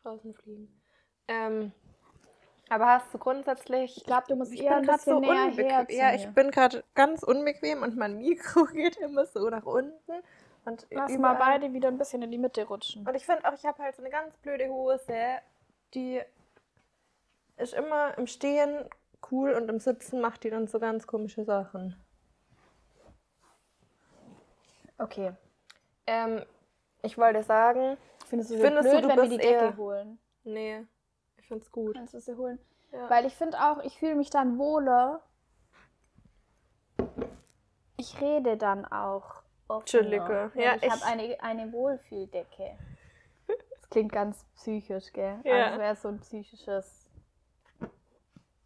draußen 0.04 0.34
fliegen. 0.34 0.82
Ähm, 1.28 1.72
aber 2.70 2.88
hast 2.88 3.14
du 3.14 3.18
grundsätzlich. 3.18 3.98
Ich 3.98 4.04
glaube, 4.06 4.26
du 4.28 4.36
musst 4.36 4.54
ich 4.54 4.64
eher 4.64 4.78
ein 4.78 4.86
grad 4.86 4.98
bisschen 4.98 5.20
näher 5.22 5.46
unbequem. 5.46 5.86
Ja, 5.90 6.14
ich 6.14 6.28
bin 6.30 6.52
gerade 6.52 6.84
ganz 6.96 7.24
unbequem 7.24 7.82
und 7.84 7.96
mein 7.98 8.18
Mikro 8.18 8.66
geht 8.74 8.98
immer 8.98 9.26
so 9.26 9.50
nach 9.50 9.66
unten. 9.66 10.14
Und 10.66 10.88
Lass 10.92 11.12
überall- 11.12 11.20
mal 11.20 11.34
beide 11.36 11.74
wieder 11.74 11.90
ein 11.90 11.98
bisschen 11.98 12.22
in 12.22 12.32
die 12.32 12.38
Mitte 12.38 12.66
rutschen. 12.66 13.06
Und 13.06 13.16
ich 13.16 13.26
finde 13.26 13.46
auch, 13.48 13.54
ich 13.54 13.66
habe 13.66 13.84
halt 13.84 13.96
so 13.96 14.02
eine 14.02 14.10
ganz 14.10 14.38
blöde 14.38 14.70
Hose, 14.70 15.40
die 15.94 16.22
ist 17.58 17.74
immer 17.74 18.18
im 18.18 18.28
Stehen 18.28 18.88
cool 19.32 19.52
und 19.54 19.70
im 19.70 19.80
Sitzen 19.80 20.22
macht 20.22 20.44
die 20.44 20.50
dann 20.50 20.68
so 20.68 20.80
ganz 20.80 21.06
komische 21.06 21.44
Sachen. 21.44 21.96
Okay. 24.98 25.34
Ähm, 26.08 26.44
ich 27.02 27.18
wollte 27.18 27.44
sagen, 27.44 27.98
Findest 28.34 28.50
du 28.50 28.56
es 28.56 28.62
Findest 28.62 28.88
du, 28.88 28.92
blöd, 28.92 29.04
du 29.04 29.08
wenn 29.10 29.18
wir 29.18 29.30
die 29.30 29.38
Decke 29.38 29.54
eher- 29.66 29.78
holen? 29.78 30.20
nee, 30.44 30.84
ich 31.38 31.48
find's 31.48 31.72
gut. 31.72 31.94
Kannst 31.96 32.16
du 32.16 32.20
sie 32.20 32.36
holen? 32.36 32.58
Ja. 32.92 33.08
Weil 33.10 33.26
ich 33.28 33.36
finde 33.36 33.58
auch, 33.60 33.78
ich 33.84 33.98
fühle 34.00 34.16
mich 34.16 34.32
dann 34.32 34.58
wohler. 34.58 35.22
Ich 37.98 38.20
rede 38.20 38.58
dann 38.58 38.86
auch 38.86 39.44
offener. 39.68 40.52
Ja, 40.56 40.76
ich, 40.76 40.84
ich- 40.84 40.90
habe 40.92 41.06
eine, 41.06 41.40
eine 41.42 41.72
Wohlfühldecke. 41.72 42.78
Das 43.48 43.90
klingt 43.90 44.12
ganz 44.12 44.44
psychisch, 44.56 45.14
gell? 45.14 45.40
Ja. 45.44 45.68
Als 45.68 45.80
wäre 45.80 45.96
so 45.96 46.08
ein 46.08 46.20
psychisches 46.20 47.08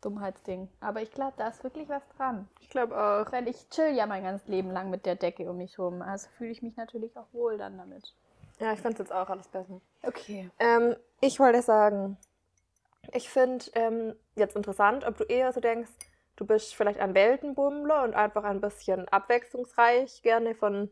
Dummheitsding. 0.02 0.70
Aber 0.80 1.02
ich 1.02 1.12
glaube, 1.12 1.34
da 1.36 1.50
ist 1.50 1.64
wirklich 1.64 1.90
was 1.90 2.08
dran. 2.16 2.48
Ich 2.62 2.70
glaube 2.70 2.96
auch. 2.98 3.32
Weil 3.34 3.48
ich 3.50 3.70
chill 3.70 3.94
ja 3.96 4.06
mein 4.06 4.24
ganzes 4.24 4.48
Leben 4.48 4.72
lang 4.72 4.90
mit 4.90 5.06
der 5.06 5.16
Decke 5.16 5.50
um 5.50 5.58
mich 5.58 5.78
rum. 5.78 6.02
Also 6.02 6.30
fühle 6.38 6.52
ich 6.52 6.62
mich 6.62 6.78
natürlich 6.78 7.18
auch 7.18 7.28
wohl 7.34 7.58
dann 7.58 7.78
damit. 7.78 8.16
Ja, 8.60 8.74
ich 8.74 8.82
find's 8.82 9.00
jetzt 9.00 9.14
auch 9.14 9.30
alles 9.30 9.48
besser. 9.48 9.82
Okay. 10.04 10.50
Ähm, 10.60 10.96
ich 11.22 11.40
wollte 11.40 11.62
sagen, 11.62 12.18
ich 13.14 13.30
finde 13.30 13.66
ähm, 13.74 14.16
jetzt 14.36 14.56
interessant, 14.56 15.06
ob 15.06 15.18
du 15.18 15.24
eher 15.24 15.52
so 15.54 15.60
denkst, 15.60 15.92
du 16.36 16.46
bist 16.46 16.76
vielleicht 16.76 17.00
ein 17.00 17.14
Weltenbummler 17.14 18.04
und 18.04 18.16
einfach 18.16 18.44
ein 18.44 18.62
bisschen 18.62 19.08
abwechslungsreich, 19.10 20.22
gerne 20.24 20.56
von 20.56 20.90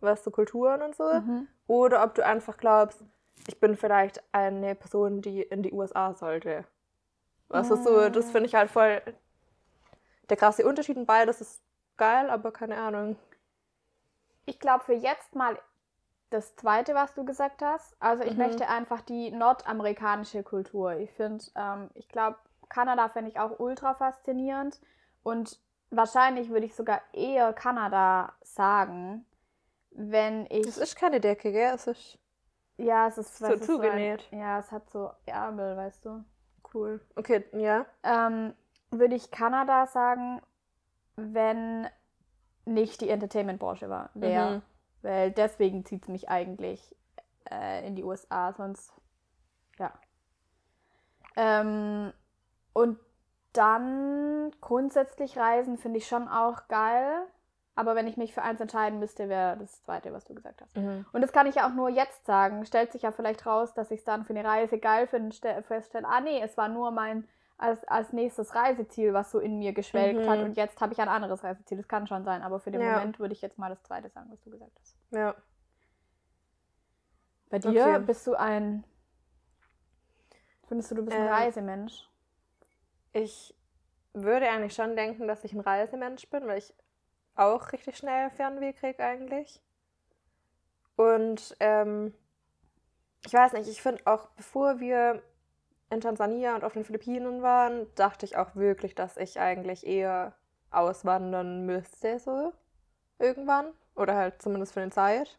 was 0.00 0.22
so 0.22 0.30
Kulturen 0.30 0.82
und 0.82 0.94
so. 0.94 1.04
Mhm. 1.12 1.48
Oder 1.66 2.04
ob 2.04 2.14
du 2.14 2.24
einfach 2.24 2.56
glaubst, 2.56 3.02
ich 3.46 3.58
bin 3.60 3.76
vielleicht 3.76 4.22
eine 4.32 4.74
Person, 4.74 5.22
die 5.22 5.42
in 5.42 5.62
die 5.62 5.72
USA 5.72 6.14
sollte. 6.14 6.64
Was 7.48 7.70
ist 7.70 7.84
so, 7.84 8.10
das 8.10 8.30
finde 8.30 8.46
ich 8.46 8.54
halt 8.54 8.70
voll 8.70 9.00
der 10.28 10.36
krasse 10.36 10.66
Unterschied 10.66 10.96
und 10.96 11.06
beides 11.06 11.40
ist 11.40 11.62
geil, 11.96 12.28
aber 12.28 12.52
keine 12.52 12.76
Ahnung. 12.76 13.16
Ich 14.44 14.58
glaube 14.58 14.84
für 14.84 14.94
jetzt 14.94 15.34
mal 15.34 15.58
das 16.30 16.56
zweite, 16.56 16.94
was 16.94 17.14
du 17.14 17.24
gesagt 17.24 17.62
hast. 17.62 17.96
Also 18.00 18.24
ich 18.24 18.32
Mhm. 18.32 18.38
möchte 18.38 18.68
einfach 18.68 19.00
die 19.00 19.30
nordamerikanische 19.30 20.42
Kultur. 20.42 20.92
Ich 20.96 21.10
finde, 21.12 21.44
ähm, 21.54 21.90
ich 21.94 22.08
glaube, 22.08 22.36
Kanada 22.68 23.08
fände 23.08 23.30
ich 23.30 23.38
auch 23.40 23.58
ultra 23.58 23.94
faszinierend. 23.94 24.80
Und 25.22 25.60
wahrscheinlich 25.90 26.50
würde 26.50 26.66
ich 26.66 26.74
sogar 26.76 27.00
eher 27.12 27.52
Kanada 27.52 28.32
sagen, 28.42 29.24
wenn 29.90 30.46
ich. 30.50 30.66
Das 30.66 30.78
ist 30.78 30.96
keine 30.96 31.20
Decke, 31.20 31.50
gell? 31.52 31.72
Es 31.74 31.86
ist 31.86 32.18
ja, 32.76 33.08
es 33.08 33.18
ist 33.18 33.38
so 33.38 33.46
ist 33.52 33.64
zugenäht. 33.64 34.28
ein, 34.30 34.38
ja, 34.38 34.58
es 34.58 34.70
hat 34.70 34.88
so 34.90 35.10
Ärmel, 35.26 35.76
weißt 35.76 36.04
du. 36.04 36.24
cool. 36.74 37.00
Okay, 37.16 37.44
ja. 37.52 37.86
Ähm, 38.04 38.54
würde 38.90 39.16
ich 39.16 39.30
Kanada 39.30 39.86
sagen, 39.86 40.40
wenn 41.16 41.88
nicht 42.64 43.00
die 43.00 43.08
Entertainment-Branche 43.08 43.88
war, 43.90 44.10
wäre. 44.14 44.56
Mhm. 44.56 44.62
Weil 45.08 45.30
deswegen 45.30 45.86
zieht 45.86 46.02
es 46.02 46.08
mich 46.08 46.28
eigentlich 46.28 46.94
äh, 47.50 47.86
in 47.86 47.96
die 47.96 48.04
USA, 48.04 48.52
sonst 48.52 48.92
ja. 49.78 49.90
Ähm, 51.34 52.12
und 52.74 52.98
dann 53.54 54.50
grundsätzlich 54.60 55.38
reisen 55.38 55.78
finde 55.78 55.96
ich 55.96 56.06
schon 56.06 56.28
auch 56.28 56.68
geil. 56.68 57.22
Aber 57.74 57.94
wenn 57.94 58.06
ich 58.06 58.18
mich 58.18 58.34
für 58.34 58.42
eins 58.42 58.60
entscheiden 58.60 58.98
müsste, 58.98 59.30
wäre 59.30 59.56
das 59.56 59.82
zweite, 59.82 60.12
was 60.12 60.26
du 60.26 60.34
gesagt 60.34 60.60
hast. 60.60 60.76
Mhm. 60.76 61.06
Und 61.12 61.22
das 61.22 61.32
kann 61.32 61.46
ich 61.46 61.54
ja 61.54 61.66
auch 61.66 61.74
nur 61.74 61.88
jetzt 61.88 62.26
sagen. 62.26 62.66
Stellt 62.66 62.92
sich 62.92 63.00
ja 63.00 63.10
vielleicht 63.10 63.46
raus, 63.46 63.72
dass 63.72 63.90
ich 63.90 64.00
es 64.00 64.04
dann 64.04 64.26
für 64.26 64.34
eine 64.34 64.46
Reise 64.46 64.76
geil 64.76 65.06
finde 65.06 65.28
und 65.56 65.64
feststelle, 65.64 66.06
ah 66.06 66.20
nee, 66.20 66.42
es 66.42 66.58
war 66.58 66.68
nur 66.68 66.90
mein 66.90 67.26
als, 67.58 67.84
als 67.84 68.12
nächstes 68.12 68.54
Reiseziel, 68.54 69.12
was 69.12 69.30
so 69.30 69.40
in 69.40 69.58
mir 69.58 69.72
geschwelgt 69.72 70.20
Mhm. 70.24 70.30
hat 70.30 70.40
und 70.40 70.56
jetzt 70.56 70.80
habe 70.80 70.92
ich 70.92 71.00
ein 71.00 71.08
anderes 71.08 71.42
Reiseziel. 71.44 71.76
Das 71.78 71.88
kann 71.88 72.06
schon 72.06 72.24
sein, 72.24 72.42
aber 72.42 72.60
für 72.60 72.70
den 72.70 72.80
Ja. 72.80 72.94
Moment 72.94 73.18
würde 73.18 73.34
ich 73.34 73.42
jetzt 73.42 73.58
mal 73.58 73.68
das 73.68 73.82
zweite 73.82 74.08
sagen, 74.10 74.30
was 74.30 74.40
du 74.40 74.50
gesagt 74.50 74.72
hast. 74.80 74.96
Ja. 75.10 75.34
Bei 77.50 77.58
dir 77.58 77.70
Okay. 77.70 77.98
bist 78.06 78.26
du 78.26 78.34
ein. 78.34 78.84
Findest 80.68 80.90
du, 80.90 80.94
du 80.96 81.04
bist 81.04 81.16
ein 81.16 81.22
Ähm, 81.26 81.32
Reisemensch? 81.32 82.08
Ich 83.12 83.54
würde 84.12 84.48
eigentlich 84.48 84.74
schon 84.74 84.96
denken, 84.96 85.26
dass 85.26 85.44
ich 85.44 85.52
ein 85.52 85.60
Reisemensch 85.60 86.28
bin, 86.30 86.46
weil 86.46 86.58
ich 86.58 86.74
auch 87.34 87.72
richtig 87.72 87.96
schnell 87.96 88.30
Fernweh 88.30 88.72
kriege 88.72 89.02
eigentlich. 89.02 89.62
Und 90.96 91.56
ähm, 91.60 92.12
ich 93.26 93.32
weiß 93.32 93.52
nicht, 93.54 93.68
ich 93.68 93.80
finde 93.80 94.02
auch, 94.06 94.28
bevor 94.36 94.78
wir 94.80 95.22
in 95.90 96.00
Tansania 96.00 96.54
und 96.54 96.64
auf 96.64 96.74
den 96.74 96.84
Philippinen 96.84 97.42
waren, 97.42 97.86
dachte 97.94 98.26
ich 98.26 98.36
auch 98.36 98.54
wirklich, 98.54 98.94
dass 98.94 99.16
ich 99.16 99.40
eigentlich 99.40 99.86
eher 99.86 100.34
auswandern 100.70 101.64
müsste, 101.64 102.18
so 102.18 102.52
irgendwann. 103.18 103.72
Oder 103.94 104.14
halt 104.14 104.40
zumindest 104.40 104.74
für 104.74 104.80
eine 104.80 104.92
Zeit. 104.92 105.38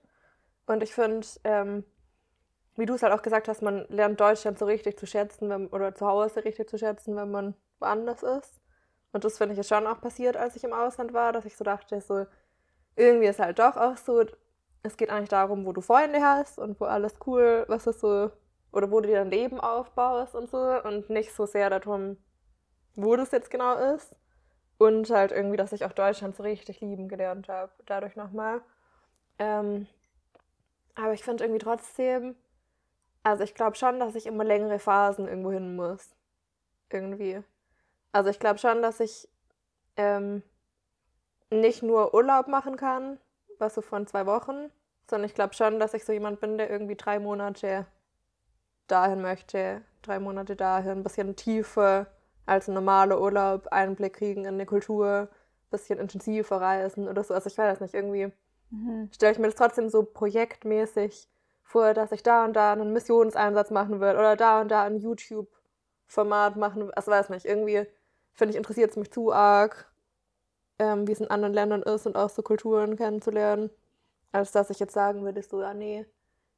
Und 0.65 0.83
ich 0.83 0.93
finde, 0.93 1.25
ähm, 1.43 1.85
wie 2.75 2.85
du 2.85 2.93
es 2.93 3.03
halt 3.03 3.13
auch 3.13 3.21
gesagt 3.21 3.47
hast, 3.47 3.62
man 3.62 3.85
lernt 3.89 4.19
Deutschland 4.19 4.59
so 4.59 4.65
richtig 4.65 4.97
zu 4.97 5.05
schätzen 5.05 5.49
wenn, 5.49 5.67
oder 5.67 5.95
zu 5.95 6.07
Hause 6.07 6.43
richtig 6.43 6.69
zu 6.69 6.77
schätzen, 6.77 7.15
wenn 7.15 7.31
man 7.31 7.55
woanders 7.79 8.23
ist. 8.23 8.59
Und 9.12 9.23
das 9.23 9.38
finde 9.38 9.53
ich 9.53 9.59
ist 9.59 9.69
schon 9.69 9.88
auch 9.88 10.01
passiert, 10.01 10.38
als 10.38 10.55
ich 10.55 10.63
im 10.63 10.73
Ausland 10.73 11.13
war, 11.13 11.33
dass 11.33 11.45
ich 11.45 11.57
so 11.57 11.63
dachte, 11.63 11.99
so 12.01 12.25
irgendwie 12.95 13.27
ist 13.27 13.39
halt 13.39 13.59
doch 13.59 13.75
auch 13.77 13.97
so, 13.97 14.23
es 14.83 14.97
geht 14.97 15.09
eigentlich 15.09 15.29
darum, 15.29 15.65
wo 15.65 15.73
du 15.73 15.81
Freunde 15.81 16.21
hast 16.21 16.59
und 16.59 16.79
wo 16.79 16.85
alles 16.85 17.15
cool, 17.25 17.65
was 17.67 17.88
ist 17.88 18.01
so, 18.01 18.31
oder 18.71 18.91
wo 18.91 19.01
du 19.01 19.10
dein 19.12 19.32
Leben 19.32 19.60
aufbaust 19.60 20.36
und 20.36 20.49
so 20.49 20.58
und 20.58 21.10
nicht 21.10 21.34
so 21.34 21.45
sehr 21.45 21.69
darum, 21.69 22.17
wo 22.95 23.15
das 23.15 23.32
jetzt 23.32 23.49
genau 23.49 23.75
ist. 23.95 24.15
Und 24.77 25.10
halt 25.10 25.32
irgendwie, 25.32 25.58
dass 25.58 25.73
ich 25.73 25.84
auch 25.84 25.91
Deutschland 25.91 26.36
so 26.36 26.43
richtig 26.43 26.79
lieben 26.79 27.10
gelernt 27.10 27.49
habe, 27.49 27.71
dadurch 27.86 28.15
nochmal. 28.15 28.62
Ähm, 29.38 29.88
aber 30.95 31.13
ich 31.13 31.23
finde 31.23 31.43
irgendwie 31.43 31.60
trotzdem, 31.60 32.36
also 33.23 33.43
ich 33.43 33.55
glaube 33.55 33.75
schon, 33.75 33.99
dass 33.99 34.15
ich 34.15 34.25
immer 34.25 34.45
längere 34.45 34.79
Phasen 34.79 35.27
irgendwo 35.27 35.51
hin 35.51 35.75
muss. 35.75 36.15
Irgendwie. 36.91 37.43
Also 38.12 38.29
ich 38.29 38.39
glaube 38.39 38.60
schon, 38.60 38.82
dass 38.82 38.99
ich 38.99 39.27
ähm, 39.97 40.43
nicht 41.49 41.84
nur 41.84 42.13
Urlaub 42.13 42.47
machen 42.47 42.77
kann, 42.77 43.19
was 43.58 43.75
so 43.75 43.82
von 43.82 44.08
zwei 44.08 44.25
Wochen, 44.25 44.71
sondern 45.10 45.25
ich 45.25 45.36
glaube 45.36 45.53
schon, 45.53 45.79
dass 45.79 45.93
ich 45.93 46.05
so 46.05 46.13
jemand 46.13 46.39
bin, 46.39 46.58
der 46.58 46.69
irgendwie 46.69 46.95
drei 46.95 47.19
Monate 47.19 47.86
dahin 48.91 49.21
möchte, 49.21 49.82
drei 50.02 50.19
Monate 50.19 50.56
dahin, 50.56 50.91
ein 50.99 51.04
bisschen 51.04 51.36
tiefer 51.36 52.08
als 52.45 52.67
ein 52.67 52.73
normaler 52.73 53.21
Urlaub, 53.21 53.67
Einblick 53.71 54.13
kriegen 54.15 54.41
in 54.45 54.56
eine 54.56 54.65
Kultur, 54.65 55.30
ein 55.32 55.69
bisschen 55.71 55.99
intensiver 55.99 56.60
reisen 56.62 57.08
oder 57.08 57.23
so. 57.23 57.34
Also 57.34 57.47
ich 57.49 57.58
weiß 57.58 57.80
nicht, 57.82 57.93
irgendwie 57.93 58.32
Mhm. 58.71 59.10
stelle 59.13 59.32
ich 59.34 59.39
mir 59.39 59.47
das 59.47 59.56
trotzdem 59.56 59.89
so 59.89 60.04
projektmäßig 60.04 61.28
vor, 61.63 61.93
dass 61.93 62.12
ich 62.12 62.23
da 62.23 62.45
und 62.45 62.54
da 62.54 62.73
einen 62.73 62.93
Missionseinsatz 62.93 63.71
machen 63.71 63.99
will 63.99 64.12
oder 64.15 64.36
da 64.36 64.62
und 64.62 64.69
da 64.69 64.84
ein 64.84 64.97
YouTube-Format 64.99 66.56
machen 66.58 66.84
will. 66.84 66.91
Also 66.93 67.12
weiß 67.12 67.30
nicht, 67.30 67.45
irgendwie 67.45 67.86
finde 68.34 68.52
ich, 68.52 68.58
interessiert 68.58 68.91
es 68.91 68.97
mich 68.97 69.12
zu 69.12 69.34
arg, 69.34 69.91
ähm, 70.80 71.08
wie 71.08 71.12
es 71.12 71.19
in 71.19 71.30
anderen 71.30 71.54
Ländern 71.54 71.84
ist 71.84 72.06
und 72.08 72.15
auch 72.15 72.30
so 72.30 72.41
Kulturen 72.41 72.95
kennenzulernen, 72.95 73.69
als 74.32 74.52
dass 74.52 74.69
ich 74.69 74.80
jetzt 74.80 74.93
sagen 74.93 75.23
würde, 75.23 75.41
so, 75.43 75.62
ja, 75.62 75.73
nee, 75.73 76.06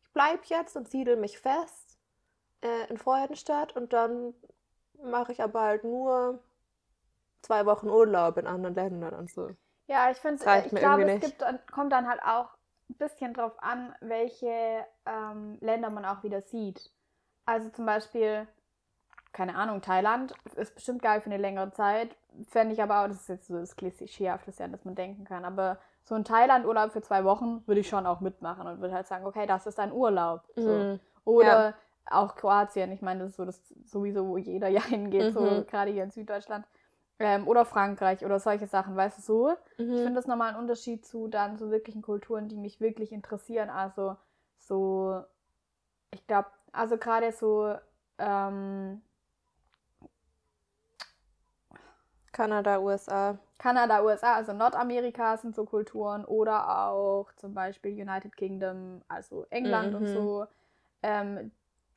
ich 0.04 0.12
bleib 0.14 0.46
jetzt 0.46 0.76
und 0.76 0.90
siedel 0.90 1.16
mich 1.18 1.40
fest 1.40 1.81
äh, 2.62 2.90
in 2.90 2.98
Freudenstadt 2.98 3.76
und 3.76 3.94
dann 3.94 4.34
mache 5.04 5.32
ich 5.32 5.42
aber 5.42 5.62
halt 5.62 5.84
nur 5.84 6.40
zwei 7.42 7.66
Wochen 7.66 7.90
Urlaub 7.90 8.38
in 8.38 8.48
anderen 8.48 8.76
Ländern 8.76 9.14
und 9.14 9.30
so. 9.30 9.50
Ja, 9.88 10.10
ich 10.12 10.18
finde, 10.18 10.46
reicht 10.46 10.68
ich 10.68 10.76
glaube, 10.76 11.04
es 11.04 11.20
gibt, 11.20 11.42
dann- 11.42 11.60
kommt 11.72 11.92
dann 11.92 12.08
halt 12.08 12.22
auch 12.24 12.50
ein 12.90 12.96
bisschen 12.96 13.34
drauf 13.34 13.54
an, 13.62 13.96
welche 14.02 14.86
ähm, 15.06 15.58
Länder 15.62 15.90
man 15.90 16.06
auch 16.06 16.24
wieder 16.24 16.42
sieht. 16.42 16.92
Also 17.46 17.70
zum 17.70 17.86
Beispiel, 17.86 18.48
keine 19.34 19.56
Ahnung, 19.56 19.82
Thailand 19.82 20.34
ist 20.56 20.76
bestimmt 20.76 21.02
geil 21.02 21.22
für 21.22 21.28
eine 21.28 21.38
längere 21.38 21.72
Zeit. 21.74 22.16
Fände 22.50 22.74
ich 22.74 22.82
aber 22.82 23.02
auch, 23.04 23.08
das 23.08 23.22
ist 23.22 23.30
jetzt 23.30 23.48
so 23.48 23.58
das 23.58 23.76
Klischeehafteste, 23.76 24.64
an 24.64 24.72
das 24.72 24.86
man 24.86 24.96
denken 24.96 25.26
kann. 25.26 25.46
Aber 25.46 25.80
so 26.04 26.16
ein 26.16 26.24
Thailand-Urlaub 26.26 26.92
für 26.92 27.02
zwei 27.02 27.24
Wochen 27.26 27.64
würde 27.68 27.82
ich 27.82 27.90
schon 27.90 28.06
auch 28.06 28.22
mitmachen 28.22 28.68
und 28.68 28.82
würde 28.82 28.94
halt 28.94 29.08
sagen, 29.08 29.26
okay, 29.26 29.46
das 29.46 29.68
ist 29.68 29.80
ein 29.80 29.92
Urlaub. 29.92 30.44
So. 30.56 30.62
Mhm. 30.62 31.00
Oder 31.26 31.74
auch 32.06 32.36
Kroatien. 32.36 32.92
Ich 32.92 33.02
meine, 33.02 33.22
das 33.22 33.32
ist 33.32 33.38
so 33.38 33.46
das 33.46 33.62
sowieso, 33.86 34.28
wo 34.28 34.38
jeder 34.38 34.68
ja 34.70 34.82
hingeht, 34.86 35.32
so 35.32 35.64
Mhm. 35.64 35.66
gerade 35.68 35.92
hier 35.92 36.04
in 36.04 36.12
Süddeutschland. 36.12 36.66
Ähm, 37.20 37.48
oder 37.48 37.66
Frankreich 37.66 38.26
oder 38.26 38.40
solche 38.40 38.68
Sachen, 38.68 38.96
weißt 38.96 39.20
du 39.20 39.22
so? 39.22 39.58
Ich 39.94 40.02
Mhm. 40.02 40.02
finde 40.02 40.20
das 40.20 40.28
nochmal 40.28 40.50
ein 40.54 40.60
Unterschied 40.60 41.06
zu 41.06 41.28
dann 41.28 41.58
so 41.58 41.70
wirklichen 41.72 42.02
Kulturen, 42.02 42.48
die 42.50 42.58
mich 42.58 42.82
wirklich 42.82 43.12
interessieren. 43.12 43.70
Also 43.70 44.18
so, 44.58 45.24
ich 46.12 46.26
glaube, 46.28 46.50
also 46.74 46.98
gerade 46.98 47.32
so, 47.34 47.76
ähm, 48.20 49.02
Kanada, 52.32 52.80
USA. 52.80 53.38
Kanada, 53.58 54.02
USA, 54.04 54.36
also 54.36 54.54
Nordamerika 54.54 55.38
sind 55.38 55.56
so 55.56 55.66
Kulturen 55.66 56.26
oder 56.26 56.88
auch 56.90 57.32
zum 57.36 57.54
Beispiel 57.54 57.92
United 57.92 58.36
Kingdom, 58.36 59.02
also 59.08 59.46
England 59.50 59.94
und 59.96 60.08
Mhm. 60.08 60.10
so. 60.10 60.48
Ähm, 61.04 61.52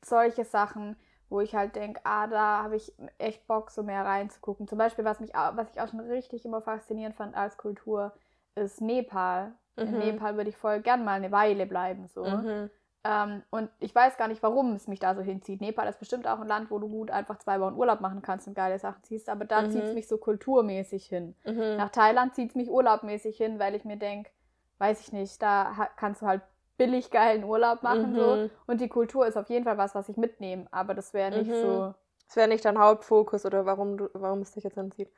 solche 0.05 0.45
Sachen, 0.45 0.95
wo 1.29 1.41
ich 1.41 1.55
halt 1.55 1.75
denke, 1.75 2.01
ah, 2.03 2.27
da 2.27 2.63
habe 2.63 2.75
ich 2.75 2.93
echt 3.17 3.47
Bock, 3.47 3.71
so 3.71 3.83
mehr 3.83 4.05
reinzugucken. 4.05 4.67
Zum 4.67 4.77
Beispiel, 4.77 5.05
was, 5.05 5.19
mich, 5.19 5.33
was 5.33 5.69
ich 5.71 5.81
auch 5.81 5.87
schon 5.87 5.99
richtig 6.01 6.45
immer 6.45 6.61
faszinierend 6.61 7.15
fand 7.15 7.35
als 7.35 7.57
Kultur, 7.57 8.13
ist 8.55 8.81
Nepal. 8.81 9.53
In 9.77 9.91
Mhm. 9.91 9.97
Nepal 9.97 10.37
würde 10.37 10.49
ich 10.49 10.57
voll 10.57 10.81
gern 10.81 11.03
mal 11.03 11.13
eine 11.13 11.31
Weile 11.31 11.65
bleiben. 11.65 12.07
So. 12.07 12.23
Mhm. 12.25 12.69
Ähm, 13.03 13.43
und 13.51 13.69
ich 13.79 13.93
weiß 13.93 14.17
gar 14.17 14.27
nicht, 14.27 14.41
warum 14.41 14.73
es 14.73 14.87
mich 14.87 14.99
da 14.99 15.13
so 15.15 15.21
hinzieht. 15.21 15.61
Nepal 15.61 15.87
ist 15.87 15.99
bestimmt 15.99 16.27
auch 16.27 16.39
ein 16.39 16.47
Land, 16.47 16.71
wo 16.71 16.79
du 16.79 16.87
gut 16.87 17.11
einfach 17.11 17.37
zwei 17.37 17.59
Wochen 17.59 17.75
Urlaub 17.75 18.01
machen 18.01 18.21
kannst 18.21 18.47
und 18.47 18.55
geile 18.55 18.79
Sachen 18.79 19.03
ziehst, 19.03 19.29
aber 19.29 19.45
da 19.45 19.61
Mhm. 19.61 19.71
zieht 19.71 19.85
es 19.85 19.93
mich 19.93 20.07
so 20.07 20.17
kulturmäßig 20.17 21.05
hin. 21.05 21.35
Mhm. 21.45 21.75
Nach 21.77 21.89
Thailand 21.89 22.33
zieht 22.35 22.49
es 22.49 22.55
mich 22.55 22.69
urlaubmäßig 22.69 23.37
hin, 23.37 23.59
weil 23.59 23.75
ich 23.75 23.85
mir 23.85 23.97
denke, 23.97 24.31
weiß 24.79 25.01
ich 25.01 25.11
nicht, 25.13 25.41
da 25.41 25.89
kannst 25.97 26.21
du 26.21 26.25
halt 26.27 26.41
billig 26.77 27.11
geilen 27.11 27.43
Urlaub 27.43 27.83
machen. 27.83 28.15
So. 28.15 28.35
Mhm. 28.35 28.49
Und 28.67 28.81
die 28.81 28.89
Kultur 28.89 29.27
ist 29.27 29.37
auf 29.37 29.49
jeden 29.49 29.65
Fall 29.65 29.77
was, 29.77 29.95
was 29.95 30.09
ich 30.09 30.17
mitnehme, 30.17 30.67
aber 30.71 30.93
das 30.93 31.13
wäre 31.13 31.31
nicht 31.31 31.49
Mhm. 31.49 31.61
so. 31.61 31.93
Das 32.27 32.35
wäre 32.35 32.47
nicht 32.47 32.65
dein 32.65 32.79
Hauptfokus 32.79 33.45
oder 33.45 33.65
warum, 33.65 33.97
du, 33.97 34.09
warum 34.13 34.41
es 34.41 34.51
dich 34.51 34.63
jetzt 34.63 34.75
hinzieht. 34.75 35.11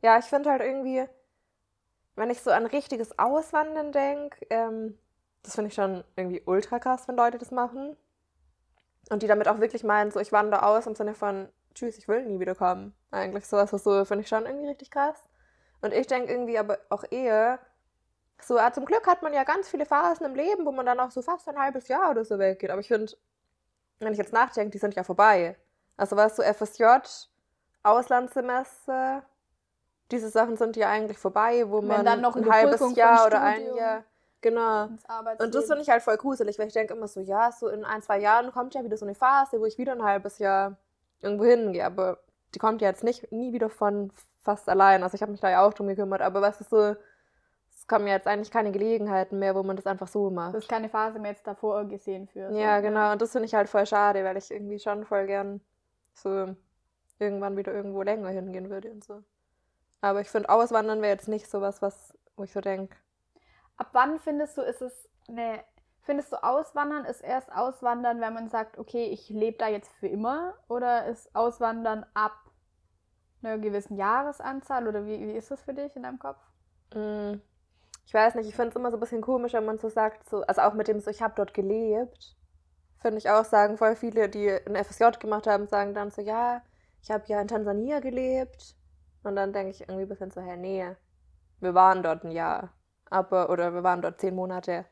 Ja, 0.00 0.18
ich 0.18 0.26
finde 0.26 0.50
halt 0.50 0.62
irgendwie, 0.62 1.04
wenn 2.14 2.30
ich 2.30 2.40
so 2.40 2.50
an 2.50 2.66
richtiges 2.66 3.18
Auswandern 3.18 3.92
denke, 3.92 4.46
ähm, 4.50 4.98
das 5.42 5.54
finde 5.56 5.68
ich 5.68 5.74
schon 5.74 6.04
irgendwie 6.16 6.42
ultra 6.46 6.78
krass, 6.78 7.08
wenn 7.08 7.16
Leute 7.16 7.38
das 7.38 7.50
machen. 7.50 7.96
Und 9.10 9.22
die 9.22 9.26
damit 9.26 9.48
auch 9.48 9.58
wirklich 9.60 9.82
meinen, 9.82 10.10
so 10.10 10.20
ich 10.20 10.32
wandere 10.32 10.64
aus 10.64 10.86
im 10.86 10.94
Sinne 10.94 11.14
von, 11.14 11.48
tschüss, 11.74 11.98
ich 11.98 12.08
will 12.08 12.24
nie 12.24 12.38
wiederkommen. 12.38 12.94
Eigentlich 13.10 13.46
sowas, 13.46 13.72
was 13.72 13.82
so 13.82 14.04
finde 14.04 14.22
ich 14.22 14.28
schon 14.28 14.46
irgendwie 14.46 14.68
richtig 14.68 14.90
krass. 14.90 15.18
Und 15.80 15.92
ich 15.92 16.06
denke 16.06 16.32
irgendwie 16.32 16.58
aber 16.58 16.78
auch 16.90 17.04
eher, 17.10 17.58
so, 18.40 18.56
ja, 18.56 18.72
zum 18.72 18.84
Glück 18.84 19.06
hat 19.06 19.22
man 19.22 19.32
ja 19.32 19.44
ganz 19.44 19.68
viele 19.68 19.86
Phasen 19.86 20.26
im 20.26 20.34
Leben, 20.34 20.66
wo 20.66 20.72
man 20.72 20.86
dann 20.86 20.98
auch 21.00 21.10
so 21.10 21.22
fast 21.22 21.48
ein 21.48 21.58
halbes 21.58 21.88
Jahr 21.88 22.10
oder 22.10 22.24
so 22.24 22.38
weggeht. 22.38 22.70
Aber 22.70 22.80
ich 22.80 22.88
finde, 22.88 23.12
wenn 24.00 24.12
ich 24.12 24.18
jetzt 24.18 24.32
nachdenke, 24.32 24.70
die 24.70 24.78
sind 24.78 24.94
ja 24.94 25.04
vorbei. 25.04 25.56
Also 25.96 26.16
was 26.16 26.36
so 26.36 26.42
FSJ, 26.42 26.84
Auslandssemester, 27.82 29.22
diese 30.10 30.28
Sachen 30.28 30.56
sind 30.56 30.76
ja 30.76 30.88
eigentlich 30.88 31.18
vorbei, 31.18 31.64
wo 31.68 31.80
Wenn 31.80 31.88
man 31.88 32.04
dann 32.04 32.20
noch 32.20 32.36
ein 32.36 32.50
halbes 32.50 32.76
Überbrückung 32.76 32.96
Jahr 32.96 33.26
oder 33.26 33.42
ein 33.42 33.74
Jahr. 33.76 34.04
Genau. 34.40 34.88
Und 35.38 35.54
das 35.54 35.66
finde 35.66 35.82
ich 35.82 35.88
halt 35.88 36.02
voll 36.02 36.16
gruselig, 36.16 36.58
weil 36.58 36.66
ich 36.66 36.72
denke 36.72 36.94
immer 36.94 37.06
so, 37.06 37.20
ja, 37.20 37.52
so 37.52 37.68
in 37.68 37.84
ein, 37.84 38.02
zwei 38.02 38.18
Jahren 38.18 38.50
kommt 38.50 38.74
ja 38.74 38.82
wieder 38.82 38.96
so 38.96 39.06
eine 39.06 39.14
Phase, 39.14 39.60
wo 39.60 39.66
ich 39.66 39.78
wieder 39.78 39.92
ein 39.92 40.02
halbes 40.02 40.38
Jahr 40.38 40.76
irgendwo 41.20 41.44
hingehe. 41.44 41.86
Aber 41.86 42.18
die 42.54 42.58
kommt 42.58 42.82
ja 42.82 42.88
jetzt 42.88 43.04
nicht 43.04 43.30
nie 43.30 43.52
wieder 43.52 43.70
von 43.70 44.12
fast 44.42 44.68
allein. 44.68 45.04
Also 45.04 45.14
ich 45.14 45.22
habe 45.22 45.30
mich 45.30 45.40
da 45.40 45.48
ja 45.48 45.64
auch 45.64 45.72
drum 45.72 45.86
gekümmert. 45.86 46.22
Aber 46.22 46.42
was 46.42 46.60
ist 46.60 46.70
so, 46.70 46.96
kommen 47.92 48.06
ja 48.06 48.14
jetzt 48.14 48.26
eigentlich 48.26 48.50
keine 48.50 48.72
Gelegenheiten 48.72 49.38
mehr, 49.38 49.54
wo 49.54 49.62
man 49.62 49.76
das 49.76 49.86
einfach 49.86 50.08
so 50.08 50.30
macht. 50.30 50.54
Das 50.54 50.64
ist 50.64 50.70
keine 50.70 50.88
Phase 50.88 51.18
mehr 51.18 51.32
jetzt 51.32 51.46
davor 51.46 51.84
gesehen 51.84 52.26
für. 52.26 52.50
so. 52.50 52.58
Ja, 52.58 52.80
genau. 52.80 53.12
Und 53.12 53.20
das 53.20 53.32
finde 53.32 53.44
ich 53.44 53.54
halt 53.54 53.68
voll 53.68 53.84
schade, 53.84 54.24
weil 54.24 54.38
ich 54.38 54.50
irgendwie 54.50 54.78
schon 54.78 55.04
voll 55.04 55.26
gern 55.26 55.60
so 56.14 56.56
irgendwann 57.18 57.58
wieder 57.58 57.74
irgendwo 57.74 58.00
länger 58.00 58.30
hingehen 58.30 58.70
würde 58.70 58.90
und 58.90 59.04
so. 59.04 59.22
Aber 60.00 60.22
ich 60.22 60.30
finde, 60.30 60.48
Auswandern 60.48 61.02
wäre 61.02 61.12
jetzt 61.12 61.28
nicht 61.28 61.50
sowas, 61.50 61.82
was, 61.82 62.16
wo 62.34 62.44
ich 62.44 62.52
so 62.52 62.62
denke. 62.62 62.96
Ab 63.76 63.90
wann 63.92 64.18
findest 64.18 64.56
du, 64.56 64.62
ist 64.62 64.80
es 64.80 65.06
eine. 65.28 65.62
Findest 66.00 66.32
du 66.32 66.42
Auswandern 66.42 67.04
ist 67.04 67.20
erst 67.20 67.52
Auswandern, 67.52 68.22
wenn 68.22 68.32
man 68.32 68.48
sagt, 68.48 68.78
okay, 68.78 69.04
ich 69.04 69.28
lebe 69.28 69.58
da 69.58 69.68
jetzt 69.68 69.92
für 69.92 70.08
immer? 70.08 70.54
Oder 70.66 71.06
ist 71.06 71.32
Auswandern 71.36 72.06
ab 72.14 72.32
einer 73.42 73.58
gewissen 73.58 73.98
Jahresanzahl? 73.98 74.88
Oder 74.88 75.04
wie, 75.04 75.20
wie 75.28 75.32
ist 75.32 75.50
das 75.50 75.62
für 75.62 75.74
dich 75.74 75.94
in 75.94 76.04
deinem 76.04 76.18
Kopf? 76.18 76.38
mm, 76.94 77.34
Ich 78.04 78.14
weiß 78.14 78.34
nicht, 78.34 78.48
ich 78.48 78.54
finde 78.56 78.70
es 78.70 78.76
immer 78.76 78.90
so 78.90 78.96
ein 78.96 79.00
bisschen 79.00 79.20
komisch, 79.22 79.52
wenn 79.54 79.64
man 79.64 79.78
so 79.78 79.88
sagt, 79.88 80.28
so, 80.28 80.42
also 80.42 80.60
auch 80.62 80.74
mit 80.74 80.88
dem 80.88 81.00
so, 81.00 81.10
ich 81.10 81.22
habe 81.22 81.34
dort 81.36 81.54
gelebt. 81.54 82.36
Finde 83.00 83.18
ich 83.18 83.30
auch, 83.30 83.44
sagen 83.44 83.78
voll 83.78 83.96
viele, 83.96 84.28
die 84.28 84.50
ein 84.50 84.76
FSJ 84.76 85.18
gemacht 85.18 85.46
haben, 85.46 85.66
sagen 85.66 85.94
dann 85.94 86.10
so, 86.10 86.20
ja, 86.22 86.62
ich 87.02 87.10
habe 87.10 87.24
ja 87.26 87.40
in 87.40 87.48
Tansania 87.48 88.00
gelebt. 88.00 88.76
Und 89.24 89.36
dann 89.36 89.52
denke 89.52 89.70
ich 89.70 89.80
irgendwie 89.82 90.02
ein 90.02 90.08
bisschen 90.08 90.30
so, 90.30 90.40
hä, 90.40 90.56
nee, 90.56 90.86
wir 91.60 91.74
waren 91.74 92.02
dort 92.02 92.24
ein 92.24 92.32
Jahr. 92.32 92.70
Aber, 93.10 93.50
oder 93.50 93.72
wir 93.72 93.82
waren 93.82 94.02
dort 94.02 94.20
zehn 94.20 94.34
Monate. 94.34 94.84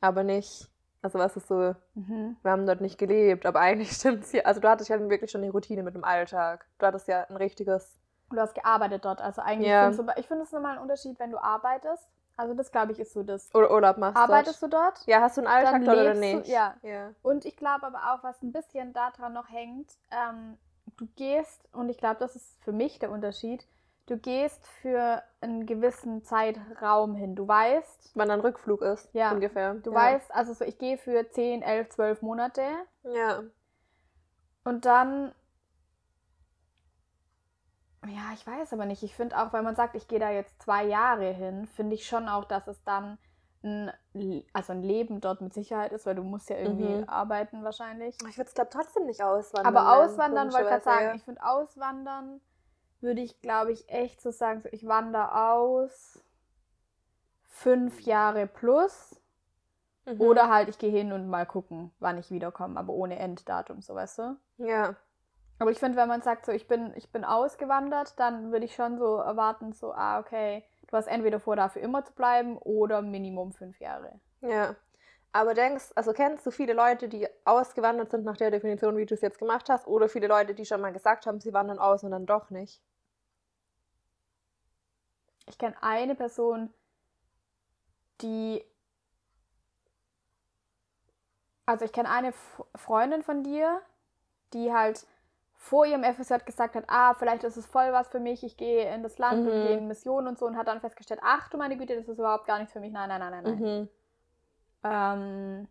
Aber 0.00 0.24
nicht, 0.24 0.70
also 1.02 1.18
was 1.18 1.36
ist 1.36 1.48
so, 1.48 1.74
Mhm. 1.94 2.36
wir 2.42 2.50
haben 2.50 2.66
dort 2.66 2.80
nicht 2.80 2.98
gelebt, 2.98 3.46
aber 3.46 3.60
eigentlich 3.60 3.90
stimmt's 3.96 4.30
hier. 4.30 4.46
Also 4.46 4.60
du 4.60 4.68
hattest 4.68 4.88
ja 4.90 4.98
wirklich 5.08 5.30
schon 5.30 5.42
eine 5.42 5.50
Routine 5.52 5.82
mit 5.82 5.94
dem 5.94 6.04
Alltag. 6.04 6.66
Du 6.78 6.86
hattest 6.86 7.08
ja 7.08 7.24
ein 7.28 7.36
richtiges, 7.36 7.98
Du 8.30 8.36
hast 8.38 8.54
gearbeitet 8.54 9.04
dort. 9.06 9.22
Also 9.22 9.40
eigentlich, 9.40 9.68
Ja. 9.70 9.88
ich 10.16 10.26
finde 10.26 10.44
es 10.44 10.52
nochmal 10.52 10.76
ein 10.76 10.82
Unterschied, 10.82 11.18
wenn 11.18 11.30
du 11.30 11.38
arbeitest. 11.38 12.04
Also 12.38 12.54
das, 12.54 12.70
glaube 12.70 12.92
ich, 12.92 13.00
ist 13.00 13.12
so 13.12 13.22
das. 13.24 13.52
oder 13.54 13.70
Urlaub 13.70 13.98
machst 13.98 14.16
Arbeitest 14.16 14.62
dort. 14.62 14.72
du 14.72 14.76
dort? 14.76 15.06
Ja, 15.06 15.20
hast 15.20 15.36
du 15.36 15.40
einen 15.42 15.48
Alltag 15.48 15.84
dort 15.84 15.96
oder 15.98 16.14
lebst 16.14 16.22
du- 16.22 16.36
nicht? 16.38 16.48
ja. 16.48 16.74
ja. 16.82 17.10
Und 17.22 17.44
ich 17.44 17.56
glaube 17.56 17.84
aber 17.86 17.98
auch, 18.14 18.22
was 18.22 18.40
ein 18.42 18.52
bisschen 18.52 18.92
daran 18.92 19.32
noch 19.32 19.48
hängt, 19.50 19.90
ähm, 20.12 20.56
du 20.96 21.06
gehst, 21.16 21.60
und 21.72 21.88
ich 21.88 21.98
glaube, 21.98 22.16
das 22.20 22.36
ist 22.36 22.56
für 22.62 22.72
mich 22.72 22.98
der 23.00 23.10
Unterschied, 23.10 23.66
du 24.06 24.16
gehst 24.16 24.66
für 24.80 25.22
einen 25.40 25.66
gewissen 25.66 26.24
Zeitraum 26.24 27.14
hin. 27.16 27.34
Du 27.34 27.46
weißt, 27.46 28.12
Wann 28.14 28.30
ein 28.30 28.40
Rückflug 28.40 28.82
ist, 28.82 29.12
Ja. 29.14 29.32
ungefähr. 29.32 29.74
du 29.74 29.90
ja. 29.90 29.96
weißt, 29.96 30.32
also 30.32 30.54
so, 30.54 30.64
ich 30.64 30.78
gehe 30.78 30.96
für 30.96 31.28
10, 31.30 31.62
11, 31.62 31.90
12 31.90 32.22
Monate 32.22 32.62
Ja. 33.02 33.42
und 34.64 34.84
dann, 34.84 35.32
ja, 38.06 38.32
ich 38.34 38.46
weiß 38.46 38.72
aber 38.72 38.86
nicht. 38.86 39.02
Ich 39.02 39.14
finde 39.14 39.38
auch, 39.38 39.52
wenn 39.52 39.64
man 39.64 39.76
sagt, 39.76 39.94
ich 39.94 40.08
gehe 40.08 40.18
da 40.20 40.30
jetzt 40.30 40.62
zwei 40.62 40.84
Jahre 40.84 41.32
hin, 41.32 41.66
finde 41.66 41.94
ich 41.94 42.06
schon 42.06 42.28
auch, 42.28 42.44
dass 42.44 42.66
es 42.68 42.82
dann 42.84 43.18
ein, 43.64 43.92
also 44.52 44.72
ein 44.72 44.82
Leben 44.82 45.20
dort 45.20 45.40
mit 45.40 45.52
Sicherheit 45.52 45.92
ist, 45.92 46.06
weil 46.06 46.14
du 46.14 46.22
musst 46.22 46.48
ja 46.48 46.56
irgendwie 46.56 47.02
Mhm. 47.02 47.08
arbeiten 47.08 47.64
wahrscheinlich. 47.64 48.16
Ich 48.28 48.38
würde 48.38 48.48
es, 48.48 48.54
glaube 48.54 48.70
trotzdem 48.70 49.06
nicht 49.06 49.22
auswandern. 49.22 49.76
Aber 49.76 49.96
auswandern 49.96 50.52
wollte 50.52 50.62
ich 50.62 50.68
gerade 50.68 50.84
sagen, 50.84 51.16
ich 51.16 51.24
finde 51.24 51.42
auswandern 51.44 52.40
würde 53.00 53.20
ich, 53.20 53.40
glaube 53.40 53.72
ich, 53.72 53.88
echt 53.88 54.20
so 54.20 54.30
sagen, 54.30 54.60
so, 54.60 54.68
ich 54.72 54.86
wandere 54.86 55.50
aus 55.50 56.20
fünf 57.46 58.00
Jahre 58.02 58.46
plus. 58.46 59.20
Mhm. 60.06 60.20
oder 60.20 60.48
halt 60.48 60.68
ich 60.68 60.78
gehe 60.78 60.90
hin 60.90 61.12
und 61.12 61.28
mal 61.28 61.44
gucken, 61.46 61.90
wann 61.98 62.18
ich 62.18 62.30
wiederkomme, 62.30 62.78
aber 62.78 62.92
ohne 62.94 63.18
Enddatum, 63.18 63.82
so 63.82 63.94
weißt 63.94 64.18
du. 64.18 64.36
Ja. 64.58 64.96
Aber 65.58 65.70
ich 65.70 65.78
finde, 65.78 65.98
wenn 65.98 66.08
man 66.08 66.22
sagt, 66.22 66.46
so 66.46 66.52
ich 66.52 66.68
bin, 66.68 66.92
ich 66.96 67.10
bin 67.10 67.24
ausgewandert, 67.24 68.18
dann 68.18 68.52
würde 68.52 68.64
ich 68.64 68.74
schon 68.74 68.98
so 68.98 69.16
erwarten, 69.16 69.72
so, 69.72 69.92
ah, 69.92 70.20
okay, 70.20 70.64
du 70.86 70.96
hast 70.96 71.08
entweder 71.08 71.40
vor, 71.40 71.56
da 71.56 71.68
für 71.68 71.80
immer 71.80 72.04
zu 72.04 72.12
bleiben 72.12 72.58
oder 72.58 73.02
Minimum 73.02 73.52
fünf 73.52 73.80
Jahre. 73.80 74.20
Ja. 74.40 74.76
Aber 75.32 75.54
denkst, 75.54 75.92
also 75.94 76.12
kennst 76.12 76.46
du 76.46 76.50
viele 76.50 76.72
Leute, 76.72 77.08
die 77.08 77.28
ausgewandert 77.44 78.10
sind 78.10 78.24
nach 78.24 78.36
der 78.36 78.50
Definition, 78.50 78.96
wie 78.96 79.04
du 79.04 79.14
es 79.14 79.20
jetzt 79.20 79.38
gemacht 79.38 79.68
hast, 79.68 79.86
oder 79.86 80.08
viele 80.08 80.26
Leute, 80.26 80.54
die 80.54 80.64
schon 80.64 80.80
mal 80.80 80.92
gesagt 80.92 81.26
haben, 81.26 81.40
sie 81.40 81.52
wandern 81.52 81.78
aus 81.78 82.02
und 82.02 82.12
dann 82.12 82.24
doch 82.24 82.50
nicht? 82.50 82.80
Ich 85.46 85.58
kenne 85.58 85.76
eine 85.82 86.14
Person, 86.14 86.72
die. 88.20 88.64
Also 91.66 91.84
ich 91.84 91.92
kenne 91.92 92.10
eine 92.10 92.32
Freundin 92.74 93.22
von 93.22 93.44
dir, 93.44 93.82
die 94.54 94.72
halt 94.72 95.06
vor 95.58 95.84
ihrem 95.86 96.04
FSJ 96.04 96.36
gesagt 96.46 96.74
hat, 96.76 96.84
ah, 96.88 97.14
vielleicht 97.14 97.44
ist 97.44 97.56
es 97.58 97.66
voll 97.66 97.92
was 97.92 98.08
für 98.08 98.20
mich, 98.20 98.44
ich 98.44 98.56
gehe 98.56 98.92
in 98.94 99.02
das 99.02 99.18
Land 99.18 99.46
und 99.46 99.50
Mhm. 99.54 99.62
gehe 99.62 99.76
in 99.76 99.88
Mission 99.88 100.26
und 100.26 100.38
so 100.38 100.46
und 100.46 100.56
hat 100.56 100.68
dann 100.68 100.80
festgestellt, 100.80 101.20
ach 101.22 101.50
du 101.50 101.58
meine 101.58 101.76
Güte, 101.76 101.96
das 101.96 102.08
ist 102.08 102.18
überhaupt 102.18 102.46
gar 102.46 102.58
nichts 102.58 102.72
für 102.72 102.80
mich. 102.80 102.92
Nein, 102.92 103.08
nein, 103.10 103.20
nein, 103.20 103.32
nein, 103.32 103.44
nein. 103.44 103.60
Mhm. 103.60 103.88
Ähm, 104.84 105.68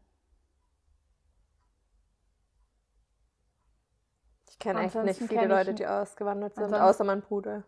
Ich 4.49 4.59
kenne 4.59 4.81
echt 4.85 4.95
nicht 5.03 5.19
viele 5.21 5.47
Leute, 5.47 5.73
die 5.73 5.87
ausgewandert 5.87 6.53
sind, 6.55 6.73
außer 6.73 7.03
mein 7.03 7.21
Bruder. 7.21 7.63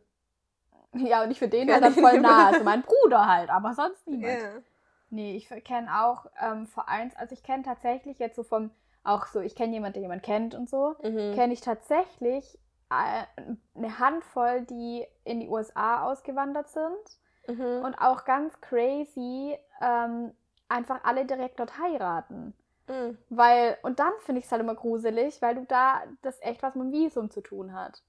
ja, 0.93 1.23
und 1.23 1.31
ich 1.31 1.39
für 1.39 1.47
den 1.47 1.67
Ja, 1.69 1.79
dann 1.79 1.93
voll 1.93 2.19
nah. 2.19 2.47
Also 2.47 2.63
mein 2.63 2.81
Bruder 2.83 3.27
halt, 3.27 3.49
aber 3.49 3.73
sonst 3.73 4.07
niemand. 4.07 4.41
Ja. 4.41 4.61
Nee, 5.11 5.35
ich 5.35 5.47
kenne 5.63 6.03
auch 6.03 6.27
ähm, 6.39 6.67
Vereins, 6.67 7.15
also 7.15 7.33
ich 7.33 7.41
kenne 7.43 7.63
tatsächlich 7.63 8.19
jetzt 8.19 8.35
so 8.35 8.43
vom, 8.43 8.69
auch 9.03 9.27
so, 9.27 9.39
ich 9.39 9.55
kenne 9.55 9.73
jemanden, 9.73 9.93
der 9.93 10.01
jemanden 10.03 10.25
kennt 10.25 10.55
und 10.55 10.69
so, 10.69 10.95
Mhm. 11.03 11.33
kenne 11.33 11.53
ich 11.53 11.61
tatsächlich 11.61 12.59
äh, 12.89 13.23
eine 13.75 13.99
Handvoll, 13.99 14.61
die 14.61 15.05
in 15.23 15.39
die 15.39 15.47
USA 15.47 16.03
ausgewandert 16.03 16.69
sind 16.69 17.19
Mhm. 17.47 17.83
und 17.83 17.95
auch 17.95 18.25
ganz 18.25 18.59
crazy 18.61 19.57
ähm, 19.81 20.33
einfach 20.67 21.03
alle 21.03 21.25
direkt 21.25 21.59
dort 21.59 21.79
heiraten. 21.79 22.53
Mhm. 22.87 23.17
Weil, 23.29 23.77
und 23.83 23.99
dann 23.99 24.13
finde 24.19 24.39
ich 24.39 24.45
es 24.45 24.51
halt 24.51 24.61
immer 24.61 24.75
gruselig, 24.75 25.41
weil 25.41 25.55
du 25.55 25.65
da 25.65 26.01
das 26.21 26.39
echt 26.41 26.63
was 26.63 26.75
mit 26.75 26.85
dem 26.85 26.91
Visum 26.91 27.29
zu 27.29 27.41
tun 27.41 27.73
hat. 27.73 28.01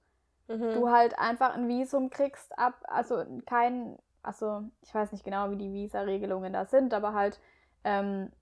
Mhm. 0.48 0.72
Du 0.72 0.90
halt 0.90 1.18
einfach 1.18 1.54
ein 1.54 1.68
Visum 1.68 2.10
kriegst 2.10 2.58
ab, 2.58 2.74
also 2.88 3.24
kein, 3.46 3.98
also 4.22 4.62
ich 4.82 4.94
weiß 4.94 5.12
nicht 5.12 5.24
genau, 5.24 5.50
wie 5.50 5.56
die 5.56 5.72
Visa-Regelungen 5.72 6.52
da 6.52 6.64
sind, 6.66 6.92
aber 6.94 7.14
halt, 7.14 7.38
ähm, 7.84 8.32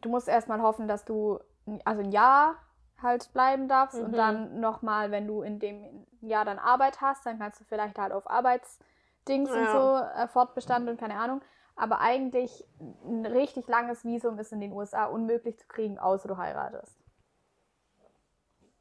du 0.00 0.08
musst 0.08 0.28
erstmal 0.28 0.60
hoffen, 0.60 0.88
dass 0.88 1.04
du, 1.04 1.38
also 1.84 2.02
ein 2.02 2.12
Jahr 2.12 2.56
halt 3.02 3.32
bleiben 3.32 3.68
darfst 3.68 4.00
und 4.00 4.12
Mhm. 4.12 4.16
dann 4.16 4.60
nochmal, 4.60 5.10
wenn 5.10 5.26
du 5.26 5.42
in 5.42 5.58
dem 5.58 6.06
Jahr 6.20 6.44
dann 6.44 6.58
Arbeit 6.58 7.00
hast, 7.00 7.26
dann 7.26 7.38
kannst 7.38 7.60
du 7.60 7.64
vielleicht 7.64 7.98
halt 7.98 8.12
auf 8.12 8.28
Arbeitsdings 8.30 9.54
und 9.54 9.54
Ja. 9.54 9.70
so, 9.70 9.96
äh, 9.96 10.28
Fortbestand 10.28 10.88
und 10.88 10.98
keine 10.98 11.18
Ahnung. 11.18 11.42
Aber 11.76 12.00
eigentlich 12.00 12.64
ein 13.04 13.26
richtig 13.26 13.68
langes 13.68 14.04
Visum 14.04 14.38
ist 14.38 14.52
in 14.52 14.60
den 14.60 14.72
USA 14.72 15.06
unmöglich 15.06 15.58
zu 15.58 15.66
kriegen, 15.68 15.98
außer 15.98 16.28
du 16.28 16.38
heiratest. 16.38 16.98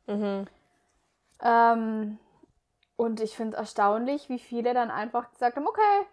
Mhm. 0.07 0.45
Ähm, 1.41 2.19
und 2.97 3.19
ich 3.21 3.35
finde 3.35 3.55
es 3.57 3.59
erstaunlich, 3.59 4.29
wie 4.29 4.39
viele 4.39 4.73
dann 4.73 4.91
einfach 4.91 5.31
gesagt 5.31 5.55
haben, 5.57 5.67
okay. 5.67 6.05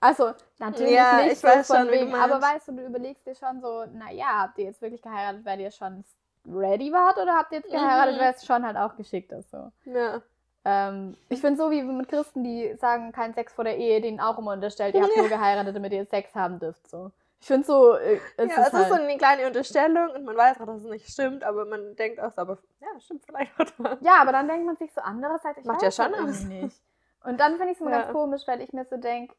Also, 0.00 0.32
natürlich 0.58 0.92
Ja, 0.92 1.16
nicht 1.22 1.32
ich 1.32 1.38
so 1.40 1.48
weiß 1.48 1.66
von 1.66 1.76
schon, 1.76 1.90
wegen, 1.90 2.14
aber 2.14 2.40
weißt 2.40 2.68
du, 2.68 2.72
du 2.72 2.86
überlegst 2.86 3.26
dir 3.26 3.34
schon 3.34 3.60
so, 3.60 3.84
naja, 3.92 4.42
habt 4.42 4.58
ihr 4.58 4.66
jetzt 4.66 4.80
wirklich 4.80 5.02
geheiratet, 5.02 5.44
weil 5.44 5.60
ihr 5.60 5.70
schon 5.72 6.04
ready 6.48 6.92
wart 6.92 7.18
oder 7.18 7.34
habt 7.36 7.52
ihr 7.52 7.58
jetzt 7.58 7.70
geheiratet, 7.70 8.14
Mhm. 8.16 8.20
weil 8.20 8.32
es 8.34 8.46
schon 8.46 8.64
halt 8.64 8.76
auch 8.76 8.96
geschickt 8.96 9.32
ist 9.32 9.50
so. 9.50 9.70
Ja. 9.86 10.22
Ähm, 10.64 11.16
ich 11.28 11.40
finde 11.40 11.56
so 11.60 11.70
wie 11.70 11.82
mit 11.82 12.08
Christen, 12.08 12.44
die 12.44 12.74
sagen, 12.80 13.10
kein 13.12 13.34
Sex 13.34 13.52
vor 13.52 13.64
der 13.64 13.76
Ehe, 13.78 14.00
denen 14.00 14.20
auch 14.20 14.38
immer 14.38 14.52
unterstellt, 14.52 14.94
ihr 14.94 15.02
habt 15.02 15.12
nur 15.16 15.28
geheiratet, 15.28 15.74
damit 15.74 15.92
ihr 15.92 16.04
Sex 16.06 16.34
haben 16.34 16.58
dürft. 16.60 16.88
So. 16.88 17.10
Ich 17.40 17.46
finde 17.46 17.66
so, 17.66 17.94
äh, 17.94 18.20
es 18.36 18.50
ja, 18.50 18.60
ist 18.62 18.66
es 18.68 18.72
halt, 18.74 18.82
ist 18.84 18.88
so 18.96 19.02
eine 19.02 19.16
kleine 19.16 19.46
Unterstellung 19.46 20.10
und 20.10 20.24
man 20.24 20.36
weiß 20.36 20.60
auch, 20.60 20.66
dass 20.66 20.78
es 20.82 20.84
nicht 20.90 21.08
stimmt, 21.08 21.42
aber 21.44 21.64
man 21.64 21.96
denkt 21.96 22.20
auch 22.20 22.32
so, 22.32 22.40
aber 22.42 22.58
ja, 22.80 22.88
stimmt 23.00 23.24
vielleicht 23.26 23.52
auch. 23.60 23.96
Ja, 24.00 24.20
aber 24.20 24.32
dann 24.32 24.48
denkt 24.48 24.66
man 24.66 24.76
sich 24.76 24.92
so 24.92 25.00
andererseits, 25.00 25.58
ich 25.58 25.64
Macht 25.64 25.82
weiß 25.82 25.96
ja 25.96 26.04
schon 26.04 26.14
irgendwie 26.14 26.62
nicht. 26.62 26.80
Und 27.24 27.38
dann 27.40 27.52
finde 27.56 27.72
ich 27.72 27.76
es 27.76 27.80
immer 27.80 27.90
Ja. 27.90 28.00
ganz 28.02 28.12
komisch, 28.12 28.42
weil 28.46 28.60
ich 28.60 28.72
mir 28.72 28.84
so 28.84 28.96
denke, 28.96 29.34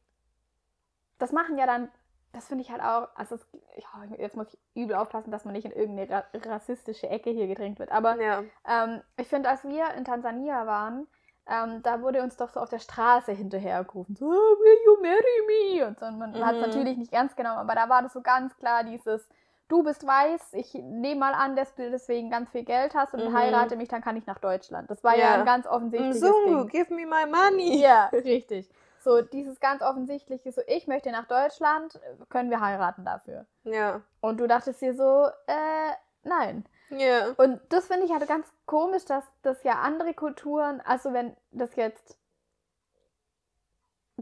das 1.20 1.32
machen 1.32 1.57
ja 1.57 1.65
dann, 1.65 1.89
das 2.34 2.47
finde 2.47 2.63
ich 2.63 2.72
halt 2.72 2.82
auch, 2.82 3.09
also 3.15 3.36
es, 3.36 3.47
ja, 3.78 4.15
jetzt 4.17 4.36
muss 4.36 4.47
ich 4.53 4.59
übel 4.76 4.95
aufpassen, 4.95 5.32
dass 5.32 5.45
man 5.45 5.53
nicht 5.53 5.65
in 5.65 5.72
irgendeine 5.72 6.09
ra 6.09 6.24
rassistische 6.34 7.09
Ecke 7.09 7.30
hier 7.32 7.47
gedrängt 7.47 7.80
wird. 7.80 7.91
Aber 7.91 8.17
Ja. 8.20 8.43
ähm, 8.67 9.01
ich 9.17 9.28
finde, 9.28 9.49
als 9.49 9.63
wir 9.63 9.93
in 9.95 10.05
Tansania 10.05 10.65
waren, 10.65 11.07
ähm, 11.47 11.82
da 11.82 12.01
wurde 12.01 12.22
uns 12.22 12.38
doch 12.38 12.49
so 12.49 12.59
auf 12.59 12.70
der 12.70 12.78
Straße 12.80 13.32
hinterhergerufen, 13.32 14.15
so, 14.15 14.26
"Oh, 14.26 14.30
will 14.32 14.78
you 14.86 15.01
marry 15.01 15.80
me? 15.80 15.88
Und 15.88 15.99
so, 15.99 16.05
und 16.05 16.20
man 16.20 16.34
hat 16.45 16.55
es 16.55 16.61
Mhm. 16.61 16.67
natürlich 16.67 16.97
nicht 16.97 17.13
ernst 17.13 17.36
genommen, 17.36 17.57
aber 17.57 17.74
da 17.74 17.89
war 17.89 18.03
das 18.03 18.13
so 18.13 18.22
ganz 18.22 18.55
klar 18.57 18.84
dieses, 18.84 19.28
du 19.67 19.82
bist 19.84 20.05
weiß, 20.05 20.53
ich 20.53 20.74
nehme 20.76 21.20
mal 21.22 21.34
an, 21.34 21.55
dass 21.55 21.74
du 21.74 21.89
deswegen 21.89 22.30
ganz 22.30 22.51
viel 22.51 22.63
Geld 22.63 22.93
hast 22.93 23.15
und 23.15 23.26
Mhm. 23.26 23.34
heirate 23.36 23.76
mich, 23.78 23.88
dann 23.89 24.01
kann 24.03 24.15
ich 24.17 24.28
nach 24.28 24.38
Deutschland. 24.39 24.89
Das 24.91 25.03
war 25.03 25.15
ja, 25.15 25.34
Ja. 25.34 25.39
ein 25.39 25.45
ganz 25.45 25.65
offensichtliches 25.65 26.22
Mzungu, 26.22 26.65
Ding. 26.65 26.67
give 26.70 26.93
me 26.93 27.05
my 27.07 27.26
money. 27.26 27.82
Ja, 27.82 28.07
richtig. 28.13 28.70
So 29.02 29.22
dieses 29.22 29.60
ganz 29.60 29.82
offensichtliche, 29.82 30.52
so 30.52 30.62
ich 30.68 30.88
möchte 30.88 31.12
nach 31.12 31.28
Deutschland, 31.28 32.00
können 32.30 32.50
wir 32.50 32.62
heiraten 32.62 33.06
dafür. 33.06 33.45
Ja. 33.64 34.02
Und 34.22 34.39
du 34.39 34.47
dachtest 34.47 34.82
dir 34.82 34.93
so, 34.93 35.28
äh, 35.47 35.91
nein. 36.24 36.66
Ja. 36.89 37.32
Und 37.38 37.62
das 37.70 37.88
finde 37.88 38.06
ich 38.06 38.12
halt 38.12 38.28
ganz 38.28 38.52
komisch, 38.66 39.06
dass 39.06 39.24
das 39.41 39.64
ja 39.64 39.74
andere 39.74 40.14
Kulturen, 40.14 40.82
also 40.82 41.14
wenn 41.14 41.36
das 41.52 41.76
jetzt 41.76 42.18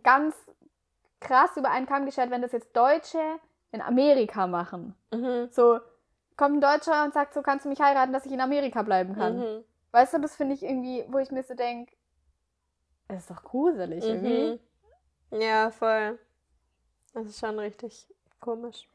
ganz 0.03 0.35
krass 1.19 1.55
über 1.57 1.71
einen 1.71 1.87
Kamm 1.87 2.05
geschert, 2.05 2.29
wenn 2.29 2.41
das 2.41 2.51
jetzt 2.51 2.75
Deutsche 2.75 3.39
in 3.71 3.81
Amerika 3.81 4.47
machen. 4.47 4.95
Mhm. 5.11 5.49
So, 5.51 5.79
kommt 6.35 6.57
ein 6.57 6.61
Deutscher 6.61 7.03
und 7.03 7.13
sagt, 7.13 7.33
so 7.33 7.41
kannst 7.41 7.65
du 7.65 7.69
mich 7.69 7.81
heiraten, 7.81 8.13
dass 8.13 8.25
ich 8.25 8.31
in 8.31 8.41
Amerika 8.41 8.83
bleiben 8.83 9.15
kann. 9.15 9.39
Mhm. 9.39 9.63
Weißt 9.91 10.13
du, 10.13 10.19
das 10.19 10.35
finde 10.35 10.53
ich 10.53 10.63
irgendwie, 10.63 11.05
wo 11.07 11.17
ich 11.17 11.31
mir 11.31 11.43
so 11.43 11.55
denke, 11.55 11.95
das 13.07 13.19
ist 13.19 13.31
doch 13.31 13.43
gruselig 13.43 14.03
irgendwie. 14.03 14.59
Ja, 15.31 15.71
voll. 15.71 16.19
Das 17.13 17.25
ist 17.25 17.39
schon 17.39 17.59
richtig 17.59 18.07
komisch. 18.39 18.87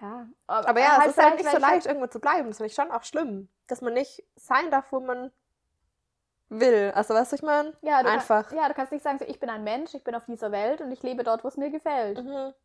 Ja. 0.00 0.26
Aber 0.46 0.80
ja, 0.80 0.98
es 1.02 1.08
ist 1.16 1.22
halt 1.22 1.36
nicht 1.36 1.50
so 1.50 1.58
leicht, 1.58 1.86
irgendwo 1.86 2.06
zu 2.06 2.20
bleiben. 2.20 2.48
Das 2.48 2.58
finde 2.58 2.68
ich 2.68 2.74
schon 2.74 2.90
auch 2.90 3.04
schlimm. 3.04 3.48
Dass 3.68 3.80
man 3.80 3.94
nicht 3.94 4.22
sein 4.36 4.70
darf, 4.70 4.92
wo 4.92 5.00
man 5.00 5.32
will. 6.48 6.92
Also, 6.94 7.14
weißt 7.14 7.32
du, 7.32 7.36
ich 7.36 7.42
meine? 7.42 7.74
Ja, 7.82 7.98
Einfach. 7.98 8.48
Kann, 8.48 8.58
ja, 8.58 8.68
du 8.68 8.74
kannst 8.74 8.92
nicht 8.92 9.02
sagen, 9.02 9.18
so, 9.18 9.24
ich 9.24 9.40
bin 9.40 9.50
ein 9.50 9.64
Mensch, 9.64 9.94
ich 9.94 10.04
bin 10.04 10.14
auf 10.14 10.24
dieser 10.26 10.52
Welt 10.52 10.80
und 10.80 10.90
ich 10.92 11.02
lebe 11.02 11.24
dort, 11.24 11.44
wo 11.44 11.48
es 11.48 11.56
mir 11.56 11.70
gefällt. 11.70 12.22
Mhm. 12.24 12.52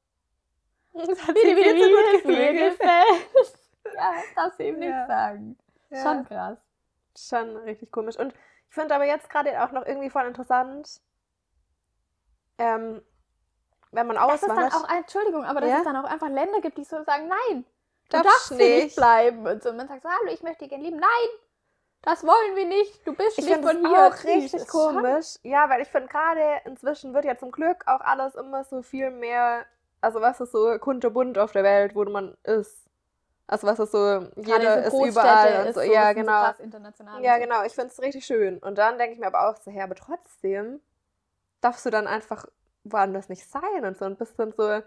Das 0.95 1.07
hat 1.27 1.35
sie 1.35 1.55
viel 1.55 1.81
zu 1.81 1.89
gut 1.89 2.11
geflügelt. 2.13 2.77
gefällt. 2.79 3.57
ja, 3.95 4.13
das 4.35 4.59
eben 4.59 4.79
Ja. 4.79 4.89
nicht 4.99 5.07
sagen. 5.07 5.57
Ja. 5.89 6.03
Schon 6.03 6.25
krass. 6.25 6.57
Schon 7.17 7.57
richtig 7.57 7.91
komisch. 7.91 8.15
Und 8.15 8.31
ich 8.69 8.75
finde 8.75 8.93
aber 8.93 9.05
jetzt 9.05 9.27
gerade 9.27 9.63
auch 9.63 9.71
noch 9.71 9.87
irgendwie 9.87 10.11
voll 10.11 10.27
interessant, 10.27 11.01
ähm, 12.57 13.01
wenn 13.91 14.07
man 14.07 14.15
Dass 14.15 14.35
es 14.35 14.41
dann 14.41 14.51
auswandert. 14.51 14.73
auch, 14.75 14.95
Entschuldigung, 14.97 15.45
aber 15.45 15.61
dass 15.61 15.69
Ja? 15.69 15.77
es 15.79 15.83
dann 15.83 15.95
auch 15.95 16.03
einfach 16.09 16.29
Länder 16.29 16.61
gibt, 16.61 16.77
die 16.77 16.83
so 16.83 17.03
sagen, 17.03 17.27
nein, 17.27 17.65
du 18.09 18.17
Darfst 18.17 18.25
darfst 18.25 18.51
nicht 18.51 18.83
nicht. 18.83 18.95
bleiben. 18.95 19.45
Und 19.47 19.61
so, 19.63 19.69
und 19.69 19.77
man 19.77 19.87
sagt 19.87 20.01
so, 20.03 20.09
hallo, 20.09 20.31
ich 20.33 20.41
möchte 20.43 20.67
gerne 20.67 20.83
leben. 20.83 20.97
Nein, 20.97 21.29
das 22.01 22.23
wollen 22.25 22.55
wir 22.55 22.65
nicht. 22.65 23.05
Du 23.07 23.13
bist 23.13 23.37
Ich 23.37 23.45
nicht 23.45 23.55
von 23.63 23.81
das 23.83 23.91
hier. 23.91 24.07
auch 24.07 24.23
richtig 24.23 24.51
Das 24.51 24.61
ist 24.63 24.71
schon- 24.71 24.95
komisch. 24.95 25.25
Ja, 25.43 25.69
weil 25.69 25.81
ich 25.81 25.87
finde 25.89 26.07
gerade 26.09 26.61
inzwischen 26.65 27.13
wird 27.13 27.25
ja 27.25 27.37
zum 27.37 27.51
Glück 27.51 27.83
auch 27.87 28.01
alles 28.01 28.35
immer 28.35 28.63
so 28.63 28.81
viel 28.81 29.09
mehr, 29.11 29.65
also 30.01 30.19
was 30.21 30.41
ist 30.41 30.51
so 30.51 30.77
kunterbunt 30.79 31.37
auf 31.37 31.51
der 31.51 31.63
Welt, 31.63 31.95
wo 31.95 32.03
man 32.05 32.35
ist. 32.43 32.79
Also 33.45 33.67
was 33.67 33.77
ist 33.77 33.91
so, 33.91 34.25
jeder 34.37 34.83
ist 34.85 34.93
überall 34.93 35.61
und 35.61 35.67
ist 35.67 35.75
so. 35.75 35.81
so, 35.81 35.91
Ja, 35.91 36.13
das 36.13 36.15
genau. 36.15 36.45
So 36.97 37.21
Ja, 37.21 37.35
so. 37.35 37.41
genau. 37.41 37.63
Ich 37.63 37.73
finde 37.73 37.89
es 37.91 38.01
richtig 38.01 38.25
schön. 38.25 38.57
Und 38.59 38.77
dann 38.77 38.97
denke 38.97 39.13
ich 39.13 39.19
mir 39.19 39.27
aber 39.27 39.49
auch 39.49 39.57
so, 39.57 39.69
ja, 39.69 39.83
aber 39.83 39.95
trotzdem 39.95 40.81
darfst 41.63 41.85
du 41.85 41.89
dann 41.89 42.07
einfach 42.07 42.45
woanders 42.83 43.29
nicht 43.29 43.49
sein 43.49 43.85
und 43.85 43.97
so 43.97 44.05
und 44.05 44.17
bist 44.17 44.37
dann 44.39 44.51
so 44.51 44.81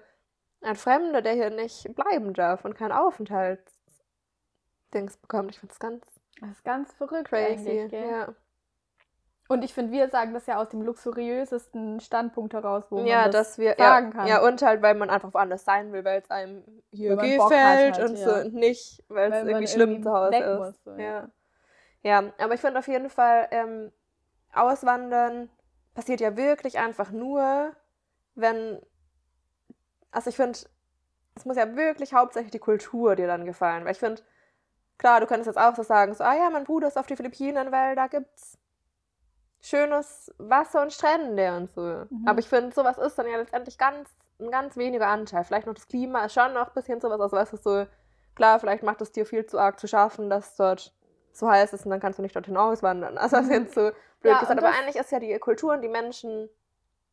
ein 0.63 0.77
Fremder, 0.77 1.23
der 1.23 1.33
hier 1.33 1.51
nicht 1.51 1.95
bleiben 1.95 2.35
darf 2.35 2.65
und 2.65 2.75
kein 2.75 2.93
Aufenthaltsdings 2.93 5.17
bekommt. 5.21 5.51
Ich 5.51 5.61
finde 5.61 5.73
es 5.73 5.79
ganz 5.79 6.05
Das 6.41 6.51
ist 6.51 6.65
ganz 6.65 6.93
verrückt 6.95 7.29
crazy. 7.29 7.89
Ja. 7.91 8.35
Und 9.49 9.63
ich 9.63 9.73
finde, 9.73 9.93
wir 9.93 10.09
sagen 10.09 10.35
das 10.35 10.47
ja 10.47 10.61
aus 10.61 10.71
dem 10.71 10.83
luxuriösesten 10.83 12.01
Standpunkt 12.01 12.53
heraus, 12.53 12.85
wo 12.91 12.97
man 12.97 13.07
ja, 13.07 13.27
das 13.27 13.51
dass 13.51 13.59
wir 13.59 13.77
sagen 13.77 14.09
ja, 14.09 14.13
kann. 14.13 14.27
Ja, 14.27 14.45
und 14.45 14.61
halt, 14.61 14.83
weil 14.83 14.97
man 14.97 15.09
einfach 15.09 15.33
woanders 15.33 15.65
sein 15.65 15.93
will, 15.93 16.05
weil 16.05 16.21
es 16.21 16.31
einem 16.31 16.65
hier 16.91 17.15
man 17.15 17.25
gefällt 17.25 17.97
halt, 17.97 18.11
und 18.11 18.17
ja. 18.17 18.29
so 18.29 18.41
und 18.41 18.55
nicht, 18.55 19.05
weil 19.09 19.27
es 19.27 19.33
Weil 19.33 19.45
man 19.45 19.49
irgendwie 19.49 19.69
schlimm 19.69 19.91
irgendwie 19.91 20.05
zu 20.05 20.13
Hause 20.13 20.37
ist. 20.37 20.59
muss, 20.59 20.85
so, 20.85 20.91
ja. 21.01 21.31
ja. 22.03 22.23
ja, 22.23 22.33
aber 22.39 22.55
ich 22.55 22.61
finde 22.61 22.81
auf 22.81 22.89
jeden 22.89 23.09
Fall, 23.09 23.47
ähm, 23.53 23.93
Auswandern 24.53 25.49
passiert 25.97 26.21
ja 26.21 26.37
wirklich 26.37 26.79
einfach 26.79 27.11
nur, 27.11 27.73
wenn, 28.35 28.81
also 30.11 30.29
ich 30.29 30.37
finde, 30.37 30.59
es 31.35 31.45
muss 31.47 31.57
ja 31.57 31.75
wirklich 31.75 32.13
hauptsächlich 32.13 32.53
die 32.53 32.59
Kultur 32.59 33.17
dir 33.17 33.27
dann 33.27 33.47
gefallen, 33.47 33.85
weil 33.85 33.93
ich 33.93 33.99
finde, 33.99 34.23
klar, 34.99 35.21
du 35.21 35.27
könntest 35.27 35.47
jetzt 35.47 35.59
auch 35.59 35.75
so 35.75 35.83
sagen, 35.83 36.15
so, 36.15 36.23
ah 36.23 36.37
ja, 36.37 36.51
mein 36.51 36.65
Bruder 36.65 36.87
ist 36.87 36.99
auf 36.99 37.07
die 37.07 37.17
Philippinen, 37.17 37.73
weil 37.73 37.97
da 37.97 38.09
gibt's 38.09 38.59
schönes 39.63 40.33
Wasser 40.37 40.83
und 40.83 40.93
Strände 40.93 41.57
und 41.57 41.71
so. 41.71 41.81
Mhm. 41.81 42.29
Aber 42.29 42.39
ich 42.41 42.49
finde, 42.49 42.75
sowas 42.75 42.99
ist 42.99 43.19
dann 43.19 43.27
ja 43.27 43.39
letztendlich 43.39 43.79
ganz, 43.79 44.11
ein 44.39 44.51
ganz 44.51 44.77
weniger 44.77 45.09
Anteil. 45.09 45.45
Vielleicht 45.45 45.67
noch 45.67 45.75
das 45.75 45.89
Klima 45.89 46.27
ist 46.27 46.35
schon 46.35 46.53
noch 46.53 46.69
ein 46.69 46.75
bisschen 46.75 47.01
sowas, 47.01 47.21
also 47.21 47.37
weißt 47.37 47.55
du, 47.55 47.57
so, 47.57 47.87
klar, 48.35 48.61
vielleicht 48.61 48.83
macht 48.83 49.01
es 49.01 49.13
dir 49.13 49.25
viel 49.25 49.47
zu 49.47 49.59
arg 49.59 49.81
zu 49.81 49.89
schaffen, 49.89 50.29
dass 50.29 50.57
dort 50.57 50.95
so 51.33 51.51
heiß 51.51 51.73
ist 51.73 51.87
und 51.87 51.91
dann 51.91 52.01
kannst 52.01 52.19
du 52.19 52.23
nicht 52.23 52.37
dorthin 52.37 52.59
auswandern. 52.59 53.17
Also 53.19 53.37
das 53.37 53.47
ist 53.47 53.53
jetzt 53.53 53.75
so 53.75 53.93
blöd. 54.21 54.33
Ja, 54.35 54.41
gesagt. 54.41 54.59
Aber 54.59 54.69
eigentlich 54.73 54.97
ist 54.97 55.11
ja 55.13 55.21
die 55.21 55.39
Kultur 55.39 55.73
und 55.75 55.83
die 55.83 55.89
Menschen 55.89 56.49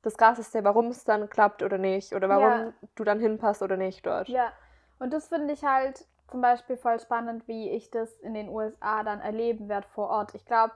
das 0.01 0.17
Krasseste, 0.17 0.63
warum 0.63 0.87
es 0.87 1.03
dann 1.05 1.29
klappt 1.29 1.63
oder 1.63 1.77
nicht. 1.77 2.13
Oder 2.13 2.29
warum 2.29 2.41
Ja. 2.41 2.73
du 2.95 3.03
dann 3.03 3.19
hinpasst 3.19 3.61
oder 3.61 3.77
nicht 3.77 4.05
dort. 4.05 4.27
Ja, 4.27 4.51
und 4.99 5.13
das 5.13 5.27
finde 5.27 5.53
ich 5.53 5.63
halt 5.63 6.05
zum 6.29 6.41
Beispiel 6.41 6.77
voll 6.77 6.99
spannend, 6.99 7.47
wie 7.47 7.69
ich 7.69 7.91
das 7.91 8.11
in 8.19 8.33
den 8.33 8.49
USA 8.49 9.03
dann 9.03 9.21
erleben 9.21 9.69
werde 9.69 9.87
vor 9.89 10.09
Ort. 10.09 10.33
Ich 10.35 10.45
glaube, 10.45 10.73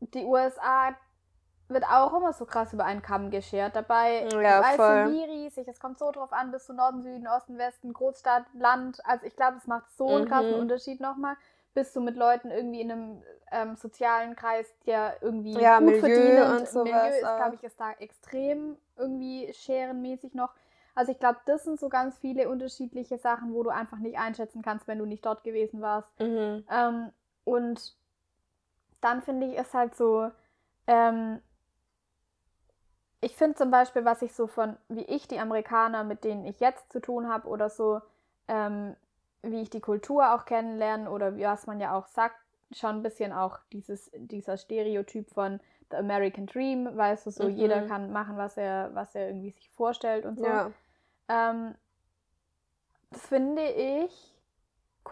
die 0.00 0.24
USA 0.24 0.94
wird 1.68 1.84
auch 1.84 2.14
immer 2.14 2.32
so 2.32 2.44
krass 2.44 2.72
über 2.72 2.84
einen 2.84 3.02
Kamm 3.02 3.30
geschert. 3.30 3.74
Dabei, 3.74 4.26
Ja, 4.30 4.60
weißt 4.60 4.76
voll. 4.76 5.04
du, 5.04 5.10
wie 5.10 5.24
riesig, 5.24 5.66
es 5.68 5.80
kommt 5.80 5.98
so 5.98 6.10
drauf 6.12 6.32
an, 6.32 6.50
bist 6.50 6.68
du 6.68 6.72
Norden, 6.74 7.02
Süden, 7.02 7.26
Osten, 7.26 7.58
Westen, 7.58 7.92
Großstadt, 7.92 8.44
Land. 8.54 9.00
Also 9.04 9.26
ich 9.26 9.34
glaube, 9.36 9.56
es 9.56 9.66
macht 9.66 9.90
so 9.96 10.14
einen 10.14 10.26
krassen 10.26 10.54
Mhm. 10.54 10.60
Unterschied 10.60 11.00
nochmal. 11.00 11.36
Bist 11.74 11.94
du 11.96 12.00
mit 12.00 12.16
Leuten 12.16 12.50
irgendwie 12.50 12.80
in 12.80 12.92
einem 12.92 13.22
ähm, 13.52 13.76
sozialen 13.76 14.36
Kreis, 14.36 14.66
der 14.86 15.16
irgendwie 15.22 15.54
Ja, 15.60 15.78
gut 15.78 15.86
Milieu 15.86 15.98
verdient 15.98 16.40
und 16.50 16.58
und 16.60 16.68
sowas 16.68 16.84
Milieu 16.84 17.18
ist, 17.20 17.36
glaube 17.36 17.54
ich, 17.56 17.64
ist 17.64 17.80
da 17.80 17.92
extrem 17.92 18.76
irgendwie 18.96 19.52
scherenmäßig 19.52 20.34
noch. 20.34 20.52
Also 20.94 21.12
ich 21.12 21.18
glaube, 21.18 21.38
das 21.46 21.64
sind 21.64 21.78
so 21.78 21.88
ganz 21.88 22.18
viele 22.18 22.48
unterschiedliche 22.48 23.18
Sachen, 23.18 23.52
wo 23.54 23.62
du 23.62 23.70
einfach 23.70 23.98
nicht 23.98 24.18
einschätzen 24.18 24.62
kannst, 24.62 24.88
wenn 24.88 24.98
du 24.98 25.04
nicht 25.06 25.24
dort 25.26 25.44
gewesen 25.44 25.80
warst. 25.82 26.08
Mhm. 26.18 26.64
Ähm, 26.70 27.12
und 27.44 27.96
dann 29.00 29.22
finde 29.22 29.46
ich 29.46 29.58
es 29.58 29.74
halt 29.74 29.94
so, 29.96 30.30
ähm, 30.86 31.40
ich 33.20 33.36
finde 33.36 33.56
zum 33.56 33.70
Beispiel, 33.70 34.04
was 34.04 34.22
ich 34.22 34.34
so 34.34 34.46
von, 34.46 34.76
wie 34.88 35.04
ich 35.04 35.26
die 35.28 35.38
Amerikaner, 35.40 36.04
mit 36.04 36.24
denen 36.24 36.44
ich 36.46 36.60
jetzt 36.60 36.92
zu 36.92 37.00
tun 37.00 37.28
habe 37.28 37.48
oder 37.48 37.70
so, 37.70 38.00
ähm, 38.48 38.94
wie 39.42 39.62
ich 39.62 39.70
die 39.70 39.80
Kultur 39.80 40.34
auch 40.34 40.44
kennenlerne 40.44 41.10
oder 41.10 41.36
wie 41.36 41.44
was 41.44 41.66
man 41.66 41.80
ja 41.80 41.94
auch 41.96 42.06
sagt, 42.08 42.36
schon 42.72 42.96
ein 42.96 43.02
bisschen 43.02 43.32
auch 43.32 43.58
dieses, 43.72 44.10
dieser 44.14 44.56
Stereotyp 44.56 45.30
von 45.30 45.60
The 45.90 45.96
American 45.98 46.46
Dream, 46.46 46.96
weißt 46.96 47.26
du, 47.26 47.30
so 47.30 47.44
Mhm. 47.44 47.56
jeder 47.56 47.82
kann 47.82 48.12
machen, 48.12 48.36
was 48.36 48.56
er, 48.56 48.90
was 48.94 49.14
er 49.14 49.28
irgendwie 49.28 49.50
sich 49.50 49.70
vorstellt 49.70 50.24
und 50.24 50.38
so. 50.38 50.46
Ja. 50.46 50.70
Ähm, 51.28 51.74
das 53.10 53.26
finde 53.26 53.62
ich 53.62 54.34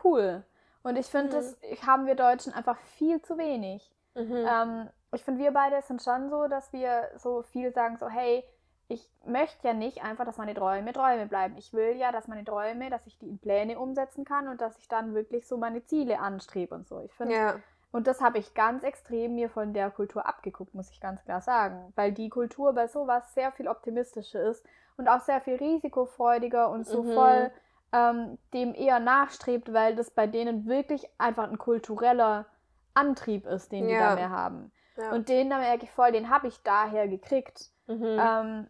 cool. 0.04 0.42
Und 0.82 0.96
ich 0.96 1.06
finde, 1.06 1.36
Mhm. 1.36 1.56
das 1.70 1.86
haben 1.86 2.06
wir 2.06 2.14
Deutschen 2.14 2.52
einfach 2.52 2.76
viel 2.76 3.22
zu 3.22 3.38
wenig. 3.38 3.90
Mhm. 4.14 4.46
Ähm, 4.46 4.90
ich 5.12 5.22
finde, 5.24 5.40
wir 5.42 5.52
beide 5.52 5.80
sind 5.82 6.02
schon 6.02 6.28
so, 6.28 6.48
dass 6.48 6.72
wir 6.72 7.10
so 7.16 7.42
viel 7.42 7.72
sagen, 7.72 7.96
so, 7.96 8.08
hey, 8.08 8.44
ich 8.88 9.08
möchte 9.24 9.66
ja 9.68 9.74
nicht 9.74 10.04
einfach, 10.04 10.24
dass 10.24 10.36
meine 10.36 10.54
Träume 10.54 10.92
Träume 10.92 11.26
bleiben. 11.26 11.56
Ich 11.56 11.72
will 11.72 11.96
ja, 11.96 12.12
dass 12.12 12.28
meine 12.28 12.44
Träume, 12.44 12.90
dass 12.90 13.06
ich 13.06 13.18
die 13.18 13.28
in 13.28 13.38
Pläne 13.38 13.78
umsetzen 13.78 14.24
kann 14.24 14.48
und 14.48 14.60
dass 14.60 14.76
ich 14.78 14.88
dann 14.88 15.14
wirklich 15.14 15.46
so 15.46 15.56
meine 15.56 15.84
Ziele 15.84 16.20
anstrebe 16.20 16.74
und 16.74 16.86
so. 16.86 17.00
Ich 17.00 17.12
finde, 17.14 17.34
ja. 17.34 17.54
und 17.92 18.06
das 18.06 18.20
habe 18.20 18.38
ich 18.38 18.52
ganz 18.54 18.84
extrem 18.84 19.34
mir 19.34 19.48
von 19.48 19.72
der 19.72 19.90
Kultur 19.90 20.26
abgeguckt, 20.26 20.74
muss 20.74 20.90
ich 20.90 21.00
ganz 21.00 21.22
klar 21.24 21.40
sagen. 21.40 21.92
Weil 21.96 22.12
die 22.12 22.28
Kultur 22.28 22.74
bei 22.74 22.86
sowas 22.86 23.32
sehr 23.34 23.52
viel 23.52 23.68
optimistischer 23.68 24.42
ist 24.42 24.64
und 24.96 25.08
auch 25.08 25.20
sehr 25.20 25.40
viel 25.40 25.56
risikofreudiger 25.56 26.68
und 26.70 26.86
so 26.86 27.02
Mhm. 27.02 27.14
voll 27.14 27.50
ähm, 27.92 28.38
dem 28.52 28.74
eher 28.74 28.98
nachstrebt, 28.98 29.72
weil 29.72 29.94
das 29.94 30.10
bei 30.10 30.26
denen 30.26 30.66
wirklich 30.66 31.08
einfach 31.16 31.48
ein 31.48 31.58
kultureller 31.58 32.44
Antrieb 32.92 33.46
ist, 33.46 33.70
den 33.72 33.86
die 33.86 33.94
Ja. 33.94 34.10
da 34.10 34.14
mehr 34.16 34.30
haben. 34.30 34.72
ja. 34.96 35.12
Und 35.12 35.28
den 35.28 35.48
da 35.50 35.58
merke 35.58 35.84
ich 35.84 35.90
voll, 35.92 36.12
den 36.12 36.28
habe 36.28 36.48
ich 36.48 36.62
daher 36.62 37.08
gekriegt. 37.08 37.70
mhm. 37.86 38.16
Ähm, 38.18 38.66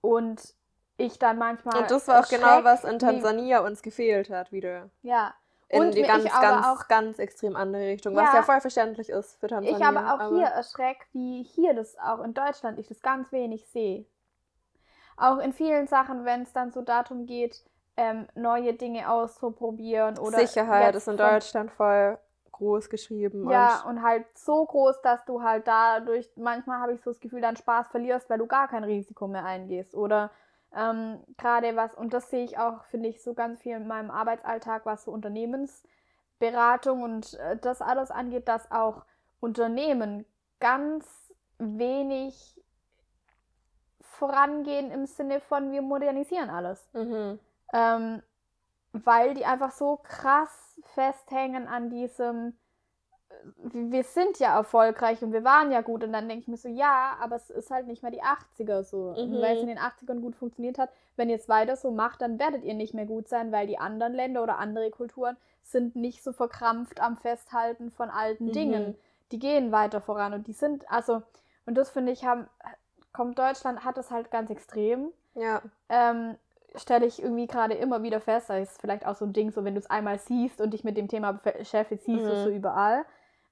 und 0.00 0.54
ich 0.96 1.18
dann 1.18 1.38
manchmal. 1.38 1.82
Und 1.82 1.90
das 1.90 2.08
war 2.08 2.20
auch 2.20 2.28
genau, 2.28 2.64
was 2.64 2.84
in 2.84 2.98
Tansania 2.98 3.60
uns 3.60 3.82
gefehlt 3.82 4.30
hat, 4.30 4.52
wieder. 4.52 4.90
Ja. 5.02 5.34
In 5.70 5.82
Und 5.82 5.94
die 5.94 6.02
ganz, 6.02 6.24
aber 6.32 6.40
ganz, 6.40 6.66
auch- 6.66 6.88
ganz 6.88 7.18
extrem 7.18 7.54
andere 7.54 7.82
Richtung, 7.82 8.16
was 8.16 8.24
Ja. 8.30 8.36
ja 8.36 8.42
voll 8.42 8.60
verständlich 8.60 9.10
ist 9.10 9.38
für 9.38 9.48
Tansania. 9.48 9.76
Ich 9.78 9.84
aber 9.84 10.14
auch 10.14 10.34
hier 10.34 10.46
erschreckt, 10.46 11.06
wie 11.12 11.42
hier 11.42 11.74
das 11.74 11.96
auch 11.98 12.20
in 12.24 12.32
Deutschland 12.32 12.78
ich 12.78 12.88
das 12.88 13.02
ganz 13.02 13.30
wenig 13.32 13.66
sehe. 13.68 14.06
Auch 15.18 15.38
in 15.38 15.52
vielen 15.52 15.86
Sachen, 15.86 16.24
wenn 16.24 16.42
es 16.42 16.52
dann 16.52 16.72
so 16.72 16.80
darum 16.80 17.26
geht, 17.26 17.64
ähm, 17.96 18.28
neue 18.34 18.72
Dinge 18.74 19.10
auszuprobieren 19.10 20.18
oder 20.18 20.38
Sicherheit 20.38 20.94
ist 20.94 21.08
in 21.08 21.16
Deutschland 21.16 21.70
voll 21.72 22.18
groß 22.58 22.90
geschrieben. 22.90 23.50
Ja, 23.50 23.82
und 23.86 23.98
und 23.98 24.02
halt 24.02 24.26
so 24.36 24.64
groß, 24.64 25.00
dass 25.02 25.24
du 25.24 25.42
halt 25.42 25.66
dadurch, 25.66 26.30
manchmal 26.36 26.80
habe 26.80 26.92
ich 26.92 27.00
so 27.00 27.10
das 27.10 27.20
Gefühl, 27.20 27.40
deinen 27.40 27.56
Spaß 27.56 27.88
verlierst, 27.88 28.28
weil 28.28 28.38
du 28.38 28.46
gar 28.46 28.68
kein 28.68 28.84
Risiko 28.84 29.26
mehr 29.26 29.44
eingehst. 29.44 29.94
Oder 29.94 30.30
ähm, 30.74 31.20
gerade 31.36 31.74
was, 31.76 31.94
und 31.94 32.12
das 32.12 32.30
sehe 32.30 32.44
ich 32.44 32.58
auch, 32.58 32.84
finde 32.84 33.08
ich, 33.08 33.22
so 33.22 33.34
ganz 33.34 33.62
viel 33.62 33.76
in 33.76 33.86
meinem 33.86 34.10
Arbeitsalltag, 34.10 34.84
was 34.84 35.04
so 35.04 35.10
Unternehmensberatung 35.10 37.02
und 37.02 37.34
äh, 37.34 37.56
das 37.56 37.80
alles 37.80 38.10
angeht, 38.10 38.48
dass 38.48 38.70
auch 38.70 39.04
Unternehmen 39.40 40.26
ganz 40.60 41.32
wenig 41.58 42.60
vorangehen 44.00 44.90
im 44.90 45.06
Sinne 45.06 45.40
von, 45.40 45.70
wir 45.72 45.82
modernisieren 45.82 46.50
alles 46.50 46.88
mhm. 46.92 47.38
ähm, 47.72 48.22
weil 49.04 49.34
die 49.34 49.44
einfach 49.44 49.72
so 49.72 49.98
krass 50.02 50.80
festhängen 50.94 51.66
an 51.68 51.90
diesem, 51.90 52.56
äh, 53.28 53.34
wir 53.72 54.04
sind 54.04 54.38
ja 54.38 54.56
erfolgreich 54.56 55.22
und 55.22 55.32
wir 55.32 55.44
waren 55.44 55.70
ja 55.72 55.80
gut 55.82 56.04
und 56.04 56.12
dann 56.12 56.28
denke 56.28 56.42
ich 56.42 56.48
mir 56.48 56.56
so, 56.56 56.68
ja, 56.68 57.16
aber 57.20 57.36
es 57.36 57.50
ist 57.50 57.70
halt 57.70 57.86
nicht 57.86 58.02
mehr 58.02 58.12
die 58.12 58.22
80er 58.22 58.82
so. 58.82 59.14
Mhm. 59.16 59.40
weil 59.40 59.56
es 59.56 59.62
in 59.62 59.68
den 59.68 59.78
80ern 59.78 60.20
gut 60.20 60.36
funktioniert 60.36 60.78
hat, 60.78 60.90
wenn 61.16 61.28
ihr 61.30 61.36
es 61.36 61.48
weiter 61.48 61.76
so 61.76 61.90
macht, 61.90 62.20
dann 62.22 62.38
werdet 62.38 62.64
ihr 62.64 62.74
nicht 62.74 62.94
mehr 62.94 63.06
gut 63.06 63.28
sein, 63.28 63.52
weil 63.52 63.66
die 63.66 63.78
anderen 63.78 64.14
Länder 64.14 64.42
oder 64.42 64.58
andere 64.58 64.90
Kulturen 64.90 65.36
sind 65.62 65.96
nicht 65.96 66.22
so 66.22 66.32
verkrampft 66.32 67.00
am 67.00 67.16
Festhalten 67.16 67.90
von 67.90 68.08
alten 68.10 68.46
Mhm. 68.46 68.52
Dingen. 68.52 68.98
Die 69.32 69.38
gehen 69.38 69.72
weiter 69.72 70.00
voran 70.00 70.32
und 70.32 70.46
die 70.46 70.52
sind, 70.54 70.90
also, 70.90 71.22
und 71.66 71.74
das 71.76 71.90
finde 71.90 72.12
ich, 72.12 72.24
haben, 72.24 72.48
kommt 73.12 73.38
Deutschland, 73.38 73.84
hat 73.84 73.96
das 73.98 74.10
halt 74.10 74.30
ganz 74.30 74.48
extrem 74.50 75.12
Ja. 75.34 75.60
ähm, 75.90 76.36
stelle 76.74 77.06
ich 77.06 77.22
irgendwie 77.22 77.46
gerade 77.46 77.74
immer 77.74 78.02
wieder 78.02 78.20
fest, 78.20 78.50
das 78.50 78.68
ist 78.70 78.80
vielleicht 78.80 79.06
auch 79.06 79.14
so 79.16 79.24
ein 79.24 79.32
Ding, 79.32 79.50
so 79.50 79.64
wenn 79.64 79.74
du 79.74 79.80
es 79.80 79.88
einmal 79.90 80.18
siehst 80.18 80.60
und 80.60 80.70
dich 80.72 80.84
mit 80.84 80.96
dem 80.96 81.08
Thema 81.08 81.32
beschäftigst, 81.32 82.04
siehst 82.06 82.24
du 82.24 82.30
es 82.30 82.38
Mhm. 82.40 82.44
so 82.44 82.50
überall. 82.50 83.04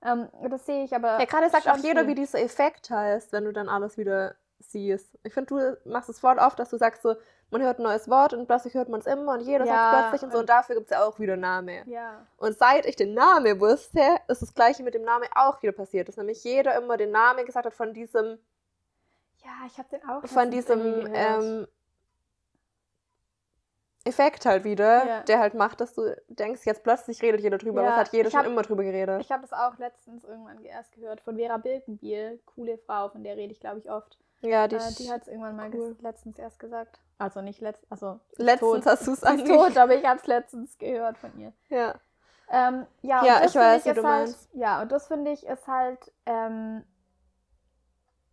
Ähm, 0.03 0.29
das 0.51 0.67
sehe 0.67 0.85
ich 0.85 0.95
aber. 0.95 1.19
Ja, 1.19 1.25
gerade 1.25 1.49
sagt 1.51 1.69
auch 1.69 1.79
jeder, 1.79 2.01
viel. 2.01 2.09
wie 2.11 2.15
dieser 2.15 2.41
Effekt 2.41 2.91
heißt, 2.91 3.33
wenn 3.33 3.45
du 3.45 3.53
dann 3.53 3.69
alles 3.69 3.97
wieder 3.97 4.35
siehst. 4.59 5.19
Ich 5.23 5.33
finde, 5.35 5.77
du 5.85 5.91
machst 5.91 6.09
es 6.09 6.19
voll 6.21 6.39
oft, 6.39 6.59
dass 6.59 6.71
du 6.71 6.77
sagst 6.77 7.03
so, 7.03 7.15
man 7.51 7.63
hört 7.63 7.79
ein 7.79 7.83
neues 7.85 8.09
Wort 8.09 8.33
und 8.35 8.47
plötzlich 8.47 8.75
hört 8.75 8.89
man 8.89 9.01
es 9.01 9.07
immer 9.07 9.33
und 9.35 9.41
jeder 9.41 9.65
Ja, 9.65 9.75
sagt 9.75 10.09
plötzlich 10.11 10.23
und 10.25 10.33
so 10.33 10.39
und- 10.41 10.49
dafür 10.49 10.75
gibt 10.77 10.91
es 10.91 10.97
ja 10.97 11.05
auch 11.05 11.19
wieder 11.19 11.37
Namen. 11.37 11.89
Ja. 11.89 12.27
Und 12.39 12.59
seit 12.59 12.87
ich 12.87 12.97
den 12.97 13.15
Namen 13.15 13.61
wusste, 13.61 14.01
ist 14.29 14.43
das 14.43 14.55
gleiche 14.55 14.83
mit 14.83 14.95
dem 14.95 15.03
Namen 15.03 15.27
auch 15.35 15.63
wieder 15.63 15.73
passiert. 15.73 16.09
Dass 16.09 16.17
nämlich 16.17 16.43
jeder 16.45 16.77
immer 16.77 16.97
den 16.97 17.11
Namen 17.11 17.45
gesagt 17.47 17.67
hat 17.67 17.75
von 17.75 17.93
diesem, 17.95 18.39
Ja, 19.45 19.51
ich 19.67 19.79
habe 19.79 19.89
den 19.91 20.09
auch. 20.09 20.27
von 20.27 20.51
diesem 20.51 21.07
ähm, 21.15 21.67
Effekt 24.07 24.47
halt 24.47 24.65
wieder, 24.65 25.07
Ja. 25.07 25.21
der 25.23 25.39
halt 25.41 25.55
macht, 25.55 25.81
dass 25.81 25.95
du 25.95 26.15
denkst, 26.29 26.63
jetzt 26.65 26.83
plötzlich 26.83 27.21
redet 27.23 27.41
jeder 27.41 27.59
drüber, 27.59 27.83
Ja, 27.83 27.89
was 27.91 27.97
hat 27.97 28.13
jeder 28.13 28.29
ich 28.29 28.33
schon 28.33 28.41
hab- 28.41 28.47
immer 28.47 28.63
drüber 28.63 28.83
geredet. 28.85 29.21
Ich 29.21 29.31
habe 29.33 29.43
das 29.43 29.53
auch 29.53 29.77
letztens 29.79 30.25
irgendwann 30.25 30.65
erst 30.65 30.93
gehört 30.93 31.21
von 31.21 31.37
Vera 31.37 31.57
Birkenbiel, 31.59 32.41
coole 32.47 32.79
Frau, 32.79 33.09
von 33.09 33.23
der 33.25 33.37
rede 33.37 33.53
ich, 33.53 33.61
glaube 33.61 33.79
ich, 33.79 33.91
oft. 33.91 34.19
ja, 34.43 34.69
die, 34.69 34.77
äh, 34.77 34.81
die 34.99 35.11
hat 35.11 35.23
es 35.23 35.29
irgendwann 35.29 35.57
mal 35.57 35.71
cool. 35.75 35.97
letztens 36.01 36.39
erst 36.39 36.59
gesagt. 36.59 37.01
Also 37.19 37.41
nicht 37.41 37.61
letztens, 37.63 37.91
also 37.91 38.21
letztens 38.37 38.85
tot. 38.85 38.87
hast 38.87 39.07
du 39.07 39.13
es 39.13 39.25
eigentlich. 39.25 39.49
tot, 39.57 39.77
aber 39.79 39.95
ich 39.95 40.05
habe 40.05 40.21
es 40.21 40.27
letztens 40.27 40.77
gehört 40.79 41.17
von 41.19 41.31
ihr. 41.39 41.53
Ja. 41.71 41.95
Ähm, 42.51 42.87
ja, 43.03 43.25
Ja, 43.25 43.37
und 43.37 43.45
das 43.45 43.51
ich 43.55 43.61
weiß, 43.61 43.83
finde 43.83 43.97
wie 43.99 44.03
du 44.03 44.09
halt, 44.09 44.27
meinst. 44.27 44.49
Ja, 44.53 44.83
und 44.83 44.93
das 44.93 45.07
finde 45.09 45.31
ich 45.33 45.47
ist 45.47 45.67
halt 45.67 46.13
ähm, 46.27 46.85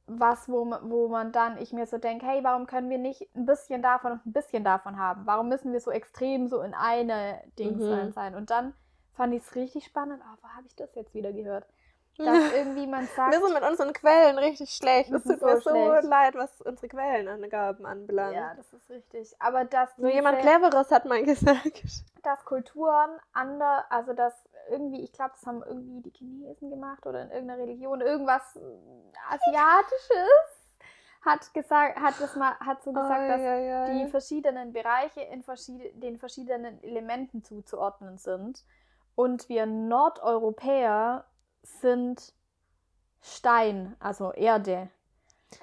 was, 0.07 0.49
wo, 0.49 0.65
wo 0.83 1.07
man 1.07 1.31
dann, 1.31 1.57
ich 1.57 1.73
mir 1.73 1.85
so 1.87 1.97
denke, 1.97 2.25
hey, 2.25 2.43
warum 2.43 2.67
können 2.67 2.89
wir 2.89 2.97
nicht 2.97 3.29
ein 3.35 3.45
bisschen 3.45 3.81
davon 3.81 4.13
und 4.13 4.25
ein 4.25 4.33
bisschen 4.33 4.63
davon 4.63 4.97
haben? 4.97 5.25
Warum 5.25 5.49
müssen 5.49 5.71
wir 5.73 5.79
so 5.79 5.91
extrem 5.91 6.47
so 6.47 6.61
in 6.61 6.73
eine 6.73 7.41
Dings 7.59 7.87
Mhm. 7.87 8.11
sein? 8.13 8.35
Und 8.35 8.49
dann 8.49 8.73
fand 9.13 9.33
ich 9.33 9.43
es 9.43 9.55
richtig 9.55 9.85
spannend, 9.85 10.21
oh, 10.25 10.37
wo 10.41 10.47
habe 10.49 10.67
ich 10.67 10.75
das 10.75 10.93
jetzt 10.95 11.13
wieder 11.13 11.31
gehört? 11.33 11.65
Dass 12.17 12.27
irgendwie 12.55 12.87
man 12.87 13.07
sagt, 13.07 13.33
Wir 13.33 13.39
sind 13.39 13.53
mit 13.53 13.63
unseren 13.63 13.93
Quellen 13.93 14.37
richtig 14.37 14.69
schlecht. 14.71 15.11
Es 15.11 15.23
tut 15.23 15.41
mir 15.41 15.57
so 15.57 15.69
so 15.69 15.69
schlecht. 15.71 16.03
leid, 16.03 16.35
was 16.35 16.61
unsere 16.61 16.87
Quellenangaben 16.87 17.85
anbelangt. 17.85 18.35
ja, 18.35 18.53
das 18.55 18.71
ist 18.73 18.89
richtig. 18.89 19.35
Aber 19.39 19.65
dass 19.65 19.97
Nur 19.97 20.11
jemand 20.11 20.39
Cleveres 20.39 20.91
hat 20.91 21.05
mal 21.05 21.23
gesagt. 21.25 21.83
dass 22.23 22.45
Kulturen 22.45 23.09
ander, 23.33 23.85
also 23.89 24.13
dass 24.13 24.33
irgendwie, 24.69 25.03
ich 25.03 25.11
glaube, 25.11 25.31
das 25.35 25.45
haben 25.45 25.63
irgendwie 25.63 26.01
die 26.01 26.11
Chinesen 26.11 26.69
gemacht 26.69 27.05
oder 27.05 27.23
in 27.23 27.31
irgendeiner 27.31 27.61
Religion, 27.61 28.01
irgendwas 28.01 28.57
Asiatisches 29.29 30.63
hat 31.25 31.53
gesagt, 31.53 31.99
hat 31.99 32.15
das 32.19 32.35
mal, 32.35 32.53
hat 32.59 32.83
so 32.83 32.91
gesagt, 32.91 33.29
dass 33.29 33.91
die 33.91 34.07
verschiedenen 34.09 34.73
Bereiche 34.73 35.21
in 35.21 35.41
verschied 35.41 36.01
den 36.01 36.17
verschiedenen 36.17 36.83
Elementen 36.83 37.43
zuzuordnen 37.43 38.17
sind. 38.17 38.63
Und 39.15 39.47
wir 39.47 39.65
Nordeuropäer 39.65 41.25
sind 41.63 42.33
Stein, 43.21 43.95
also 43.99 44.31
Erde. 44.33 44.89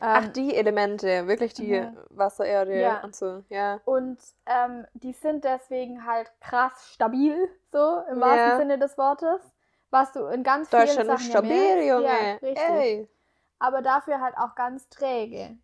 Ach, 0.01 0.26
Ähm, 0.26 0.32
die 0.32 0.55
Elemente, 0.55 1.26
wirklich 1.26 1.55
die 1.55 1.72
Mhm. 1.80 1.96
Wasser, 2.11 2.44
Erde 2.46 2.80
Ja. 2.80 3.01
und 3.03 3.14
so, 3.14 3.44
ja. 3.48 3.80
Und 3.84 4.18
ähm, 4.46 4.86
die 4.94 5.12
sind 5.12 5.44
deswegen 5.44 6.07
halt 6.07 6.30
krass 6.40 6.92
stabil, 6.94 7.48
so 7.72 8.03
im 8.11 8.20
Ja. 8.20 8.20
wahrsten 8.20 8.53
Sinne 8.53 8.78
des 8.78 8.96
Wortes. 8.98 9.40
Was 9.90 10.12
du 10.12 10.26
in 10.26 10.42
ganz 10.44 10.70
vielen 10.74 10.88
ist 10.98 11.07
Sachen 11.07 11.28
ja 11.28 11.38
stabil, 11.38 11.48
merkst. 11.48 11.88
Junge. 11.88 12.05
Ja, 12.05 12.34
richtig. 12.42 12.64
Ey. 12.68 13.09
Aber 13.59 13.82
dafür 13.82 14.20
halt 14.20 14.36
auch 14.38 14.55
ganz 14.55 14.88
träge. 14.88 15.59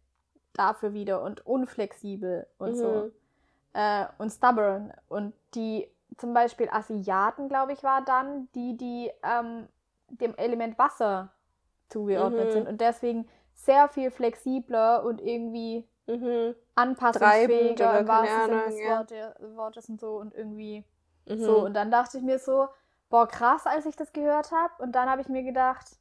Dafür 0.55 0.93
wieder 0.95 1.23
und 1.23 1.45
unflexibel 1.47 2.47
und 2.59 2.77
so. 2.77 3.07
Mhm. 3.07 3.13
Äh, 3.75 4.07
und 4.19 4.31
stubborn. 4.31 4.93
Und 5.09 5.35
die, 5.55 5.89
zum 6.19 6.35
Beispiel 6.35 6.69
Asiaten, 6.71 7.49
glaube 7.49 7.73
ich, 7.73 7.83
war 7.83 8.03
dann, 8.05 8.49
die, 8.55 8.77
die 8.77 9.13
ähm, 9.23 9.69
dem 10.09 10.35
Element 10.37 10.79
Wasser 10.79 11.33
zugeordnet 11.89 12.49
Mhm. 12.49 12.53
sind 12.53 12.69
und 12.69 12.81
deswegen 12.81 13.29
sehr 13.55 13.89
viel 13.89 14.11
flexibler 14.11 15.05
und 15.05 15.21
irgendwie 15.21 15.89
Mhm. 16.07 16.55
anpassungsfähiger 16.77 18.01
im 18.01 18.09
wahrsten 18.09 18.43
Sinne 18.45 18.65
des 18.67 18.81
ja. 18.81 19.57
Wortes 19.57 19.89
und 19.89 20.01
so 20.01 20.17
und 20.19 20.35
irgendwie 20.35 20.85
Mhm. 21.27 21.39
so. 21.41 21.65
Und 21.65 21.75
dann 21.75 21.91
dachte 21.91 22.19
ich 22.19 22.23
mir 22.25 22.39
so, 22.39 22.69
boah, 23.09 23.27
krass, 23.27 23.67
als 23.67 23.87
ich 23.87 23.97
das 23.97 24.13
gehört 24.13 24.53
habe. 24.53 24.73
Und 24.83 24.93
dann 24.93 25.09
habe 25.11 25.21
ich 25.23 25.29
mir 25.29 25.43
gedacht, 25.43 25.97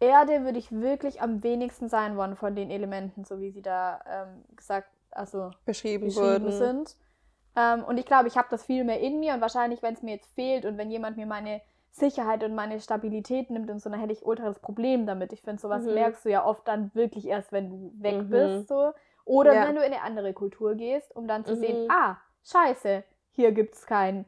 Erde 0.00 0.44
würde 0.44 0.58
ich 0.58 0.72
wirklich 0.72 1.22
am 1.22 1.42
wenigsten 1.44 1.88
sein 1.88 2.16
wollen 2.16 2.34
von 2.34 2.56
den 2.56 2.70
Elementen, 2.70 3.24
so 3.24 3.38
wie 3.40 3.52
sie 3.52 3.62
da 3.62 4.00
ähm, 4.06 4.44
gesagt, 4.56 4.88
also 5.12 5.50
beschrieben, 5.64 6.06
beschrieben 6.06 6.50
sind. 6.50 6.96
Ähm, 7.54 7.84
und 7.84 7.98
ich 7.98 8.06
glaube, 8.06 8.26
ich 8.28 8.36
habe 8.36 8.48
das 8.50 8.64
viel 8.64 8.82
mehr 8.82 8.98
in 9.00 9.20
mir 9.20 9.34
und 9.34 9.40
wahrscheinlich, 9.40 9.82
wenn 9.82 9.94
es 9.94 10.02
mir 10.02 10.14
jetzt 10.14 10.34
fehlt 10.34 10.64
und 10.64 10.76
wenn 10.78 10.90
jemand 10.90 11.16
mir 11.16 11.26
meine 11.26 11.60
Sicherheit 11.92 12.42
und 12.42 12.54
meine 12.54 12.80
Stabilität 12.80 13.50
nimmt 13.50 13.70
und 13.70 13.80
so, 13.80 13.90
dann 13.90 14.00
hätte 14.00 14.12
ich 14.12 14.24
ultra 14.24 14.46
das 14.46 14.58
Problem 14.58 15.06
damit. 15.06 15.32
Ich 15.32 15.42
finde, 15.42 15.60
sowas 15.60 15.84
Mhm. 15.84 15.94
merkst 15.94 16.24
du 16.24 16.30
ja 16.30 16.44
oft 16.44 16.66
dann 16.66 16.90
wirklich 16.94 17.26
erst, 17.28 17.52
wenn 17.52 17.68
du 17.70 17.92
weg 18.02 18.16
Mhm. 18.22 18.30
bist, 18.30 18.68
so. 18.68 18.92
Oder 19.24 19.54
Ja. 19.54 19.66
wenn 19.68 19.74
du 19.76 19.82
in 19.84 19.92
eine 19.92 20.02
andere 20.02 20.32
Kultur 20.32 20.74
gehst, 20.74 21.14
um 21.14 21.28
dann 21.28 21.44
zu 21.44 21.54
sehen, 21.54 21.84
Mhm. 21.84 21.90
ah, 21.90 22.16
scheiße, 22.44 23.04
hier 23.32 23.52
gibt 23.52 23.74
es 23.74 23.86
kein 23.86 24.24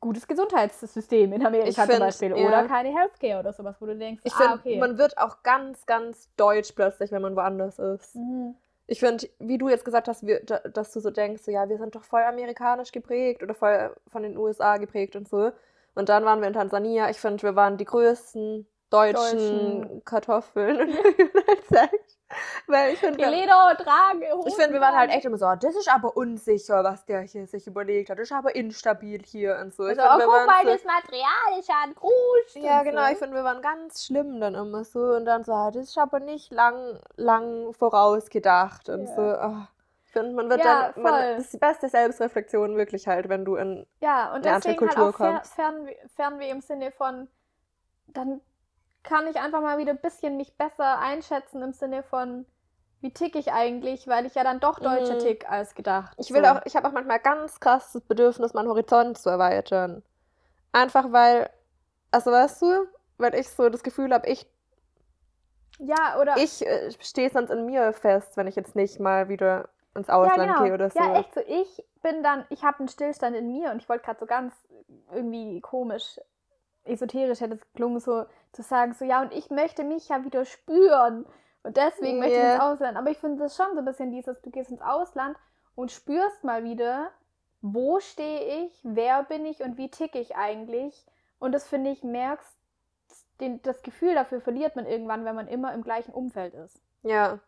gutes 0.00 0.28
Gesundheitssystem 0.28 1.32
in 1.32 1.44
Amerika 1.46 1.68
Ich 1.70 1.76
zum 1.76 1.86
find, 1.86 2.00
Beispiel. 2.00 2.36
ja. 2.36 2.46
Oder 2.46 2.64
keine 2.68 2.90
Healthcare 2.90 3.40
oder 3.40 3.54
sowas, 3.54 3.76
wo 3.80 3.86
du 3.86 3.96
denkst, 3.96 4.20
Ich 4.24 4.34
ah, 4.34 4.36
finde, 4.36 4.54
okay. 4.58 4.78
man 4.78 4.98
wird 4.98 5.16
auch 5.16 5.42
ganz, 5.42 5.86
ganz 5.86 6.28
deutsch 6.36 6.72
plötzlich, 6.72 7.10
wenn 7.10 7.22
man 7.22 7.34
woanders 7.34 7.78
ist. 7.78 8.14
Mhm. 8.14 8.54
Ich 8.86 9.00
finde, 9.00 9.26
wie 9.38 9.56
du 9.56 9.70
jetzt 9.70 9.86
gesagt 9.86 10.08
hast, 10.08 10.26
wir, 10.26 10.44
da- 10.44 10.58
dass 10.58 10.92
du 10.92 11.00
so 11.00 11.10
denkst, 11.10 11.42
so, 11.44 11.50
ja, 11.50 11.66
wir 11.70 11.78
sind 11.78 11.94
doch 11.94 12.04
voll 12.04 12.22
amerikanisch 12.22 12.92
geprägt 12.92 13.42
oder 13.42 13.54
voll 13.54 13.96
von 14.08 14.22
den 14.22 14.36
USA 14.36 14.76
geprägt 14.76 15.16
und 15.16 15.26
so. 15.26 15.50
Und 15.94 16.08
dann 16.08 16.24
waren 16.24 16.40
wir 16.40 16.48
in 16.48 16.54
Tansania. 16.54 17.08
Ich 17.10 17.18
finde, 17.20 17.42
wir 17.42 17.56
waren 17.56 17.76
die 17.76 17.84
größten 17.84 18.66
deutschen, 18.90 19.80
Deutschen. 19.80 20.04
Kartoffeln. 20.04 20.96
Weil 22.66 22.94
ich 22.94 22.98
finde, 22.98 23.18
wir- 23.18 23.30
Leder 23.30 23.76
trage. 23.76 24.26
ich 24.46 24.54
finde, 24.56 24.72
wir 24.74 24.80
waren 24.80 24.96
halt 24.96 25.10
echt 25.10 25.24
immer 25.24 25.38
so, 25.38 25.46
das 25.60 25.76
ist 25.76 25.88
aber 25.88 26.16
unsicher, 26.16 26.82
was 26.82 27.04
der 27.04 27.20
hier 27.20 27.46
sich 27.46 27.66
überlegt 27.66 28.10
hat. 28.10 28.18
Das 28.18 28.24
ist 28.24 28.32
aber 28.32 28.54
instabil 28.56 29.22
hier 29.24 29.58
und 29.60 29.72
so. 29.72 29.86
Ich 29.86 29.98
Also, 30.00 30.18
find, 30.20 30.28
oh, 30.28 30.36
guck 30.38 30.46
mal, 30.46 30.64
so, 30.64 30.70
das 30.70 30.84
Material 30.84 31.58
ist 31.60 31.68
ja 31.68 31.74
ein 31.84 31.94
Kruscht. 31.94 32.56
Ja, 32.56 32.82
genau. 32.82 33.04
So. 33.06 33.12
Ich 33.12 33.18
finde, 33.18 33.36
wir 33.36 33.44
waren 33.44 33.62
ganz 33.62 34.04
schlimm 34.04 34.40
dann 34.40 34.54
immer 34.54 34.84
so. 34.84 34.98
Und 35.00 35.26
dann 35.26 35.44
so, 35.44 35.52
ah, 35.52 35.70
das 35.70 35.84
ist 35.84 35.98
aber 35.98 36.18
nicht 36.20 36.52
lang, 36.52 36.98
lang 37.16 37.72
vorausgedacht. 37.74 38.88
Und 38.88 39.06
Ja. 39.06 39.14
so, 39.14 39.22
ah. 39.22 39.68
Finde, 40.14 40.34
man 40.34 40.50
wird 40.50 40.64
Ja, 40.64 40.66
dann, 40.66 41.02
man, 41.02 41.26
das 41.36 41.46
ist 41.46 41.54
die 41.54 41.58
beste 41.58 41.90
Selbstreflexion 41.90 42.76
wirklich 42.78 43.08
halt, 43.08 43.28
wenn 43.30 43.44
du 43.46 43.56
in, 43.56 43.86
Ja, 44.00 44.34
und 44.34 44.44
eine 44.46 44.74
deswegen 44.74 44.86
halt 44.86 44.98
Kultur 44.98 44.98
auch 44.98 45.12
fer 45.12 45.42
kommst. 45.42 45.54
Fernweh, 45.54 45.96
Fernweh 46.14 46.50
im 46.50 46.60
Sinne 46.60 46.92
von, 46.92 47.28
dann 48.08 48.40
kann 49.04 49.26
ich 49.28 49.38
einfach 49.38 49.62
mal 49.62 49.78
wieder 49.78 49.92
ein 49.92 50.00
bisschen 50.00 50.36
mich 50.38 50.56
besser 50.56 50.98
einschätzen 51.00 51.62
im 51.62 51.72
Sinne 51.74 52.02
von, 52.04 52.46
wie 53.02 53.12
tick 53.12 53.36
ich 53.36 53.52
eigentlich, 53.52 54.08
weil 54.08 54.26
ich 54.26 54.34
ja 54.36 54.44
dann 54.44 54.60
doch 54.60 54.80
deutscher 54.80 55.16
Mhm. 55.16 55.18
tick 55.18 55.50
als 55.50 55.74
gedacht. 55.74 56.18
ich 56.18 56.32
will 56.32 56.44
So. 56.44 56.46
auch, 56.46 56.60
ich 56.66 56.76
habe 56.76 56.88
auch 56.88 56.92
manchmal 56.92 57.20
ganz 57.20 57.60
krass 57.60 57.92
das 57.92 58.02
Bedürfnis, 58.02 58.54
meinen 58.54 58.68
Horizont 58.68 59.18
zu 59.18 59.30
erweitern. 59.30 60.02
Einfach 60.72 61.12
weil, 61.12 61.50
also 62.12 62.32
weißt 62.32 62.62
du, 62.62 62.86
weil 63.18 63.34
ich 63.36 63.48
so 63.50 63.68
das 63.70 63.82
Gefühl 63.84 64.12
habe, 64.14 64.28
ich, 64.28 64.48
Ja, 65.78 66.18
oder. 66.20 66.34
ich 66.34 66.66
äh, 66.66 66.90
stehe 67.00 67.30
sonst 67.30 67.50
in 67.50 67.66
mir 67.66 67.92
fest, 67.92 68.36
wenn 68.36 68.46
ich 68.46 68.56
jetzt 68.56 68.76
nicht 68.76 69.00
mal 69.00 69.28
wieder 69.28 69.68
ins 69.94 70.08
ja, 70.08 70.14
Ausland 70.14 70.40
genau. 70.40 70.62
gehe 70.64 70.74
oder 70.74 70.90
so. 70.90 70.98
Ja, 70.98 71.14
echt 71.18 71.34
so. 71.34 71.40
Ich 71.46 71.84
bin 72.02 72.22
dann, 72.22 72.44
ich 72.50 72.62
habe 72.64 72.80
einen 72.80 72.88
Stillstand 72.88 73.36
in 73.36 73.46
mir 73.46 73.70
und 73.70 73.78
ich 73.78 73.88
wollte 73.88 74.04
gerade 74.04 74.20
so 74.20 74.26
ganz 74.26 74.54
irgendwie 75.12 75.60
komisch, 75.60 76.20
esoterisch 76.84 77.40
hätte 77.40 77.54
es 77.54 77.60
geklungen, 77.60 78.00
so 78.00 78.26
zu 78.52 78.62
sagen, 78.62 78.92
so 78.94 79.04
ja, 79.04 79.22
und 79.22 79.32
ich 79.32 79.50
möchte 79.50 79.84
mich 79.84 80.08
ja 80.08 80.24
wieder 80.24 80.44
spüren. 80.44 81.26
Und 81.62 81.76
deswegen 81.76 82.18
möchte 82.18 82.34
ich 82.36 82.42
Ja. 82.42 82.54
ins 82.54 82.62
Ausland. 82.62 82.96
Aber 82.96 83.10
ich 83.10 83.18
finde 83.18 83.42
das 83.42 83.56
schon 83.56 83.72
so 83.72 83.78
ein 83.78 83.84
bisschen 83.84 84.10
dieses, 84.10 84.40
du 84.42 84.50
gehst 84.50 84.70
ins 84.70 84.82
Ausland 84.82 85.36
und 85.74 85.90
spürst 85.90 86.44
mal 86.44 86.62
wieder, 86.62 87.10
wo 87.62 88.00
stehe 88.00 88.64
ich, 88.64 88.78
wer 88.82 89.22
bin 89.22 89.46
ich 89.46 89.62
und 89.62 89.78
wie 89.78 89.90
ticke 89.90 90.18
ich 90.18 90.36
eigentlich. 90.36 91.06
Und 91.38 91.52
das 91.52 91.66
finde 91.66 91.90
ich, 91.90 92.04
merkst, 92.04 92.54
den, 93.40 93.62
das 93.62 93.82
Gefühl 93.82 94.14
dafür 94.14 94.40
verliert 94.40 94.76
man 94.76 94.86
irgendwann, 94.86 95.24
wenn 95.24 95.34
man 95.34 95.48
immer 95.48 95.72
im 95.72 95.82
gleichen 95.82 96.12
Umfeld 96.12 96.54
ist. 96.54 96.80
Ja. 97.02 97.38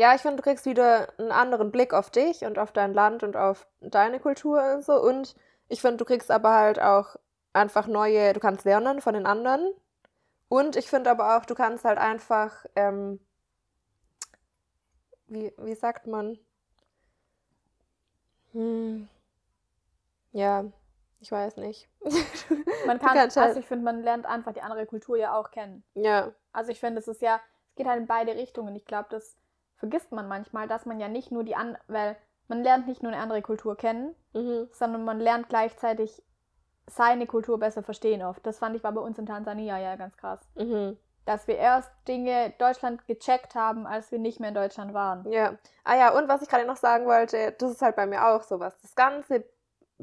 Ja, 0.00 0.14
ich 0.14 0.22
finde, 0.22 0.36
du 0.38 0.42
kriegst 0.42 0.64
wieder 0.64 1.12
einen 1.18 1.30
anderen 1.30 1.70
Blick 1.70 1.92
auf 1.92 2.08
dich 2.08 2.46
und 2.46 2.58
auf 2.58 2.72
dein 2.72 2.94
Land 2.94 3.22
und 3.22 3.36
auf 3.36 3.66
deine 3.82 4.18
Kultur 4.18 4.72
und 4.74 4.82
so. 4.82 4.94
Und 4.94 5.34
ich 5.68 5.82
finde, 5.82 5.98
du 5.98 6.06
kriegst 6.06 6.30
aber 6.30 6.54
halt 6.54 6.80
auch 6.80 7.16
einfach 7.52 7.86
neue, 7.86 8.32
du 8.32 8.40
kannst 8.40 8.64
lernen 8.64 9.02
von 9.02 9.12
den 9.12 9.26
anderen. 9.26 9.74
Und 10.48 10.76
ich 10.76 10.88
finde 10.88 11.10
aber 11.10 11.36
auch, 11.36 11.44
du 11.44 11.54
kannst 11.54 11.84
halt 11.84 11.98
einfach, 11.98 12.64
ähm, 12.76 13.20
wie, 15.28 15.52
wie 15.58 15.74
sagt 15.74 16.06
man? 16.06 16.38
Hm. 18.54 19.06
Ja, 20.32 20.64
ich 21.20 21.30
weiß 21.30 21.58
nicht. 21.58 21.90
Man 22.86 22.98
kann, 22.98 23.18
halt- 23.18 23.36
also 23.36 23.60
ich 23.60 23.66
finde, 23.66 23.84
man 23.84 24.02
lernt 24.02 24.24
einfach 24.24 24.54
die 24.54 24.62
andere 24.62 24.86
Kultur 24.86 25.18
ja 25.18 25.36
auch 25.38 25.50
kennen. 25.50 25.84
Ja, 25.94 26.32
Also 26.52 26.72
ich 26.72 26.80
finde, 26.80 27.00
es 27.00 27.06
ist 27.08 27.20
ja, 27.20 27.38
es 27.68 27.74
geht 27.74 27.86
halt 27.86 28.00
in 28.00 28.06
beide 28.06 28.34
Richtungen. 28.34 28.74
Ich 28.74 28.86
glaube, 28.86 29.08
das 29.10 29.36
vergisst 29.80 30.12
man 30.12 30.28
manchmal, 30.28 30.68
dass 30.68 30.86
man 30.86 31.00
ja 31.00 31.08
nicht 31.08 31.32
nur 31.32 31.42
die 31.42 31.56
an, 31.56 31.76
weil 31.88 32.16
man 32.46 32.62
lernt 32.62 32.86
nicht 32.86 33.02
nur 33.02 33.12
eine 33.12 33.20
andere 33.20 33.42
Kultur 33.42 33.76
kennen, 33.76 34.14
mhm. 34.34 34.68
sondern 34.72 35.04
man 35.04 35.18
lernt 35.18 35.48
gleichzeitig 35.48 36.22
seine 36.88 37.26
Kultur 37.26 37.58
besser 37.58 37.82
verstehen 37.82 38.22
oft. 38.22 38.44
Das 38.46 38.58
fand 38.58 38.76
ich 38.76 38.84
war 38.84 38.92
bei 38.92 39.00
uns 39.00 39.18
in 39.18 39.26
Tansania 39.26 39.78
ja 39.78 39.96
ganz 39.96 40.16
krass. 40.16 40.40
Mhm. 40.56 40.96
Dass 41.24 41.46
wir 41.46 41.56
erst 41.56 41.90
Dinge 42.08 42.52
Deutschland 42.58 43.06
gecheckt 43.06 43.54
haben, 43.54 43.86
als 43.86 44.10
wir 44.10 44.18
nicht 44.18 44.40
mehr 44.40 44.48
in 44.48 44.54
Deutschland 44.54 44.94
waren. 44.94 45.30
Ja. 45.30 45.54
Ah 45.84 45.96
ja, 45.96 46.16
und 46.16 46.28
was 46.28 46.42
ich 46.42 46.48
gerade 46.48 46.66
noch 46.66 46.76
sagen 46.76 47.06
wollte, 47.06 47.54
das 47.58 47.72
ist 47.72 47.82
halt 47.82 47.96
bei 47.96 48.06
mir 48.06 48.26
auch 48.26 48.42
sowas. 48.42 48.76
Das 48.82 48.94
ganze 48.94 49.44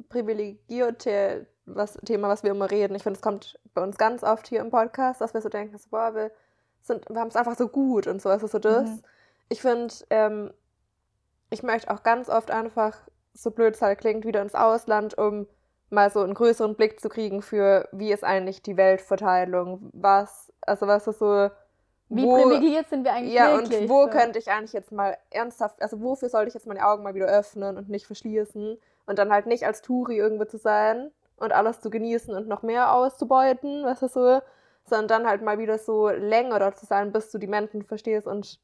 privilegierte 0.10 1.48
was, 1.66 1.96
Thema, 2.06 2.30
was 2.30 2.44
wir 2.44 2.52
immer 2.52 2.72
reden, 2.72 2.96
ich 2.96 3.04
finde, 3.04 3.18
es 3.18 3.22
kommt 3.22 3.60
bei 3.74 3.84
uns 3.84 3.98
ganz 3.98 4.24
oft 4.24 4.48
hier 4.48 4.62
im 4.62 4.70
Podcast, 4.70 5.20
dass 5.20 5.34
wir 5.34 5.42
so 5.42 5.50
denken, 5.50 5.78
so, 5.78 5.90
boah, 5.90 6.16
wir, 6.16 6.32
sind, 6.82 7.10
wir 7.10 7.20
haben 7.20 7.28
es 7.28 7.36
einfach 7.36 7.58
so 7.58 7.68
gut 7.68 8.08
und 8.08 8.22
so, 8.22 8.30
also 8.30 8.48
so 8.48 8.58
das. 8.58 8.88
Mhm. 8.90 9.02
Ich 9.50 9.62
finde, 9.62 9.94
ähm, 10.10 10.54
ich 11.50 11.64
möchte 11.64 11.90
auch 11.92 12.04
ganz 12.04 12.30
oft 12.30 12.52
einfach, 12.52 12.96
so 13.34 13.52
blöd 13.52 13.76
es 13.76 13.82
halt 13.82 14.00
klingt, 14.00 14.26
wieder 14.26 14.42
ins 14.42 14.56
Ausland, 14.56 15.18
um 15.18 15.48
mal 15.90 16.10
so 16.12 16.22
einen 16.22 16.34
größeren 16.34 16.76
Blick 16.76 17.00
zu 17.00 17.08
kriegen 17.08 17.42
für, 17.42 17.88
wie 17.94 18.12
ist 18.12 18.24
eigentlich 18.24 18.62
die 18.62 18.76
Weltverteilung, 18.76 19.90
was, 19.94 20.52
also 20.62 20.88
was 20.88 21.08
ist 21.08 21.20
so, 21.20 21.50
Wie 22.10 22.26
wo- 22.26 22.36
privilegiert 22.36 22.90
sind 22.90 23.06
wir 23.06 23.14
eigentlich 23.14 23.34
ja, 23.34 23.54
wirklich? 23.56 23.84
und 23.84 23.90
wo 23.90 24.04
so. 24.04 24.10
könnte 24.10 24.40
ich 24.40 24.50
eigentlich 24.52 24.74
jetzt 24.74 24.92
mal 24.92 25.18
ernsthaft, 25.30 25.82
also 25.82 26.02
wofür 26.02 26.28
sollte 26.30 26.50
ich 26.50 26.54
jetzt 26.56 26.68
meine 26.68 26.86
Augen 26.86 27.04
mal 27.04 27.16
wieder 27.16 27.28
öffnen 27.28 27.78
und 27.78 27.90
nicht 27.90 28.06
verschließen 28.06 28.78
und 29.06 29.20
dann 29.20 29.32
halt 29.32 29.46
nicht 29.46 29.66
als 29.66 29.82
Touri 29.82 30.18
irgendwo 30.18 30.44
zu 30.46 30.58
sein 30.58 31.12
und 31.38 31.54
alles 31.54 31.80
zu 31.80 31.90
genießen 31.90 32.36
und 32.36 32.50
noch 32.50 32.64
mehr 32.64 32.92
auszubeuten, 32.94 33.86
weißt 33.86 34.02
du 34.02 34.08
so, 34.10 34.42
sondern 34.84 35.08
dann 35.08 35.28
halt 35.28 35.42
mal 35.42 35.58
wieder 35.60 35.78
so 35.78 36.10
länger 36.10 36.60
dort 36.60 36.78
zu 36.78 36.86
sein, 36.86 37.14
bis 37.14 37.32
du 37.32 37.38
die 37.38 37.48
Menschen 37.48 37.84
verstehst 37.84 38.28
und 38.28 38.60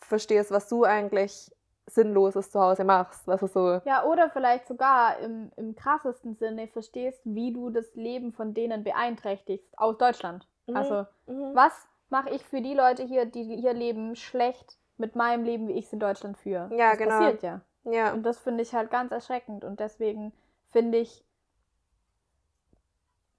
verstehst, 0.00 0.50
was 0.50 0.68
du 0.68 0.84
eigentlich 0.84 1.50
Sinnloses 1.88 2.50
zu 2.50 2.60
Hause 2.60 2.84
machst, 2.84 3.26
du 3.28 3.46
so. 3.46 3.80
Ja, 3.84 4.04
oder 4.04 4.28
vielleicht 4.30 4.66
sogar 4.66 5.18
im, 5.20 5.52
im 5.56 5.76
krassesten 5.76 6.34
Sinne 6.34 6.66
verstehst, 6.68 7.20
wie 7.24 7.52
du 7.52 7.70
das 7.70 7.94
Leben 7.94 8.32
von 8.32 8.54
denen 8.54 8.82
beeinträchtigst 8.82 9.78
aus 9.78 9.96
Deutschland. 9.98 10.48
Mhm. 10.66 10.76
Also, 10.76 11.06
Mhm. 11.26 11.54
was 11.54 11.72
mache 12.08 12.30
ich 12.30 12.44
für 12.44 12.60
die 12.60 12.74
Leute 12.74 13.04
hier, 13.04 13.24
die 13.26 13.44
hier 13.44 13.72
leben, 13.72 14.16
schlecht 14.16 14.78
mit 14.96 15.14
meinem 15.16 15.44
Leben, 15.44 15.68
wie 15.68 15.72
ich 15.74 15.86
es 15.86 15.92
in 15.92 16.00
Deutschland 16.00 16.38
führe? 16.38 16.70
Ja, 16.76 16.90
das 16.90 16.98
genau. 16.98 17.10
passiert 17.18 17.42
ja. 17.42 17.60
Ja, 17.84 18.12
Und 18.12 18.24
das 18.24 18.38
finde 18.38 18.62
ich 18.62 18.74
halt 18.74 18.90
ganz 18.90 19.12
erschreckend. 19.12 19.64
Und 19.64 19.78
deswegen 19.78 20.32
finde 20.72 20.98
ich, 20.98 21.24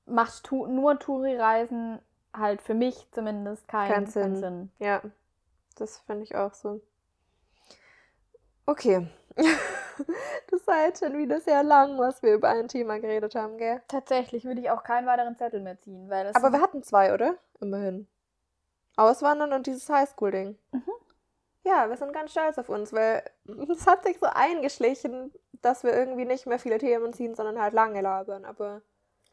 macht 0.06 0.44
tu 0.46 0.68
nur 0.68 1.00
Touri-Reisen 1.00 2.00
halt 2.34 2.62
für 2.62 2.74
mich 2.74 3.08
zumindest 3.12 3.68
keinen 3.68 3.88
Keinen 3.88 4.14
keinen 4.14 4.36
Sinn. 4.36 4.36
Sinn. 4.36 4.72
ja, 4.80 5.02
das 5.80 6.00
finde 6.00 6.24
ich 6.24 6.36
auch 6.36 6.54
so. 6.54 6.82
Okay. 8.66 9.08
das 10.52 10.68
war 10.68 10.86
jetzt 10.86 11.04
schon 11.04 11.18
wieder 11.18 11.40
sehr 11.40 11.64
lang, 11.64 11.98
was 11.98 12.22
wir 12.22 12.34
über 12.34 12.50
ein 12.50 12.68
Thema 12.68 13.00
geredet 13.00 13.36
haben, 13.36 13.58
gell? 13.58 13.82
Tatsächlich 13.88 14.46
würde 14.46 14.62
ich 14.62 14.70
auch 14.70 14.84
keinen 14.84 15.08
weiteren 15.08 15.36
Zettel 15.38 15.62
mehr 15.62 15.80
ziehen, 15.80 16.10
weil 16.10 16.26
das 16.26 16.36
Aber 16.36 16.52
wir 16.52 16.62
hatten 16.62 16.84
zwei, 16.84 17.14
oder? 17.14 17.36
Immerhin. 17.60 18.08
Auswandern 18.98 19.54
und 19.54 19.68
dieses 19.68 19.88
Highschool-Ding. 19.90 20.58
Mhm. 20.72 20.92
Ja, 21.64 21.90
wir 21.90 21.98
sind 21.98 22.14
ganz 22.14 22.32
stolz 22.32 22.58
auf 22.58 22.70
uns, 22.70 22.94
weil 22.94 23.24
es 23.72 23.86
hat 23.88 24.04
sich 24.04 24.20
so 24.20 24.28
eingeschlichen, 24.28 25.32
dass 25.62 25.84
wir 25.84 25.94
irgendwie 25.94 26.26
nicht 26.26 26.46
mehr 26.46 26.60
viele 26.60 26.78
Themen 26.78 27.14
ziehen, 27.14 27.36
sondern 27.36 27.62
halt 27.62 27.74
lange 27.74 28.02
labern. 28.02 28.46
Aber 28.46 28.82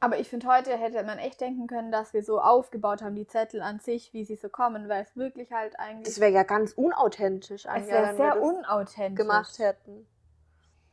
Aber 0.01 0.19
ich 0.19 0.29
finde, 0.29 0.47
heute 0.49 0.77
hätte 0.77 1.03
man 1.05 1.19
echt 1.19 1.41
denken 1.41 1.67
können, 1.67 1.91
dass 1.91 2.13
wir 2.13 2.23
so 2.23 2.41
aufgebaut 2.41 3.03
haben, 3.03 3.15
die 3.15 3.27
Zettel 3.27 3.63
an 3.63 3.81
sich, 3.81 4.13
wie 4.13 4.25
sie 4.25 4.37
so 4.37 4.49
kommen, 4.49 4.89
weil 4.89 5.03
es 5.03 5.17
wirklich 5.17 5.51
halt 5.53 5.79
eigentlich. 5.79 6.07
das 6.07 6.21
wäre 6.21 6.33
ja 6.33 6.43
ganz 6.43 6.73
unauthentisch, 6.73 7.65
es 7.65 7.67
Anja, 7.67 7.89
wäre 7.89 8.17
sehr 8.17 8.43
unauthentisch. 8.43 9.17
gemacht 9.17 9.59
hätten. 9.59 10.07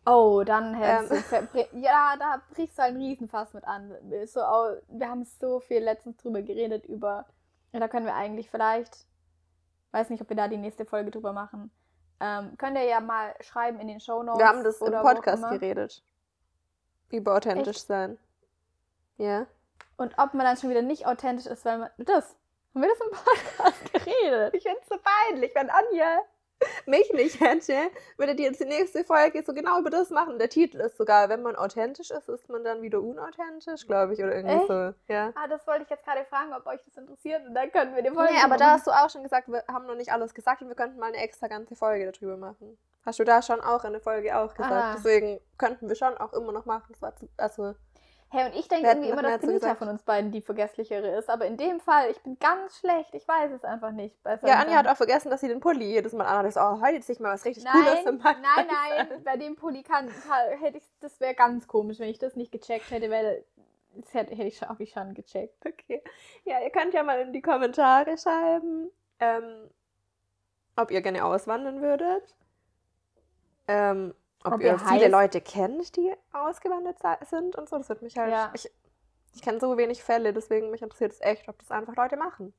Oh, 0.06 0.44
dann 0.44 0.74
hättest 0.74 1.32
Ähm. 1.32 1.48
Ja, 1.74 2.16
da 2.18 2.42
brichst 2.54 2.78
du 2.78 2.84
einen 2.84 2.98
Riesenfass 2.98 3.54
mit 3.54 3.66
an. 3.66 3.94
So, 4.26 4.40
wir 4.40 5.10
haben 5.10 5.26
so 5.26 5.60
viel 5.60 5.80
letztens 5.80 6.18
drüber 6.18 6.42
geredet, 6.42 6.86
über. 6.86 7.26
Ja, 7.72 7.80
da 7.80 7.88
können 7.88 8.06
wir 8.06 8.16
eigentlich 8.16 8.50
vielleicht. 8.50 9.06
Weiß 9.92 10.10
nicht, 10.10 10.22
ob 10.22 10.30
wir 10.30 10.38
da 10.38 10.48
die 10.48 10.58
nächste 10.58 10.86
Folge 10.86 11.12
drüber 11.12 11.34
machen. 11.34 11.70
Ähm, 12.20 12.56
könnt 12.58 12.78
ihr 12.78 12.86
ja 12.86 13.00
mal 13.00 13.34
schreiben 13.42 13.80
in 13.80 13.88
den 13.88 14.00
Show 14.00 14.24
Notes. 14.24 14.40
Wir 14.40 14.48
haben 14.48 14.64
das 14.64 14.82
im 14.82 14.92
Podcast 14.92 15.48
geredet. 15.50 16.04
Über 17.10 17.36
authentisch 17.36 17.78
Echt? 17.78 17.88
sein. 17.88 18.18
Ja. 19.22 19.46
Und 19.98 20.14
ob 20.18 20.34
man 20.34 20.46
dann 20.46 20.58
schon 20.58 20.70
wieder 20.70 20.82
nicht 20.82 21.06
authentisch 21.06 21.46
ist, 21.46 21.64
weil 21.66 21.78
man. 21.78 21.90
Das. 21.98 22.36
Haben 22.74 22.84
wir 22.84 22.90
das 22.90 23.02
im 23.02 23.12
Podcast 23.12 23.94
geredet? 23.94 24.54
Ich 24.56 24.64
finde 24.64 24.80
es 24.82 24.88
so 24.88 24.96
peinlich, 24.98 25.54
wenn 25.54 25.70
Anja 25.70 26.22
mich 26.86 27.12
nicht 27.14 27.40
hätte, 27.40 27.92
würde 28.18 28.36
die 28.36 28.44
jetzt 28.44 28.60
die 28.60 28.66
nächste 28.66 29.04
Folge 29.04 29.44
so 29.44 29.54
genau 29.54 29.80
über 29.80 29.90
das 29.90 30.10
machen. 30.10 30.40
Der 30.40 30.50
Titel 30.50 30.80
ist 30.80 30.98
sogar, 30.98 31.30
wenn 31.30 31.42
man 31.42 31.56
authentisch 31.56 32.12
ist, 32.12 32.30
ist 32.30 32.50
man 32.50 32.64
dann 32.64 32.82
wieder 32.82 33.02
unauthentisch, 33.02 33.88
glaube 33.88 34.14
ich, 34.14 34.20
oder 34.20 34.36
irgendwie 34.36 34.56
Echt? 34.56 34.68
so. 34.68 34.94
Ja. 35.12 35.34
Ah, 35.36 35.48
das 35.48 35.66
wollte 35.68 35.84
ich 35.84 35.90
jetzt 35.90 36.06
gerade 36.06 36.24
fragen, 36.26 36.54
ob 36.54 36.66
euch 36.68 36.80
das 36.86 36.96
interessiert 36.98 37.46
und 37.46 37.54
dann 37.56 37.72
können 37.72 37.96
wir 37.96 38.04
die 38.04 38.12
Folge. 38.12 38.34
Nee, 38.34 38.44
aber 38.44 38.58
da 38.58 38.72
hast 38.72 38.88
du 38.88 38.92
auch 38.92 39.10
schon 39.10 39.24
gesagt, 39.24 39.48
wir 39.48 39.64
haben 39.68 39.86
noch 39.86 39.96
nicht 39.96 40.12
alles 40.12 40.34
gesagt 40.34 40.62
und 40.62 40.68
wir 40.68 40.76
könnten 40.76 41.00
mal 41.00 41.08
eine 41.08 41.18
extra 41.18 41.48
ganze 41.48 41.76
Folge 41.76 42.12
darüber 42.12 42.38
machen. 42.38 42.78
Hast 43.06 43.20
du 43.20 43.24
da 43.24 43.42
schon 43.42 43.62
auch 43.62 43.84
in 43.84 43.94
der 43.94 44.02
Folge 44.02 44.38
auch 44.38 44.54
gesagt. 44.54 44.72
Ah. 44.72 44.94
Deswegen 44.96 45.40
könnten 45.58 45.90
wir 45.90 45.96
schon 45.96 46.16
auch 46.18 46.34
immer 46.34 46.52
noch 46.52 46.66
machen. 46.66 46.96
Also, 47.38 47.76
Hey, 48.34 48.46
und 48.46 48.56
ich 48.56 48.70
denke 48.70 48.88
irgendwie 48.88 49.10
immer, 49.10 49.24
dass 49.24 49.42
Benita 49.42 49.60
gesagt. 49.60 49.80
von 49.80 49.90
uns 49.90 50.04
beiden 50.04 50.32
die 50.32 50.42
vergesslichere 50.42 51.18
ist. 51.18 51.30
Aber 51.30 51.46
in 51.46 51.58
dem 51.58 51.82
Fall, 51.82 52.10
ich 52.12 52.20
bin 52.22 52.40
ganz 52.40 52.80
schlecht. 52.80 53.14
Ich 53.14 53.28
weiß 53.28 53.52
es 53.52 53.66
einfach 53.66 53.92
nicht. 53.92 54.16
Ja, 54.44 54.60
Anja 54.60 54.78
hat 54.78 54.88
auch 54.88 54.96
vergessen, 54.96 55.30
dass 55.30 55.42
sie 55.42 55.50
den 55.50 55.60
Pulli 55.60 55.84
jedes 55.84 56.14
Mal 56.14 56.24
anhat. 56.26 56.50
Ich 56.50 56.56
oh, 56.56 56.80
heute 56.82 56.96
jetzt 56.96 57.08
sich 57.08 57.20
mal 57.20 57.34
was 57.34 57.44
richtig 57.44 57.66
Nein, 57.66 57.74
Cooles 57.74 58.06
im 58.06 58.18
nein, 58.20 58.42
nein, 58.42 59.24
bei 59.26 59.36
dem 59.36 59.58
Pulli 59.58 59.84
kann, 59.84 60.10
hätte 60.62 60.78
ich, 60.78 60.84
das 61.02 61.20
wäre 61.20 61.36
ganz 61.36 61.68
komisch, 61.68 62.00
wenn 62.00 62.08
ich 62.08 62.20
das 62.20 62.38
nicht 62.38 62.54
gecheckt 62.54 62.90
hätte, 62.90 63.10
weil 63.10 63.44
Das 63.96 64.14
hätte, 64.14 64.34
hätte 64.34 64.48
ich 64.48 64.58
schon, 64.58 64.70
hab 64.70 64.80
ich 64.80 64.92
schon 64.92 65.14
gecheckt. 65.14 65.66
Okay. 65.66 66.02
Ja, 66.46 66.62
ihr 66.62 66.70
könnt 66.70 66.94
ja 66.94 67.04
mal 67.04 67.20
in 67.20 67.34
die 67.34 67.42
Kommentare 67.42 68.18
schreiben, 68.18 68.92
ähm, 69.20 69.70
ob 70.78 70.90
ihr 70.92 71.02
gerne 71.02 71.26
auswandern 71.26 71.82
würdet. 71.82 72.34
Ähm, 73.68 74.14
ob, 74.44 74.54
Ob 74.54 74.62
ihr 74.62 74.80
viele 74.80 75.08
Leute 75.08 75.40
kennt, 75.42 75.96
die 75.96 76.14
ausgewandert 76.34 76.98
sind 77.30 77.56
und 77.56 77.70
so. 77.70 77.78
Das 77.78 77.90
würde 77.90 78.04
mich 78.04 78.18
halt. 78.18 78.32
Ja. 78.32 78.52
Ich, 78.54 78.72
ich 79.34 79.42
kenne 79.42 79.60
so 79.60 79.78
wenig 79.78 80.04
Fälle, 80.04 80.34
deswegen 80.34 80.72
mich 80.72 80.82
interessiert 80.82 81.14
es 81.14 81.22
echt, 81.22 81.48
ob 81.48 81.58
das 81.60 81.72
einfach 81.72 81.96
Leute 81.96 82.18
machen. 82.18 82.54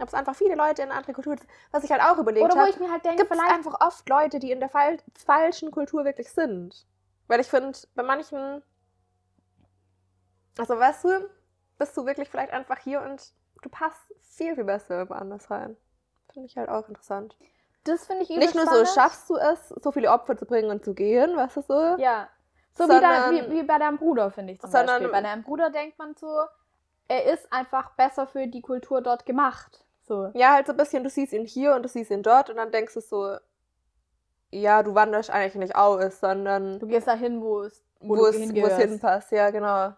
Ob 0.00 0.08
es 0.08 0.14
einfach 0.14 0.34
viele 0.34 0.54
Leute 0.54 0.82
in 0.82 0.90
andere 0.90 1.12
Kultur. 1.12 1.36
Was 1.70 1.84
ich 1.84 1.90
halt 1.90 2.02
auch 2.02 2.18
überlegt 2.18 2.44
Oder 2.44 2.54
wo 2.54 2.60
habe. 2.60 2.70
ich 2.70 2.80
mir 2.80 2.90
halt 2.90 3.04
denke, 3.04 3.26
vielleicht. 3.26 3.52
einfach 3.52 3.80
oft 3.80 4.08
Leute, 4.08 4.38
die 4.38 4.50
in 4.50 4.60
der 4.60 4.68
fal 4.68 4.98
falschen 5.14 5.70
Kultur 5.70 6.04
wirklich 6.04 6.30
sind. 6.30 6.86
Weil 7.26 7.40
ich 7.40 7.48
finde, 7.48 7.78
bei 7.94 8.02
manchen, 8.02 8.62
also 10.58 10.78
weißt 10.78 11.04
du, 11.04 11.30
bist 11.78 11.96
du 11.96 12.06
wirklich 12.06 12.28
vielleicht 12.28 12.52
einfach 12.52 12.78
hier 12.78 13.02
und 13.02 13.32
du 13.62 13.68
passt 13.68 14.12
viel, 14.22 14.54
viel 14.54 14.64
besser 14.64 15.08
woanders 15.08 15.50
rein. 15.50 15.76
Finde 16.32 16.46
ich 16.46 16.56
halt 16.56 16.68
auch 16.68 16.88
interessant. 16.88 17.36
Das 17.84 18.06
finde 18.06 18.22
ich 18.22 18.30
Nicht 18.30 18.54
nur 18.54 18.64
so 18.64 18.70
überspannend. 18.76 18.88
schaffst 18.94 19.30
du 19.30 19.36
es, 19.36 19.68
so 19.68 19.92
viele 19.92 20.10
Opfer 20.10 20.36
zu 20.36 20.46
bringen 20.46 20.70
und 20.70 20.84
zu 20.84 20.94
gehen, 20.94 21.36
weißt 21.36 21.56
du 21.56 21.62
so? 21.62 21.96
Ja. 21.98 22.28
So 22.72 22.84
wie, 22.84 22.88
da, 23.00 23.24
Sondern- 23.24 23.50
wie, 23.50 23.56
wie 23.58 23.62
bei 23.62 23.78
deinem 23.78 23.98
Bruder, 23.98 24.30
finde 24.30 24.52
ich 24.54 24.60
zum 24.60 24.70
Sondern- 24.70 24.96
Beispiel. 24.96 25.08
Bei 25.12 25.20
deinem 25.20 25.42
Bruder 25.42 25.70
denkt 25.70 25.98
man 25.98 26.14
so, 26.16 26.40
er 27.08 27.32
ist 27.32 27.52
einfach 27.52 27.90
besser 27.92 28.26
für 28.26 28.46
die 28.46 28.62
Kultur 28.62 29.00
dort 29.02 29.26
gemacht. 29.26 29.84
So. 30.02 30.30
Ja, 30.34 30.54
halt 30.54 30.66
so 30.66 30.72
ein 30.72 30.76
bisschen, 30.76 31.04
du 31.04 31.10
siehst 31.10 31.32
ihn 31.32 31.44
hier 31.46 31.74
und 31.74 31.82
du 31.82 31.88
siehst 31.88 32.10
ihn 32.10 32.22
dort 32.22 32.50
und 32.50 32.56
dann 32.56 32.70
denkst 32.72 32.94
du 32.94 33.00
so, 33.00 33.36
ja, 34.50 34.82
du 34.82 34.94
wanderst 34.94 35.30
eigentlich 35.30 35.54
nicht 35.56 35.76
aus, 35.76 36.20
sondern 36.20 36.78
Du 36.78 36.86
gehst 36.86 37.06
dahin, 37.06 37.40
wo 37.42 37.62
es, 37.62 37.82
wo, 38.00 38.16
du 38.16 38.26
es, 38.26 38.36
wo 38.54 38.66
es 38.66 38.76
hinpasst, 38.78 39.30
ja, 39.32 39.50
genau. 39.50 39.92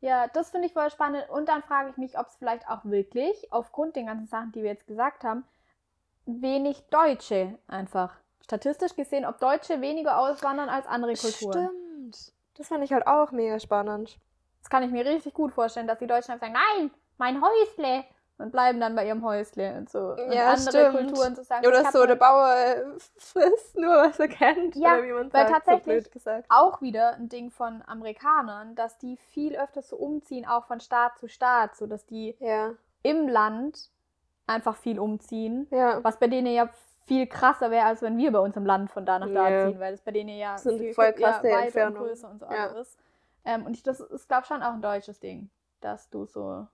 Ja, 0.00 0.28
das 0.28 0.50
finde 0.50 0.66
ich 0.68 0.72
voll 0.72 0.90
spannend. 0.90 1.28
Und 1.30 1.48
dann 1.48 1.62
frage 1.62 1.90
ich 1.90 1.96
mich, 1.96 2.18
ob 2.18 2.26
es 2.28 2.36
vielleicht 2.36 2.68
auch 2.68 2.84
wirklich, 2.84 3.52
aufgrund 3.52 3.96
den 3.96 4.06
ganzen 4.06 4.26
Sachen, 4.28 4.52
die 4.52 4.62
wir 4.62 4.70
jetzt 4.70 4.86
gesagt 4.86 5.24
haben, 5.24 5.44
wenig 6.28 6.82
Deutsche 6.90 7.58
einfach. 7.66 8.14
Statistisch 8.44 8.94
gesehen, 8.94 9.24
ob 9.24 9.38
Deutsche 9.40 9.80
weniger 9.80 10.18
auswandern 10.18 10.68
als 10.68 10.86
andere 10.86 11.14
Kulturen. 11.14 11.68
Stimmt. 11.68 12.32
Das 12.56 12.68
fand 12.68 12.84
ich 12.84 12.92
halt 12.92 13.06
auch 13.06 13.30
mega 13.32 13.58
spannend. 13.60 14.18
Das 14.60 14.70
kann 14.70 14.82
ich 14.82 14.90
mir 14.90 15.04
richtig 15.04 15.34
gut 15.34 15.52
vorstellen, 15.52 15.86
dass 15.86 15.98
die 15.98 16.06
Deutschen 16.06 16.32
einfach 16.32 16.46
sagen, 16.48 16.58
nein, 16.78 16.90
mein 17.18 17.42
Häusle. 17.42 18.04
Und 18.40 18.52
bleiben 18.52 18.78
dann 18.78 18.94
bei 18.94 19.04
ihrem 19.04 19.24
Häusle 19.24 19.74
und 19.76 19.90
so. 19.90 19.98
Und 20.12 20.30
Ja, 20.32 20.50
andere 20.52 20.60
stimmt. 20.92 20.96
Kulturen 21.08 21.34
zu 21.34 21.42
sagen, 21.42 21.66
Oder 21.66 21.90
so, 21.90 22.06
der 22.06 22.14
Bauer 22.14 22.54
frisst 23.16 23.76
nur, 23.76 23.90
was 23.96 24.20
er 24.20 24.28
kennt. 24.28 24.76
Ja, 24.76 24.94
oder 24.94 25.02
wie 25.02 25.12
man 25.12 25.32
weil 25.32 25.48
sagt, 25.48 25.64
tatsächlich- 25.64 26.04
so 26.04 26.10
gesagt. 26.10 26.46
auch 26.48 26.80
wieder 26.80 27.14
ein 27.14 27.28
Ding 27.28 27.50
von 27.50 27.82
Amerikanern, 27.84 28.76
dass 28.76 28.96
die 28.96 29.16
viel 29.16 29.56
öfter 29.56 29.82
so 29.82 29.96
umziehen, 29.96 30.46
auch 30.46 30.66
von 30.66 30.78
Staat 30.78 31.18
zu 31.18 31.26
Staat, 31.28 31.74
so 31.76 31.88
dass 31.88 32.06
die 32.06 32.36
Ja, 32.38 32.74
im 33.02 33.26
Land 33.28 33.90
einfach 34.48 34.76
viel 34.76 34.98
umziehen. 34.98 35.66
ja. 35.70 36.02
Was 36.02 36.18
bei 36.18 36.26
denen 36.26 36.46
ja 36.52 36.68
viel 37.06 37.26
krasser 37.26 37.70
wäre, 37.70 37.86
als 37.86 38.02
wenn 38.02 38.18
wir 38.18 38.32
bei 38.32 38.38
uns 38.38 38.56
im 38.56 38.66
Land 38.66 38.90
von 38.90 39.06
da 39.06 39.18
nach 39.18 39.32
da 39.32 39.48
Ja. 39.48 39.66
ziehen, 39.68 39.80
weil 39.80 39.92
das 39.92 40.02
bei 40.02 40.10
denen 40.10 40.28
ja 40.36 40.52
Das 40.54 40.62
sind 40.64 40.78
viel 40.78 40.92
voll 40.94 41.06
ja, 41.06 41.12
krasse 41.12 41.48
weiter 41.48 41.86
und 41.86 41.94
größer 41.96 42.30
und 42.30 42.40
so 42.40 42.46
Ja. 42.46 42.68
alles. 42.68 42.96
Ähm, 43.44 43.64
und 43.64 43.74
ich, 43.74 43.82
das 43.82 44.00
ist, 44.00 44.28
glaube 44.28 44.42
ich, 44.42 44.48
schon 44.48 44.62
auch 44.62 44.74
ein 44.74 44.82
deutsches 44.82 45.20
Ding, 45.20 45.48
dass 45.80 46.10
du 46.10 46.26
so. 46.26 46.66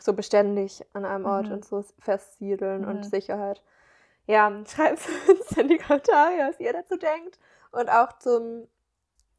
So 0.00 0.12
beständig 0.14 0.84
an 0.94 1.04
einem 1.04 1.26
Ort 1.26 1.46
Mhm. 1.46 1.52
und 1.54 1.64
so 1.64 1.84
festsiedeln 2.00 2.82
Mhm. 2.82 2.88
und 2.88 3.04
Sicherheit. 3.06 3.62
Ja, 4.26 4.50
schreibt 4.66 5.08
uns 5.28 5.56
in 5.56 5.68
die 5.68 5.78
Kommentare, 5.78 6.48
was 6.50 6.58
ihr 6.60 6.72
dazu 6.72 6.96
denkt. 6.96 7.38
Und 7.70 7.88
auch 7.88 8.12
zum, 8.18 8.66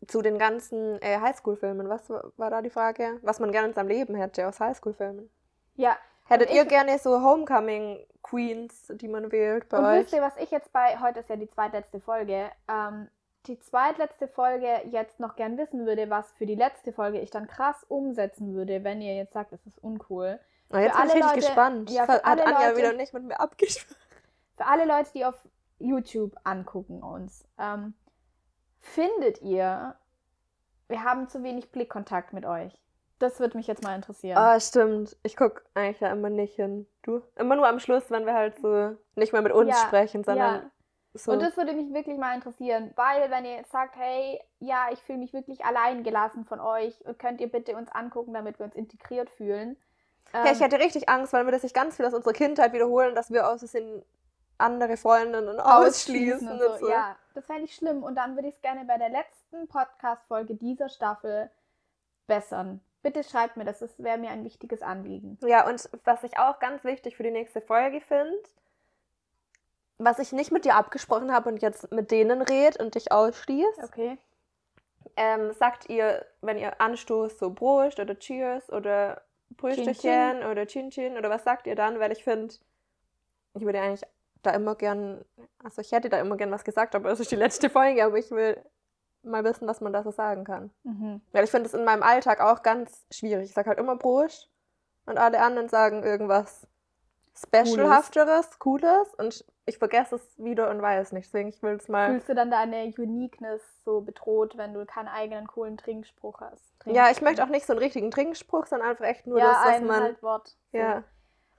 zu 0.07 0.21
den 0.21 0.37
ganzen 0.37 1.01
äh, 1.01 1.19
Highschool-Filmen. 1.19 1.89
Was 1.89 2.09
wa- 2.09 2.31
war 2.37 2.49
da 2.49 2.61
die 2.61 2.69
Frage? 2.69 3.19
Was 3.21 3.39
man 3.39 3.51
gerne 3.51 3.67
in 3.69 3.73
seinem 3.73 3.89
Leben 3.89 4.15
hätte 4.15 4.47
aus 4.47 4.59
Highschool-Filmen. 4.59 5.29
Ja, 5.75 5.95
Hättet 6.25 6.49
Und 6.49 6.55
ihr 6.55 6.63
ich- 6.63 6.67
gerne 6.69 6.97
so 6.99 7.21
Homecoming-Queens, 7.21 8.93
die 8.95 9.07
man 9.07 9.31
wählt 9.31 9.69
bei 9.69 9.77
und 9.77 9.85
euch? 9.85 10.01
wisst 10.03 10.13
ihr, 10.13 10.21
was 10.21 10.37
ich 10.37 10.51
jetzt 10.51 10.71
bei, 10.71 10.99
heute 10.99 11.19
ist 11.19 11.29
ja 11.29 11.35
die 11.35 11.49
zweitletzte 11.49 11.99
Folge, 11.99 12.49
ähm, 12.67 13.09
die 13.47 13.59
zweitletzte 13.59 14.27
Folge 14.29 14.81
jetzt 14.89 15.19
noch 15.19 15.35
gern 15.35 15.57
wissen 15.57 15.85
würde, 15.85 16.09
was 16.09 16.31
für 16.33 16.45
die 16.45 16.55
letzte 16.55 16.93
Folge 16.93 17.19
ich 17.19 17.29
dann 17.29 17.47
krass 17.47 17.83
umsetzen 17.89 18.53
würde, 18.55 18.83
wenn 18.85 19.01
ihr 19.01 19.15
jetzt 19.15 19.33
sagt, 19.33 19.51
es 19.51 19.65
ist 19.65 19.77
uncool. 19.83 20.39
Oh, 20.71 20.77
jetzt 20.77 20.95
Für 20.95 21.01
bin 21.01 21.09
ich 21.09 21.13
richtig 21.15 21.25
Leute- 21.33 21.39
gespannt. 21.47 21.89
ja, 21.91 22.07
hat 22.07 22.25
alle 22.25 22.45
Anja 22.45 22.67
Leute- 22.69 22.77
wieder 22.77 22.93
nicht 22.93 23.13
mit 23.13 23.23
mir 23.23 23.39
abgesprochen. 23.39 23.97
Für 24.55 24.65
alle 24.65 24.85
Leute, 24.85 25.09
die 25.13 25.25
auf 25.25 25.35
YouTube 25.79 26.35
angucken 26.45 27.03
uns, 27.03 27.45
ähm, 27.59 27.93
findet 28.79 29.41
ihr, 29.41 29.95
wir 30.87 31.03
haben 31.03 31.27
zu 31.27 31.43
wenig 31.43 31.71
Blickkontakt 31.71 32.31
mit 32.31 32.45
euch. 32.45 32.79
Das 33.23 33.39
würde 33.39 33.55
mich 33.55 33.67
jetzt 33.67 33.83
mal 33.83 33.95
interessieren. 33.95 34.37
Ah, 34.37 34.59
stimmt. 34.59 35.15
Ich 35.23 35.37
gucke 35.37 35.61
eigentlich 35.75 35.99
da 35.99 36.11
immer 36.11 36.29
nicht 36.29 36.55
hin. 36.55 36.85
Du? 37.03 37.21
Immer 37.37 37.55
nur 37.55 37.65
am 37.67 37.79
Schluss, 37.79 38.11
wenn 38.11 38.25
wir 38.25 38.33
halt 38.33 38.59
so 38.59 38.97
nicht 39.15 39.31
mehr 39.31 39.41
mit 39.41 39.53
uns 39.53 39.69
Ja, 39.69 39.75
sprechen, 39.87 40.25
sondern 40.25 40.55
ja. 40.55 40.71
so. 41.13 41.31
Und 41.31 41.41
das 41.41 41.55
würde 41.55 41.71
mich 41.71 41.93
wirklich 41.93 42.17
mal 42.17 42.35
interessieren, 42.35 42.91
weil 42.97 43.31
wenn 43.31 43.45
ihr 43.45 43.55
jetzt 43.55 43.71
sagt, 43.71 43.95
hey, 43.95 44.41
ja, 44.59 44.87
ich 44.91 44.99
fühle 45.03 45.19
mich 45.19 45.31
wirklich 45.31 45.63
allein 45.63 46.03
gelassen 46.03 46.43
von 46.43 46.59
euch, 46.59 47.01
könnt 47.17 47.39
ihr 47.39 47.49
bitte 47.49 47.77
uns 47.77 47.89
angucken, 47.93 48.33
damit 48.33 48.59
wir 48.59 48.65
uns 48.65 48.75
integriert 48.75 49.29
fühlen. 49.29 49.77
ja, 50.33 50.43
ich 50.51 50.59
Ähm, 50.59 50.63
hätte 50.63 50.79
richtig 50.79 51.07
Angst, 51.07 51.31
weil 51.31 51.45
wir 51.45 51.53
das 51.53 51.61
sich 51.61 51.73
ganz 51.73 51.95
viel 51.95 52.05
aus 52.05 52.13
unserer 52.13 52.33
Kindheit 52.33 52.73
wiederholen, 52.73 53.15
dass 53.15 53.31
wir 53.31 53.47
aus 53.49 53.59
Versehen 53.59 54.03
andere 54.57 54.97
Freundinnen 54.97 55.61
ausschließen 55.61 56.49
und 56.49 56.79
so. 56.79 56.89
Ja, 56.89 57.15
das 57.35 57.45
fände 57.45 57.63
ich 57.63 57.75
schlimm. 57.75 58.03
Und 58.03 58.15
dann 58.15 58.35
würde 58.35 58.49
ich 58.49 58.55
es 58.55 58.61
gerne 58.61 58.83
bei 58.83 58.97
der 58.97 59.09
letzten 59.09 59.67
Podcast-Folge 59.69 60.55
dieser 60.55 60.89
Staffel 60.89 61.49
bessern. 62.27 62.81
Bitte 63.03 63.23
schreibt 63.23 63.57
mir 63.57 63.65
das, 63.65 63.79
das 63.79 64.01
wäre 64.01 64.17
mir 64.17 64.29
ein 64.31 64.45
wichtiges 64.45 64.81
Anliegen. 64.81 65.37
Ja, 65.45 65.67
und 65.67 65.89
was 66.05 66.23
ich 66.23 66.37
auch 66.39 66.59
ganz 66.59 66.83
wichtig 66.85 67.17
für 67.17 67.23
die 67.23 67.31
nächste 67.31 67.61
Folge 67.61 67.99
finde, 68.01 68.37
was 69.97 70.19
ich 70.19 70.31
nicht 70.31 70.51
mit 70.51 70.65
dir 70.65 70.75
abgesprochen 70.75 71.31
habe 71.33 71.49
und 71.49 71.61
jetzt 71.61 71.91
mit 71.91 72.11
denen 72.11 72.41
red 72.41 72.79
und 72.79 72.95
dich 72.95 73.11
ausschließe, 73.11 73.83
Okay. 73.83 74.17
ähm, 75.17 75.53
sagt 75.53 75.89
ihr, 75.89 76.25
wenn 76.41 76.57
ihr 76.57 76.79
anstoßt, 76.81 77.37
so 77.39 77.53
Prost 77.53 77.99
oder 77.99 78.17
Cheers 78.17 78.71
oder 78.71 79.21
Brüsterchen 79.49 80.43
oder 80.43 80.65
Chin 80.65 80.89
Chin 80.89 81.17
oder 81.17 81.29
was 81.29 81.43
sagt 81.43 81.67
ihr 81.67 81.75
dann? 81.75 81.99
Weil 81.99 82.11
ich 82.11 82.23
finde, 82.23 82.55
ich 83.53 83.65
würde 83.65 83.81
eigentlich 83.81 84.09
da 84.41 84.51
immer 84.51 84.75
gern, 84.75 85.23
also 85.63 85.81
ich 85.81 85.91
hätte 85.91 86.09
da 86.09 86.19
immer 86.19 86.37
gern 86.37 86.51
was 86.51 86.63
gesagt, 86.63 86.95
aber 86.95 87.11
es 87.11 87.19
ist 87.19 87.31
die 87.31 87.35
letzte 87.35 87.69
Folge, 87.69 88.03
aber 88.03 88.17
ich 88.17 88.31
will 88.31 88.57
mal 89.23 89.43
wissen, 89.43 89.67
was 89.67 89.81
man 89.81 89.93
da 89.93 90.03
so 90.03 90.11
sagen 90.11 90.43
kann. 90.43 90.71
Mhm. 90.83 91.21
Weil 91.31 91.43
ich 91.43 91.51
finde 91.51 91.67
es 91.67 91.73
in 91.73 91.85
meinem 91.85 92.03
Alltag 92.03 92.41
auch 92.41 92.63
ganz 92.63 93.05
schwierig. 93.11 93.49
Ich 93.49 93.53
sage 93.53 93.69
halt 93.69 93.79
immer 93.79 93.97
Prost 93.97 94.49
und 95.05 95.17
alle 95.17 95.41
anderen 95.41 95.69
sagen 95.69 96.03
irgendwas 96.03 96.67
Specialhafteres, 97.35 98.59
Cooles 98.59 99.13
und 99.15 99.43
ich 99.65 99.77
vergesse 99.77 100.15
es 100.15 100.37
wieder 100.37 100.69
und 100.69 100.81
weiß 100.81 101.13
nicht. 101.13 101.27
Deswegen, 101.27 101.49
ich 101.49 101.63
will 101.63 101.75
es 101.75 101.87
mal. 101.87 102.11
Fühlst 102.11 102.29
du 102.29 102.35
dann 102.35 102.51
deine 102.51 102.93
Uniqueness 102.97 103.61
so 103.83 104.01
bedroht, 104.01 104.57
wenn 104.57 104.73
du 104.73 104.85
keinen 104.85 105.07
eigenen 105.07 105.47
coolen 105.47 105.77
Trinkspruch 105.77 106.41
hast? 106.41 106.73
Ja, 106.85 107.09
ich 107.09 107.21
möchte 107.21 107.43
auch 107.43 107.49
nicht 107.49 107.65
so 107.65 107.73
einen 107.73 107.81
richtigen 107.81 108.11
Trinkspruch, 108.11 108.67
sondern 108.67 108.89
einfach 108.89 109.05
echt 109.05 109.25
nur 109.25 109.39
ja, 109.39 109.45
das, 109.45 109.57
was 109.57 109.75
ein 109.75 109.87
man. 109.87 110.03
Haltwort. 110.03 110.57
So. 110.71 110.77
Ja. 110.77 111.03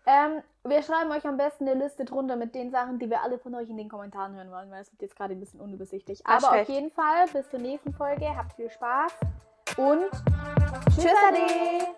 Ähm, 0.06 0.42
wir 0.64 0.82
schreiben 0.82 1.10
euch 1.12 1.26
am 1.26 1.36
besten 1.36 1.66
eine 1.68 1.82
Liste 1.82 2.04
drunter 2.04 2.36
mit 2.36 2.54
den 2.54 2.70
Sachen, 2.70 2.98
die 2.98 3.08
wir 3.08 3.22
alle 3.22 3.38
von 3.38 3.54
euch 3.54 3.70
in 3.70 3.76
den 3.78 3.88
Kommentaren 3.88 4.34
hören 4.34 4.50
wollen, 4.50 4.70
weil 4.70 4.82
es 4.82 4.92
wird 4.92 5.02
jetzt 5.02 5.16
gerade 5.16 5.32
ein 5.34 5.40
bisschen 5.40 5.60
unübersichtlich. 5.60 6.22
Hast 6.26 6.44
Aber 6.44 6.52
auf 6.52 6.58
recht. 6.60 6.68
jeden 6.68 6.90
Fall, 6.90 7.26
bis 7.32 7.48
zur 7.50 7.60
nächsten 7.60 7.92
Folge. 7.94 8.26
Habt 8.36 8.52
viel 8.54 8.70
Spaß 8.70 9.12
und 9.78 10.10
Tschüss! 10.94 11.06
Ade. 11.28 11.94